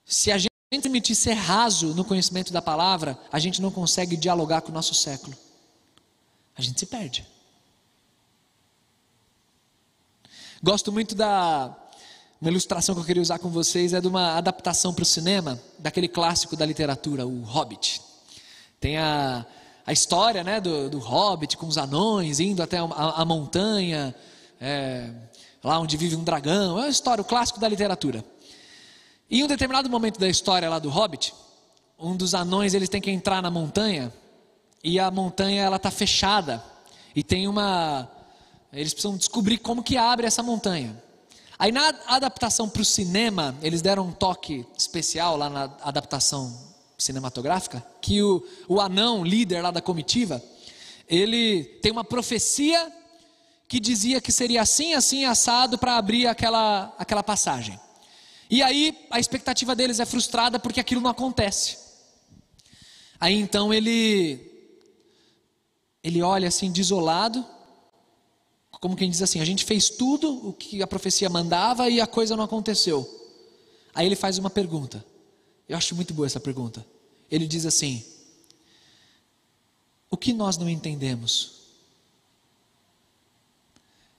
Se 0.03 0.31
a 0.31 0.39
gente 0.39 0.54
permitir 0.81 1.15
ser 1.15 1.33
raso 1.33 1.93
no 1.93 2.03
conhecimento 2.03 2.51
da 2.51 2.61
palavra, 2.61 3.17
a 3.31 3.39
gente 3.39 3.61
não 3.61 3.71
consegue 3.71 4.15
dialogar 4.17 4.61
com 4.61 4.69
o 4.69 4.73
nosso 4.73 4.93
século. 4.93 5.35
A 6.57 6.61
gente 6.61 6.79
se 6.79 6.85
perde. 6.85 7.25
Gosto 10.63 10.91
muito 10.91 11.13
da 11.13 11.75
uma 12.41 12.51
ilustração 12.51 12.93
que 12.93 13.01
eu 13.01 13.05
queria 13.05 13.21
usar 13.21 13.39
com 13.39 13.49
vocês 13.49 13.93
é 13.93 14.01
de 14.01 14.07
uma 14.07 14.35
adaptação 14.35 14.93
para 14.93 15.03
o 15.03 15.05
cinema 15.05 15.59
daquele 15.79 16.07
clássico 16.07 16.55
da 16.55 16.65
literatura, 16.65 17.25
o 17.25 17.41
Hobbit. 17.43 18.01
Tem 18.79 18.97
a, 18.97 19.45
a 19.85 19.93
história 19.93 20.43
né, 20.43 20.59
do, 20.59 20.89
do 20.89 20.99
Hobbit 20.99 21.55
com 21.57 21.65
os 21.65 21.77
anões 21.77 22.39
indo 22.39 22.61
até 22.61 22.77
a, 22.77 22.83
a 22.83 23.25
montanha, 23.25 24.13
é, 24.59 25.09
lá 25.63 25.79
onde 25.79 25.95
vive 25.97 26.15
um 26.15 26.23
dragão. 26.23 26.77
É 26.77 26.81
uma 26.81 26.89
história, 26.89 27.21
o 27.21 27.25
clássico 27.25 27.59
da 27.59 27.67
literatura. 27.67 28.23
Em 29.29 29.43
um 29.43 29.47
determinado 29.47 29.89
momento 29.89 30.19
da 30.19 30.29
história 30.29 30.69
lá 30.69 30.77
do 30.77 30.89
Hobbit, 30.89 31.33
um 31.97 32.15
dos 32.15 32.35
anões 32.35 32.73
eles 32.73 32.89
tem 32.89 33.01
que 33.01 33.09
entrar 33.09 33.41
na 33.41 33.49
montanha 33.49 34.13
e 34.83 34.99
a 34.99 35.09
montanha 35.09 35.63
ela 35.63 35.77
está 35.77 35.89
fechada 35.89 36.63
e 37.15 37.23
tem 37.23 37.47
uma 37.47 38.09
eles 38.71 38.93
precisam 38.93 39.17
descobrir 39.17 39.57
como 39.57 39.81
que 39.81 39.97
abre 39.97 40.27
essa 40.27 40.43
montanha. 40.43 41.01
Aí 41.57 41.71
na 41.71 41.87
adaptação 42.07 42.67
para 42.67 42.81
o 42.81 42.85
cinema, 42.85 43.55
eles 43.61 43.81
deram 43.81 44.07
um 44.07 44.11
toque 44.11 44.65
especial 44.77 45.37
lá 45.37 45.49
na 45.49 45.63
adaptação 45.81 46.53
cinematográfica, 46.97 47.83
que 48.01 48.21
o, 48.21 48.45
o 48.67 48.81
anão, 48.81 49.23
líder 49.23 49.61
lá 49.61 49.71
da 49.71 49.81
comitiva, 49.81 50.43
ele 51.07 51.63
tem 51.81 51.91
uma 51.91 52.03
profecia 52.03 52.91
que 53.67 53.79
dizia 53.79 54.21
que 54.21 54.31
seria 54.31 54.61
assim, 54.61 54.93
assim, 54.93 55.25
assado 55.25 55.77
para 55.77 55.95
abrir 55.97 56.27
aquela, 56.27 56.93
aquela 56.97 57.23
passagem. 57.23 57.79
E 58.49 58.61
aí 58.61 59.07
a 59.09 59.19
expectativa 59.19 59.75
deles 59.75 59.99
é 59.99 60.05
frustrada 60.05 60.59
porque 60.59 60.79
aquilo 60.79 61.01
não 61.01 61.09
acontece. 61.09 61.77
Aí 63.19 63.35
então 63.35 63.73
ele 63.73 64.51
ele 66.03 66.21
olha 66.21 66.47
assim 66.47 66.71
desolado 66.71 67.45
como 68.85 68.95
quem 68.95 69.09
diz 69.09 69.23
assim: 69.23 69.39
a 69.39 69.45
gente 69.45 69.65
fez 69.65 69.89
tudo 69.89 70.47
o 70.47 70.53
que 70.53 70.83
a 70.83 70.85
profecia 70.85 71.27
mandava 71.27 71.89
e 71.89 71.99
a 71.99 72.05
coisa 72.05 72.35
não 72.35 72.43
aconteceu. 72.43 73.03
Aí 73.95 74.05
ele 74.05 74.15
faz 74.15 74.37
uma 74.37 74.49
pergunta. 74.49 75.03
Eu 75.67 75.75
acho 75.75 75.95
muito 75.95 76.13
boa 76.13 76.27
essa 76.27 76.39
pergunta. 76.39 76.85
Ele 77.31 77.47
diz 77.47 77.65
assim: 77.65 78.05
O 80.07 80.15
que 80.15 80.31
nós 80.33 80.55
não 80.55 80.69
entendemos? 80.69 81.63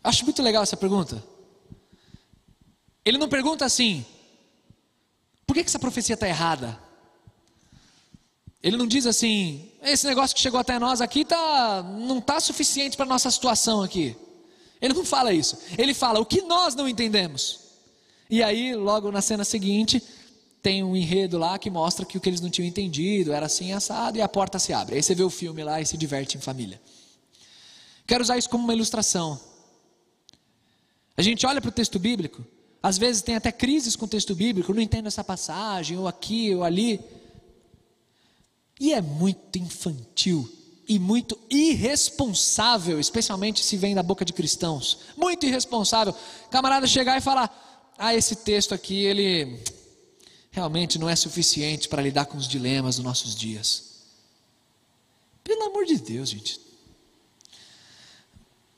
Acho 0.02 0.24
muito 0.24 0.42
legal 0.42 0.64
essa 0.64 0.76
pergunta. 0.76 1.22
Ele 3.04 3.18
não 3.18 3.28
pergunta 3.28 3.64
assim: 3.64 4.04
que, 5.64 5.68
essa 5.68 5.78
profecia 5.78 6.14
está 6.14 6.28
errada? 6.28 6.78
Ele 8.62 8.76
não 8.76 8.86
diz 8.86 9.06
assim: 9.06 9.70
Esse 9.82 10.06
negócio 10.06 10.34
que 10.34 10.42
chegou 10.42 10.60
até 10.60 10.78
nós 10.78 11.00
aqui 11.00 11.24
tá, 11.24 11.82
não 11.82 12.18
está 12.18 12.40
suficiente 12.40 12.96
para 12.96 13.06
a 13.06 13.08
nossa 13.08 13.30
situação 13.30 13.82
aqui. 13.82 14.16
Ele 14.80 14.94
não 14.94 15.04
fala 15.04 15.32
isso. 15.32 15.58
Ele 15.78 15.94
fala 15.94 16.20
o 16.20 16.26
que 16.26 16.42
nós 16.42 16.74
não 16.74 16.88
entendemos. 16.88 17.60
E 18.28 18.42
aí, 18.42 18.74
logo 18.74 19.10
na 19.10 19.22
cena 19.22 19.44
seguinte, 19.44 20.02
tem 20.62 20.82
um 20.82 20.96
enredo 20.96 21.38
lá 21.38 21.58
que 21.58 21.70
mostra 21.70 22.04
que 22.04 22.18
o 22.18 22.20
que 22.20 22.28
eles 22.28 22.40
não 22.40 22.50
tinham 22.50 22.66
entendido 22.66 23.32
era 23.32 23.46
assim 23.46 23.72
assado 23.72 24.18
e 24.18 24.20
a 24.20 24.28
porta 24.28 24.58
se 24.58 24.72
abre. 24.72 24.96
Aí 24.96 25.02
você 25.02 25.14
vê 25.14 25.22
o 25.22 25.30
filme 25.30 25.62
lá 25.62 25.80
e 25.80 25.86
se 25.86 25.96
diverte 25.96 26.36
em 26.36 26.40
família. 26.40 26.80
Quero 28.06 28.22
usar 28.22 28.36
isso 28.36 28.50
como 28.50 28.64
uma 28.64 28.74
ilustração. 28.74 29.40
A 31.16 31.22
gente 31.22 31.46
olha 31.46 31.60
para 31.60 31.68
o 31.68 31.72
texto 31.72 31.98
bíblico, 31.98 32.44
às 32.82 32.98
vezes 32.98 33.22
tem 33.22 33.34
até 33.34 33.50
crises 33.50 33.96
com 33.96 34.04
o 34.04 34.08
texto 34.08 34.34
bíblico, 34.34 34.72
não 34.72 34.80
entendo 34.80 35.06
essa 35.06 35.24
passagem, 35.24 35.98
ou 35.98 36.06
aqui, 36.06 36.54
ou 36.54 36.62
ali. 36.62 37.00
E 38.78 38.92
é 38.92 39.00
muito 39.00 39.58
infantil 39.58 40.50
e 40.88 40.98
muito 40.98 41.38
irresponsável, 41.50 43.00
especialmente 43.00 43.64
se 43.64 43.76
vem 43.76 43.94
da 43.94 44.02
boca 44.02 44.24
de 44.24 44.32
cristãos. 44.32 44.98
Muito 45.16 45.46
irresponsável. 45.46 46.14
Camarada 46.50 46.86
chegar 46.86 47.16
e 47.16 47.20
falar: 47.20 47.94
"Ah, 47.98 48.14
esse 48.14 48.36
texto 48.36 48.74
aqui 48.74 49.04
ele 49.04 49.60
realmente 50.50 50.98
não 50.98 51.08
é 51.08 51.16
suficiente 51.16 51.88
para 51.88 52.02
lidar 52.02 52.26
com 52.26 52.38
os 52.38 52.46
dilemas 52.46 52.96
dos 52.96 53.04
nossos 53.04 53.34
dias". 53.34 53.96
Pelo 55.42 55.64
amor 55.64 55.86
de 55.86 55.96
Deus, 55.96 56.30
gente. 56.30 56.60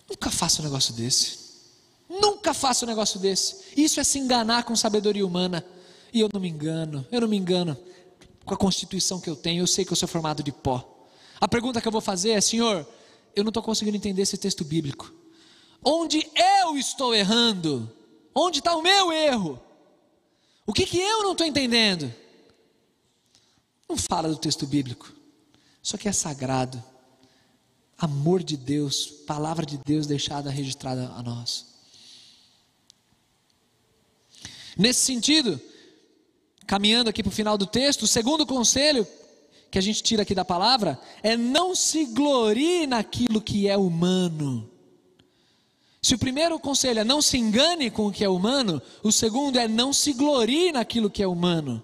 Nunca 0.08 0.30
faça 0.30 0.62
um 0.62 0.64
negócio 0.64 0.94
desse. 0.94 1.47
Nunca 2.08 2.54
faça 2.54 2.84
um 2.84 2.88
negócio 2.88 3.20
desse. 3.20 3.64
Isso 3.76 4.00
é 4.00 4.04
se 4.04 4.18
enganar 4.18 4.64
com 4.64 4.74
sabedoria 4.74 5.26
humana. 5.26 5.64
E 6.12 6.20
eu 6.20 6.28
não 6.32 6.40
me 6.40 6.48
engano, 6.48 7.06
eu 7.12 7.20
não 7.20 7.28
me 7.28 7.36
engano 7.36 7.76
com 8.44 8.54
a 8.54 8.56
constituição 8.56 9.20
que 9.20 9.28
eu 9.28 9.36
tenho, 9.36 9.62
eu 9.62 9.66
sei 9.66 9.84
que 9.84 9.92
eu 9.92 9.96
sou 9.96 10.08
formado 10.08 10.42
de 10.42 10.50
pó. 10.50 11.06
A 11.38 11.46
pergunta 11.46 11.80
que 11.80 11.86
eu 11.86 11.92
vou 11.92 12.00
fazer 12.00 12.30
é: 12.30 12.40
Senhor, 12.40 12.86
eu 13.36 13.44
não 13.44 13.50
estou 13.50 13.62
conseguindo 13.62 13.96
entender 13.96 14.22
esse 14.22 14.38
texto 14.38 14.64
bíblico. 14.64 15.12
Onde 15.84 16.26
eu 16.34 16.76
estou 16.76 17.14
errando? 17.14 17.90
Onde 18.34 18.58
está 18.58 18.74
o 18.74 18.82
meu 18.82 19.12
erro? 19.12 19.60
O 20.66 20.72
que, 20.72 20.86
que 20.86 20.98
eu 20.98 21.22
não 21.22 21.32
estou 21.32 21.46
entendendo? 21.46 22.12
Não 23.88 23.96
fala 23.96 24.28
do 24.28 24.36
texto 24.36 24.66
bíblico. 24.66 25.12
Isso 25.82 25.94
aqui 25.94 26.08
é 26.08 26.12
sagrado. 26.12 26.82
Amor 27.96 28.42
de 28.42 28.56
Deus, 28.56 29.06
palavra 29.26 29.64
de 29.64 29.78
Deus 29.78 30.06
deixada 30.06 30.50
registrada 30.50 31.12
a 31.16 31.22
nós. 31.22 31.77
Nesse 34.78 35.00
sentido, 35.00 35.60
caminhando 36.64 37.10
aqui 37.10 37.20
para 37.20 37.30
o 37.30 37.34
final 37.34 37.58
do 37.58 37.66
texto, 37.66 38.02
o 38.02 38.06
segundo 38.06 38.46
conselho 38.46 39.04
que 39.72 39.78
a 39.78 39.82
gente 39.82 40.04
tira 40.04 40.22
aqui 40.22 40.36
da 40.36 40.44
palavra 40.44 40.98
é 41.20 41.36
não 41.36 41.74
se 41.74 42.06
glorie 42.06 42.86
naquilo 42.86 43.40
que 43.40 43.68
é 43.68 43.76
humano. 43.76 44.70
Se 46.00 46.14
o 46.14 46.18
primeiro 46.18 46.60
conselho 46.60 47.00
é 47.00 47.04
não 47.04 47.20
se 47.20 47.36
engane 47.36 47.90
com 47.90 48.06
o 48.06 48.12
que 48.12 48.24
é 48.24 48.28
humano, 48.28 48.80
o 49.02 49.10
segundo 49.10 49.58
é 49.58 49.66
não 49.66 49.92
se 49.92 50.12
glorie 50.12 50.70
naquilo 50.70 51.10
que 51.10 51.24
é 51.24 51.26
humano. 51.26 51.82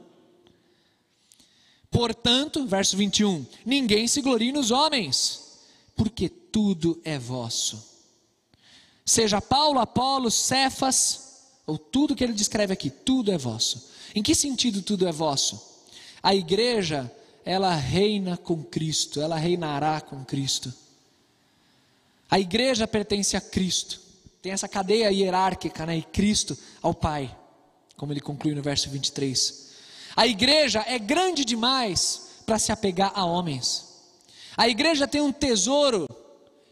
Portanto, 1.90 2.64
verso 2.64 2.96
21, 2.96 3.44
ninguém 3.66 4.06
se 4.06 4.20
glorie 4.20 4.52
nos 4.52 4.70
homens, 4.70 5.58
porque 5.96 6.28
tudo 6.28 7.00
é 7.04 7.18
vosso. 7.18 7.92
Seja 9.04 9.40
Paulo, 9.40 9.80
Apolo, 9.80 10.30
Cefas, 10.30 11.33
ou 11.66 11.78
tudo 11.78 12.14
que 12.14 12.22
ele 12.22 12.32
descreve 12.32 12.72
aqui, 12.72 12.90
tudo 12.90 13.32
é 13.32 13.38
vosso. 13.38 13.90
Em 14.14 14.22
que 14.22 14.34
sentido 14.34 14.82
tudo 14.82 15.06
é 15.08 15.12
vosso? 15.12 15.60
A 16.22 16.34
igreja 16.34 17.10
ela 17.44 17.74
reina 17.74 18.36
com 18.36 18.62
Cristo, 18.62 19.20
ela 19.20 19.36
reinará 19.36 20.00
com 20.00 20.24
Cristo. 20.24 20.72
A 22.30 22.40
igreja 22.40 22.86
pertence 22.86 23.36
a 23.36 23.40
Cristo, 23.40 24.00
tem 24.40 24.52
essa 24.52 24.68
cadeia 24.68 25.12
hierárquica, 25.12 25.84
né? 25.86 25.98
E 25.98 26.02
Cristo 26.02 26.56
ao 26.82 26.94
Pai, 26.94 27.34
como 27.96 28.12
ele 28.12 28.20
conclui 28.20 28.54
no 28.54 28.62
verso 28.62 28.88
23. 28.90 29.72
A 30.16 30.26
igreja 30.26 30.84
é 30.86 30.98
grande 30.98 31.44
demais 31.44 32.28
para 32.46 32.58
se 32.58 32.72
apegar 32.72 33.12
a 33.14 33.24
homens. 33.24 33.94
A 34.56 34.68
igreja 34.68 35.06
tem 35.06 35.20
um 35.20 35.32
tesouro 35.32 36.08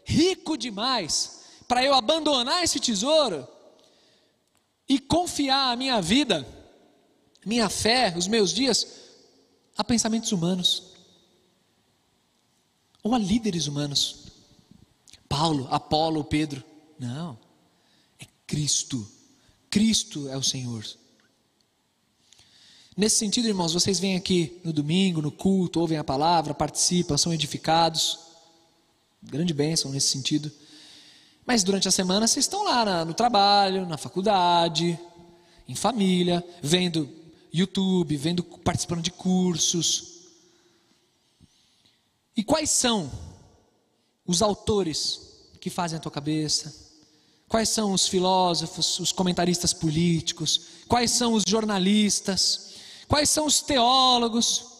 rico 0.05 0.57
demais 0.57 1.41
para 1.67 1.83
eu 1.83 1.93
abandonar 1.93 2.63
esse 2.63 2.79
tesouro 2.79 3.47
e 4.87 4.99
confiar 4.99 5.71
a 5.71 5.75
minha 5.75 6.01
vida, 6.01 6.47
minha 7.45 7.69
fé, 7.69 8.13
os 8.17 8.27
meus 8.27 8.53
dias 8.53 8.87
a 9.77 9.83
pensamentos 9.83 10.31
humanos 10.31 10.93
ou 13.03 13.13
a 13.13 13.19
líderes 13.19 13.67
humanos. 13.67 14.23
Paulo, 15.27 15.67
Apolo, 15.69 16.23
Pedro. 16.23 16.63
Não. 16.97 17.37
É 18.17 18.25
Cristo. 18.47 19.05
Cristo 19.69 20.29
é 20.29 20.37
o 20.37 20.43
Senhor. 20.43 20.85
Nesse 22.95 23.17
sentido, 23.17 23.47
irmãos, 23.47 23.73
vocês 23.73 23.99
vêm 23.99 24.15
aqui 24.15 24.61
no 24.63 24.71
domingo, 24.71 25.21
no 25.21 25.31
culto, 25.31 25.79
ouvem 25.79 25.97
a 25.97 26.03
palavra, 26.03 26.53
participam, 26.53 27.17
são 27.17 27.33
edificados. 27.33 28.19
Grande 29.21 29.53
bênção 29.53 29.91
nesse 29.91 30.07
sentido. 30.07 30.51
Mas 31.45 31.63
durante 31.63 31.87
a 31.87 31.91
semana 31.91 32.27
vocês 32.27 32.45
estão 32.45 32.63
lá 32.63 33.03
no 33.03 33.13
trabalho, 33.13 33.85
na 33.85 33.97
faculdade, 33.97 34.97
em 35.67 35.75
família, 35.75 36.43
vendo 36.61 37.09
YouTube, 37.53 38.17
vendo, 38.17 38.43
participando 38.43 39.01
de 39.01 39.11
cursos. 39.11 40.13
E 42.35 42.43
quais 42.43 42.69
são 42.69 43.11
os 44.25 44.41
autores 44.41 45.21
que 45.61 45.69
fazem 45.69 45.97
a 45.97 46.01
tua 46.01 46.11
cabeça? 46.11 46.73
Quais 47.47 47.69
são 47.69 47.93
os 47.93 48.07
filósofos, 48.07 48.99
os 48.99 49.11
comentaristas 49.11 49.73
políticos? 49.73 50.61
Quais 50.87 51.11
são 51.11 51.33
os 51.33 51.43
jornalistas? 51.47 52.71
Quais 53.07 53.29
são 53.29 53.45
os 53.45 53.61
teólogos? 53.61 54.72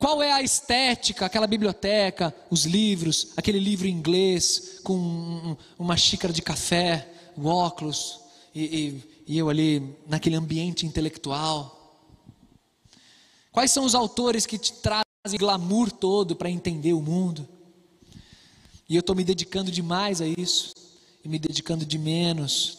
Qual 0.00 0.22
é 0.22 0.32
a 0.32 0.42
estética, 0.42 1.26
aquela 1.26 1.46
biblioteca, 1.46 2.34
os 2.48 2.64
livros, 2.64 3.34
aquele 3.36 3.58
livro 3.58 3.86
em 3.86 3.90
inglês 3.90 4.80
com 4.82 5.54
uma 5.78 5.94
xícara 5.94 6.32
de 6.32 6.40
café, 6.40 7.06
um 7.36 7.44
óculos 7.44 8.18
e, 8.54 8.64
e, 8.64 9.02
e 9.26 9.38
eu 9.38 9.50
ali 9.50 9.94
naquele 10.08 10.36
ambiente 10.36 10.86
intelectual? 10.86 12.08
Quais 13.52 13.72
são 13.72 13.84
os 13.84 13.94
autores 13.94 14.46
que 14.46 14.56
te 14.56 14.72
trazem 14.72 15.38
glamour 15.38 15.92
todo 15.92 16.34
para 16.34 16.48
entender 16.48 16.94
o 16.94 17.02
mundo? 17.02 17.46
E 18.88 18.96
eu 18.96 19.00
estou 19.00 19.14
me 19.14 19.22
dedicando 19.22 19.70
demais 19.70 20.22
a 20.22 20.26
isso 20.26 20.72
e 21.22 21.28
me 21.28 21.38
dedicando 21.38 21.84
de 21.84 21.98
menos 21.98 22.78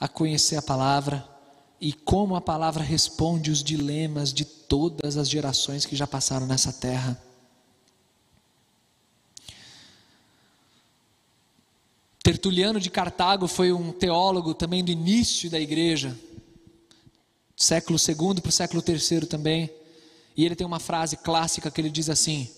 a 0.00 0.08
conhecer 0.08 0.56
a 0.56 0.62
palavra 0.62 1.33
e 1.80 1.92
como 1.92 2.36
a 2.36 2.40
palavra 2.40 2.82
responde 2.82 3.50
os 3.50 3.62
dilemas 3.62 4.32
de 4.32 4.44
todas 4.44 5.16
as 5.16 5.28
gerações 5.28 5.84
que 5.84 5.96
já 5.96 6.06
passaram 6.06 6.46
nessa 6.46 6.72
terra. 6.72 7.20
Tertuliano 12.22 12.80
de 12.80 12.88
Cartago 12.88 13.46
foi 13.46 13.70
um 13.70 13.92
teólogo 13.92 14.54
também 14.54 14.82
do 14.82 14.90
início 14.90 15.50
da 15.50 15.60
igreja, 15.60 16.18
século 17.54 17.98
II 17.98 18.40
para 18.40 18.48
o 18.48 18.52
século 18.52 18.82
III 18.86 19.26
também. 19.26 19.70
E 20.36 20.44
ele 20.44 20.56
tem 20.56 20.66
uma 20.66 20.80
frase 20.80 21.18
clássica 21.18 21.70
que 21.70 21.80
ele 21.80 21.90
diz 21.90 22.08
assim: 22.08 22.50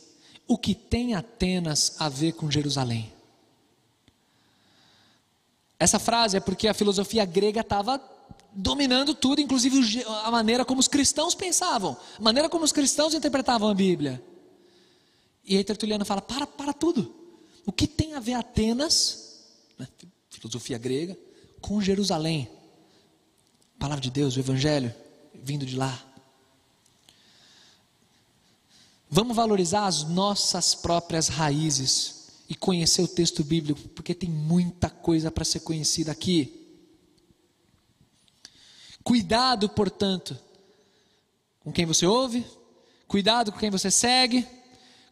O 0.47 0.57
que 0.57 0.75
tem 0.75 1.15
Atenas 1.15 1.97
a 1.99 2.09
ver 2.09 2.33
com 2.33 2.49
Jerusalém? 2.49 3.13
Essa 5.79 5.99
frase 5.99 6.37
é 6.37 6.41
porque 6.41 6.69
a 6.69 6.75
filosofia 6.75 7.25
grega 7.25 7.61
estava 7.61 7.99
dominando 8.57 9.15
tudo, 9.15 9.41
inclusive 9.41 10.03
a 10.25 10.31
maneira 10.31 10.65
como 10.65 10.81
os 10.81 10.89
cristãos 10.89 11.35
pensavam, 11.35 11.97
a 12.19 12.23
maneira 12.23 12.49
como 12.49 12.65
os 12.65 12.73
cristãos 12.73 13.15
interpretavam 13.15 13.69
a 13.69 13.75
Bíblia. 13.75 14.23
E 15.45 15.57
aí 15.57 15.63
Tertuliano 15.63 16.05
fala: 16.05 16.23
para, 16.23 16.47
para 16.47 16.73
tudo. 16.73 17.15
O 17.65 17.73
que 17.73 17.87
tem 17.87 18.15
a 18.15 18.21
ver 18.21 18.35
Atenas, 18.35 19.45
né, 19.79 19.87
filosofia 20.31 20.79
grega, 20.79 21.17
com 21.61 21.81
Jerusalém? 21.81 22.49
palavra 23.79 24.01
de 24.01 24.11
Deus, 24.11 24.37
o 24.37 24.41
Evangelho, 24.41 24.93
vindo 25.35 25.67
de 25.67 25.77
lá. 25.77 26.03
Vamos 29.09 29.37
valorizar 29.37 29.87
as 29.87 30.03
nossas 30.03 30.75
próprias 30.75 31.29
raízes 31.29 32.27
e 32.49 32.55
conhecer 32.55 33.03
o 33.03 33.09
texto 33.09 33.45
bíblico, 33.45 33.81
porque 33.91 34.15
tem 34.15 34.31
muita 34.31 34.89
coisa 34.89 35.31
para 35.31 35.45
ser 35.45 35.61
conhecida 35.61 36.11
aqui. 36.11 36.66
Cuidado, 39.07 39.69
portanto, 39.69 40.37
com 41.61 41.71
quem 41.71 41.87
você 41.87 42.05
ouve, 42.05 42.45
cuidado 43.07 43.53
com 43.53 43.59
quem 43.59 43.71
você 43.71 43.89
segue, 43.89 44.45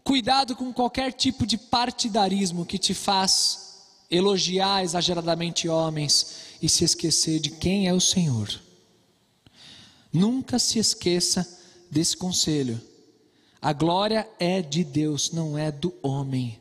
cuidado 0.03 0.57
com 0.57 0.73
qualquer 0.73 1.13
tipo 1.13 1.47
de 1.47 1.57
partidarismo 1.57 2.67
que 2.67 2.77
te 2.77 2.93
faz 2.93 3.85
elogiar 4.11 4.83
exageradamente 4.83 5.69
homens 5.69 6.57
e 6.61 6.69
se 6.69 6.83
esquecer 6.83 7.39
de 7.39 7.51
quem 7.51 7.87
é 7.87 7.95
o 7.95 8.01
Senhor. 8.01 8.61
Nunca 10.13 10.59
se 10.59 10.81
esqueça 10.81 11.49
desse 11.89 12.17
conselho. 12.17 12.81
A 13.63 13.73
glória 13.73 14.29
é 14.41 14.61
de 14.61 14.83
Deus, 14.83 15.31
não 15.31 15.57
é 15.57 15.71
do 15.71 15.95
homem. 16.03 16.61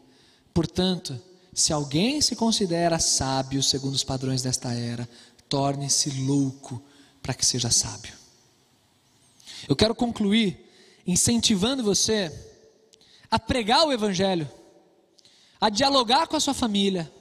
Portanto, 0.54 1.20
se 1.52 1.74
alguém 1.74 2.22
se 2.22 2.36
considera 2.36 3.00
sábio 3.00 3.64
segundo 3.64 3.96
os 3.96 4.04
padrões 4.04 4.44
desta 4.44 4.72
era, 4.72 5.10
torne-se 5.50 6.12
louco 6.12 6.80
para 7.24 7.34
que 7.34 7.46
seja 7.46 7.72
sábio. 7.72 8.14
Eu 9.68 9.76
quero 9.76 9.96
concluir 9.96 10.70
incentivando 11.08 11.84
você 11.84 12.32
a 13.32 13.40
pregar 13.40 13.88
o 13.88 13.92
Evangelho, 13.92 14.50
a 15.60 15.70
dialogar 15.70 16.28
com 16.28 16.36
a 16.36 16.40
sua 16.40 16.54
família. 16.54 17.12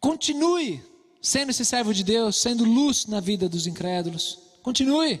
Continue 0.00 0.82
sendo 1.20 1.50
esse 1.50 1.64
servo 1.64 1.92
de 1.92 2.04
Deus, 2.04 2.36
sendo 2.36 2.64
luz 2.64 3.06
na 3.06 3.18
vida 3.18 3.48
dos 3.48 3.66
incrédulos. 3.66 4.38
Continue. 4.62 5.20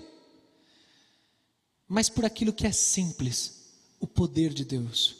Mas 1.88 2.08
por 2.08 2.24
aquilo 2.24 2.52
que 2.52 2.66
é 2.66 2.72
simples, 2.72 3.72
o 3.98 4.06
poder 4.06 4.54
de 4.54 4.64
Deus. 4.64 5.16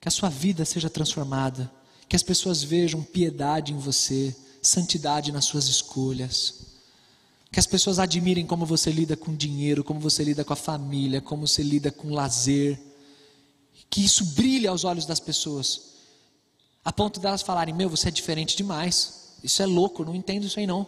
Que 0.00 0.08
a 0.08 0.10
sua 0.10 0.30
vida 0.30 0.64
seja 0.64 0.88
transformada, 0.88 1.70
que 2.08 2.16
as 2.16 2.22
pessoas 2.22 2.62
vejam 2.62 3.02
piedade 3.02 3.72
em 3.72 3.78
você, 3.78 4.34
santidade 4.62 5.32
nas 5.32 5.44
suas 5.44 5.66
escolhas. 5.66 6.72
Que 7.50 7.58
as 7.58 7.66
pessoas 7.66 7.98
admirem 7.98 8.46
como 8.46 8.64
você 8.64 8.90
lida 8.90 9.16
com 9.16 9.34
dinheiro, 9.34 9.84
como 9.84 10.00
você 10.00 10.24
lida 10.24 10.44
com 10.44 10.52
a 10.52 10.56
família, 10.56 11.20
como 11.20 11.46
você 11.46 11.62
lida 11.62 11.90
com 11.90 12.14
lazer. 12.14 12.80
Que 13.90 14.02
isso 14.02 14.24
brilhe 14.24 14.66
aos 14.66 14.84
olhos 14.84 15.04
das 15.04 15.20
pessoas, 15.20 15.92
a 16.82 16.92
ponto 16.92 17.20
delas 17.20 17.42
falarem: 17.42 17.74
Meu, 17.74 17.90
você 17.90 18.08
é 18.08 18.10
diferente 18.10 18.56
demais. 18.56 19.34
Isso 19.42 19.60
é 19.62 19.66
louco, 19.66 20.04
não 20.04 20.14
entendo 20.14 20.46
isso 20.46 20.58
aí 20.58 20.66
não. 20.66 20.86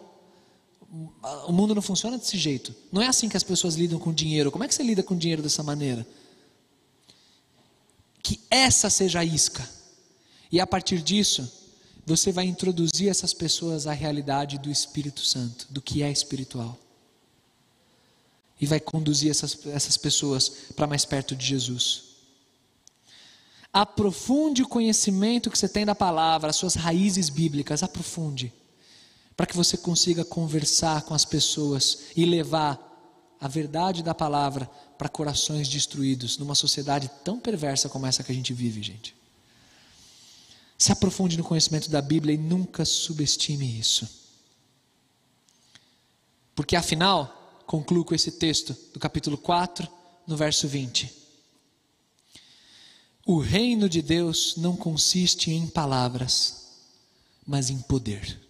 O 1.47 1.53
mundo 1.53 1.75
não 1.75 1.83
funciona 1.83 2.17
desse 2.17 2.39
jeito. 2.39 2.75
Não 2.93 3.03
é 3.03 3.09
assim 3.09 3.29
que 3.29 3.37
as 3.37 3.43
pessoas 3.43 3.75
lidam 3.75 3.99
com 3.99 4.13
dinheiro. 4.13 4.53
Como 4.53 4.63
é 4.63 4.69
que 4.69 4.75
você 4.75 4.83
lida 4.83 5.03
com 5.03 5.17
dinheiro 5.17 5.43
dessa 5.43 5.63
maneira? 5.63 6.07
Que 8.23 8.41
essa 8.49 8.89
seja 8.89 9.19
a 9.19 9.25
isca. 9.25 9.69
E 10.53 10.61
a 10.61 10.67
partir 10.67 11.03
disso, 11.03 11.64
você 12.07 12.31
vai 12.31 12.45
introduzir 12.45 13.09
essas 13.09 13.33
pessoas 13.33 13.87
à 13.87 13.93
realidade 13.93 14.59
do 14.59 14.71
Espírito 14.71 15.21
Santo, 15.21 15.67
do 15.71 15.81
que 15.81 16.03
é 16.03 16.11
espiritual. 16.11 16.79
E 18.61 18.67
vai 18.67 18.79
conduzir 18.79 19.31
essas, 19.31 19.67
essas 19.67 19.97
pessoas 19.97 20.49
para 20.77 20.87
mais 20.87 21.05
perto 21.05 21.35
de 21.35 21.45
Jesus. 21.45 22.05
Aprofunde 23.73 24.63
o 24.63 24.69
conhecimento 24.69 25.51
que 25.51 25.59
você 25.59 25.69
tem 25.69 25.85
da 25.85 25.95
palavra, 25.95 26.51
as 26.51 26.57
suas 26.57 26.75
raízes 26.75 27.29
bíblicas, 27.29 27.83
aprofunde. 27.83 28.53
Para 29.37 29.47
que 29.47 29.57
você 29.57 29.77
consiga 29.77 30.25
conversar 30.25 31.03
com 31.03 31.15
as 31.15 31.25
pessoas 31.25 32.05
e 32.15 32.25
levar 32.25 32.93
a 33.41 33.49
verdade 33.49 34.03
da 34.03 34.15
palavra 34.15 34.71
para 34.97 35.09
corações 35.09 35.69
destruídos, 35.69 36.39
numa 36.39 36.55
sociedade 36.55 37.11
tão 37.25 37.41
perversa 37.41 37.89
como 37.89 38.07
essa 38.07 38.23
que 38.23 38.31
a 38.31 38.35
gente 38.35 38.53
vive, 38.55 38.83
gente. 38.83 39.15
Se 40.77 40.93
aprofunde 40.93 41.37
no 41.37 41.45
conhecimento 41.45 41.91
da 41.91 42.03
Bíblia 42.03 42.35
e 42.35 42.39
nunca 42.39 42.85
subestime 42.85 43.79
isso. 43.79 44.09
Porque 46.55 46.77
afinal, 46.77 47.63
concluo 47.67 48.05
com 48.05 48.15
esse 48.15 48.33
texto 48.33 48.77
do 48.93 49.01
capítulo 49.01 49.37
4, 49.37 49.89
no 50.27 50.37
verso 50.37 50.69
20. 50.69 51.13
O 53.27 53.39
reino 53.39 53.89
de 53.89 54.03
Deus 54.03 54.57
não 54.57 54.77
consiste 54.77 55.51
em 55.51 55.67
palavras, 55.67 56.69
mas 57.47 57.71
em 57.71 57.81
poder. 57.81 58.41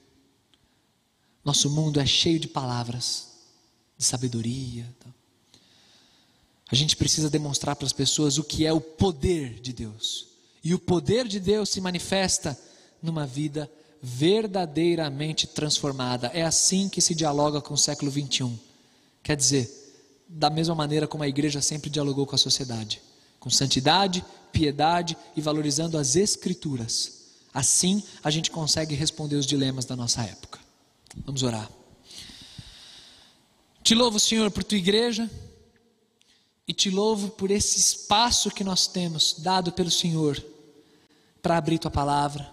Nosso 1.44 1.70
mundo 1.70 2.00
é 2.00 2.06
cheio 2.06 2.40
de 2.40 2.48
palavras, 2.48 3.28
de 3.96 4.04
sabedoria. 4.04 4.92
A 6.70 6.74
gente 6.74 6.96
precisa 6.96 7.30
demonstrar 7.30 7.76
para 7.76 7.86
as 7.86 7.92
pessoas 7.92 8.38
o 8.38 8.44
que 8.44 8.66
é 8.66 8.72
o 8.72 8.80
poder 8.80 9.60
de 9.60 9.72
Deus. 9.72 10.33
E 10.64 10.72
o 10.72 10.78
poder 10.78 11.28
de 11.28 11.38
Deus 11.38 11.68
se 11.68 11.80
manifesta 11.80 12.58
numa 13.02 13.26
vida 13.26 13.70
verdadeiramente 14.02 15.46
transformada. 15.46 16.28
É 16.28 16.42
assim 16.42 16.88
que 16.88 17.02
se 17.02 17.14
dialoga 17.14 17.60
com 17.60 17.74
o 17.74 17.78
século 17.78 18.10
21. 18.10 18.58
Quer 19.22 19.36
dizer, 19.36 19.70
da 20.26 20.48
mesma 20.48 20.74
maneira 20.74 21.06
como 21.06 21.22
a 21.22 21.28
igreja 21.28 21.60
sempre 21.60 21.90
dialogou 21.90 22.26
com 22.26 22.34
a 22.34 22.38
sociedade, 22.38 23.02
com 23.38 23.50
santidade, 23.50 24.24
piedade 24.52 25.16
e 25.36 25.40
valorizando 25.42 25.98
as 25.98 26.16
escrituras. 26.16 27.24
Assim 27.52 28.02
a 28.22 28.30
gente 28.30 28.50
consegue 28.50 28.94
responder 28.94 29.36
os 29.36 29.46
dilemas 29.46 29.84
da 29.84 29.94
nossa 29.94 30.22
época. 30.22 30.58
Vamos 31.26 31.42
orar. 31.42 31.70
Te 33.82 33.94
louvo, 33.94 34.18
Senhor, 34.18 34.50
por 34.50 34.64
tua 34.64 34.78
igreja 34.78 35.30
e 36.66 36.72
te 36.72 36.88
louvo 36.88 37.28
por 37.28 37.50
esse 37.50 37.78
espaço 37.78 38.50
que 38.50 38.64
nós 38.64 38.86
temos 38.86 39.36
dado 39.38 39.70
pelo 39.70 39.90
Senhor 39.90 40.42
para 41.44 41.58
abrir 41.58 41.78
tua 41.78 41.90
palavra, 41.90 42.50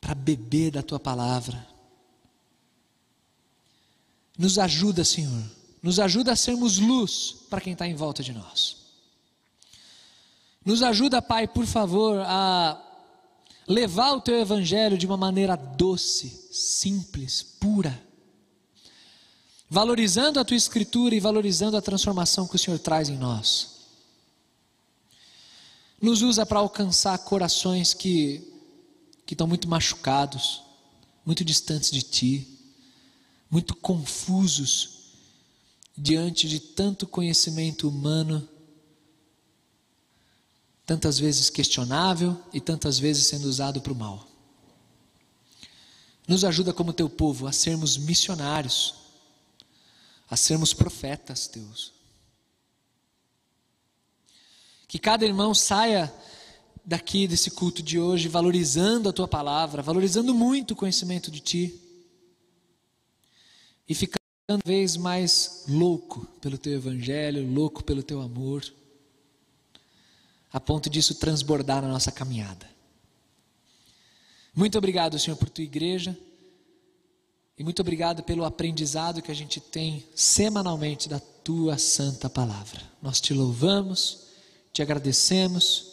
para 0.00 0.14
beber 0.14 0.70
da 0.70 0.80
tua 0.80 1.00
palavra. 1.00 1.66
Nos 4.38 4.60
ajuda, 4.60 5.02
Senhor, 5.02 5.42
nos 5.82 5.98
ajuda 5.98 6.30
a 6.30 6.36
sermos 6.36 6.78
luz 6.78 7.34
para 7.50 7.60
quem 7.60 7.72
está 7.72 7.84
em 7.84 7.96
volta 7.96 8.22
de 8.22 8.32
nós. 8.32 8.76
Nos 10.64 10.84
ajuda, 10.84 11.20
Pai, 11.20 11.48
por 11.48 11.66
favor, 11.66 12.20
a 12.24 12.80
levar 13.66 14.12
o 14.12 14.20
teu 14.20 14.38
evangelho 14.38 14.96
de 14.96 15.04
uma 15.04 15.16
maneira 15.16 15.56
doce, 15.56 16.48
simples, 16.52 17.42
pura, 17.42 18.00
valorizando 19.68 20.38
a 20.38 20.44
tua 20.44 20.56
escritura 20.56 21.16
e 21.16 21.18
valorizando 21.18 21.76
a 21.76 21.82
transformação 21.82 22.46
que 22.46 22.54
o 22.54 22.58
Senhor 22.58 22.78
traz 22.78 23.08
em 23.08 23.18
nós 23.18 23.75
nos 26.00 26.22
usa 26.22 26.44
para 26.44 26.58
alcançar 26.58 27.18
corações 27.18 27.94
que, 27.94 28.46
que 29.24 29.34
estão 29.34 29.46
muito 29.46 29.68
machucados, 29.68 30.62
muito 31.24 31.44
distantes 31.44 31.90
de 31.90 32.02
Ti, 32.02 32.58
muito 33.50 33.74
confusos 33.74 34.96
diante 35.96 36.48
de 36.48 36.60
tanto 36.60 37.06
conhecimento 37.06 37.88
humano, 37.88 38.46
tantas 40.84 41.18
vezes 41.18 41.48
questionável 41.48 42.40
e 42.52 42.60
tantas 42.60 42.98
vezes 42.98 43.26
sendo 43.26 43.48
usado 43.48 43.80
para 43.80 43.92
o 43.92 43.96
mal. 43.96 44.28
Nos 46.28 46.44
ajuda 46.44 46.72
como 46.72 46.92
teu 46.92 47.08
povo 47.08 47.46
a 47.46 47.52
sermos 47.52 47.96
missionários, 47.96 48.94
a 50.28 50.36
sermos 50.36 50.74
profetas 50.74 51.46
teus. 51.46 51.95
Que 54.96 55.00
cada 55.00 55.26
irmão 55.26 55.52
saia 55.52 56.10
daqui 56.82 57.28
desse 57.28 57.50
culto 57.50 57.82
de 57.82 57.98
hoje 58.00 58.28
valorizando 58.28 59.10
a 59.10 59.12
tua 59.12 59.28
palavra, 59.28 59.82
valorizando 59.82 60.34
muito 60.34 60.70
o 60.70 60.74
conhecimento 60.74 61.30
de 61.30 61.38
ti 61.38 61.78
e 63.86 63.94
ficando 63.94 64.22
cada 64.48 64.62
vez 64.64 64.96
mais 64.96 65.64
louco 65.68 66.24
pelo 66.40 66.56
teu 66.56 66.72
evangelho, 66.72 67.46
louco 67.46 67.84
pelo 67.84 68.02
teu 68.02 68.22
amor, 68.22 68.64
a 70.50 70.58
ponto 70.58 70.88
disso 70.88 71.16
transbordar 71.16 71.82
na 71.82 71.88
nossa 71.88 72.10
caminhada. 72.10 72.66
Muito 74.54 74.78
obrigado, 74.78 75.18
Senhor, 75.18 75.36
por 75.36 75.50
tua 75.50 75.64
igreja. 75.64 76.18
E 77.58 77.62
muito 77.62 77.82
obrigado 77.82 78.22
pelo 78.22 78.46
aprendizado 78.46 79.20
que 79.20 79.30
a 79.30 79.36
gente 79.36 79.60
tem 79.60 80.06
semanalmente 80.14 81.06
da 81.06 81.20
tua 81.20 81.76
santa 81.76 82.30
palavra. 82.30 82.80
Nós 83.02 83.20
te 83.20 83.34
louvamos, 83.34 84.25
te 84.76 84.82
agradecemos 84.82 85.86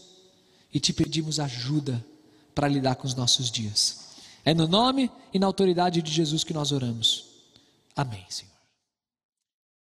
e 0.73 0.77
te 0.77 0.91
pedimos 0.91 1.39
ajuda 1.39 2.05
para 2.53 2.67
lidar 2.67 2.97
com 2.97 3.07
os 3.07 3.15
nossos 3.15 3.49
dias. 3.49 4.09
É 4.43 4.53
no 4.53 4.67
nome 4.67 5.09
e 5.33 5.39
na 5.39 5.47
autoridade 5.47 6.01
de 6.01 6.11
Jesus 6.11 6.43
que 6.43 6.53
nós 6.53 6.73
oramos. 6.73 7.27
Amém, 7.95 8.25
Senhor. 8.27 8.52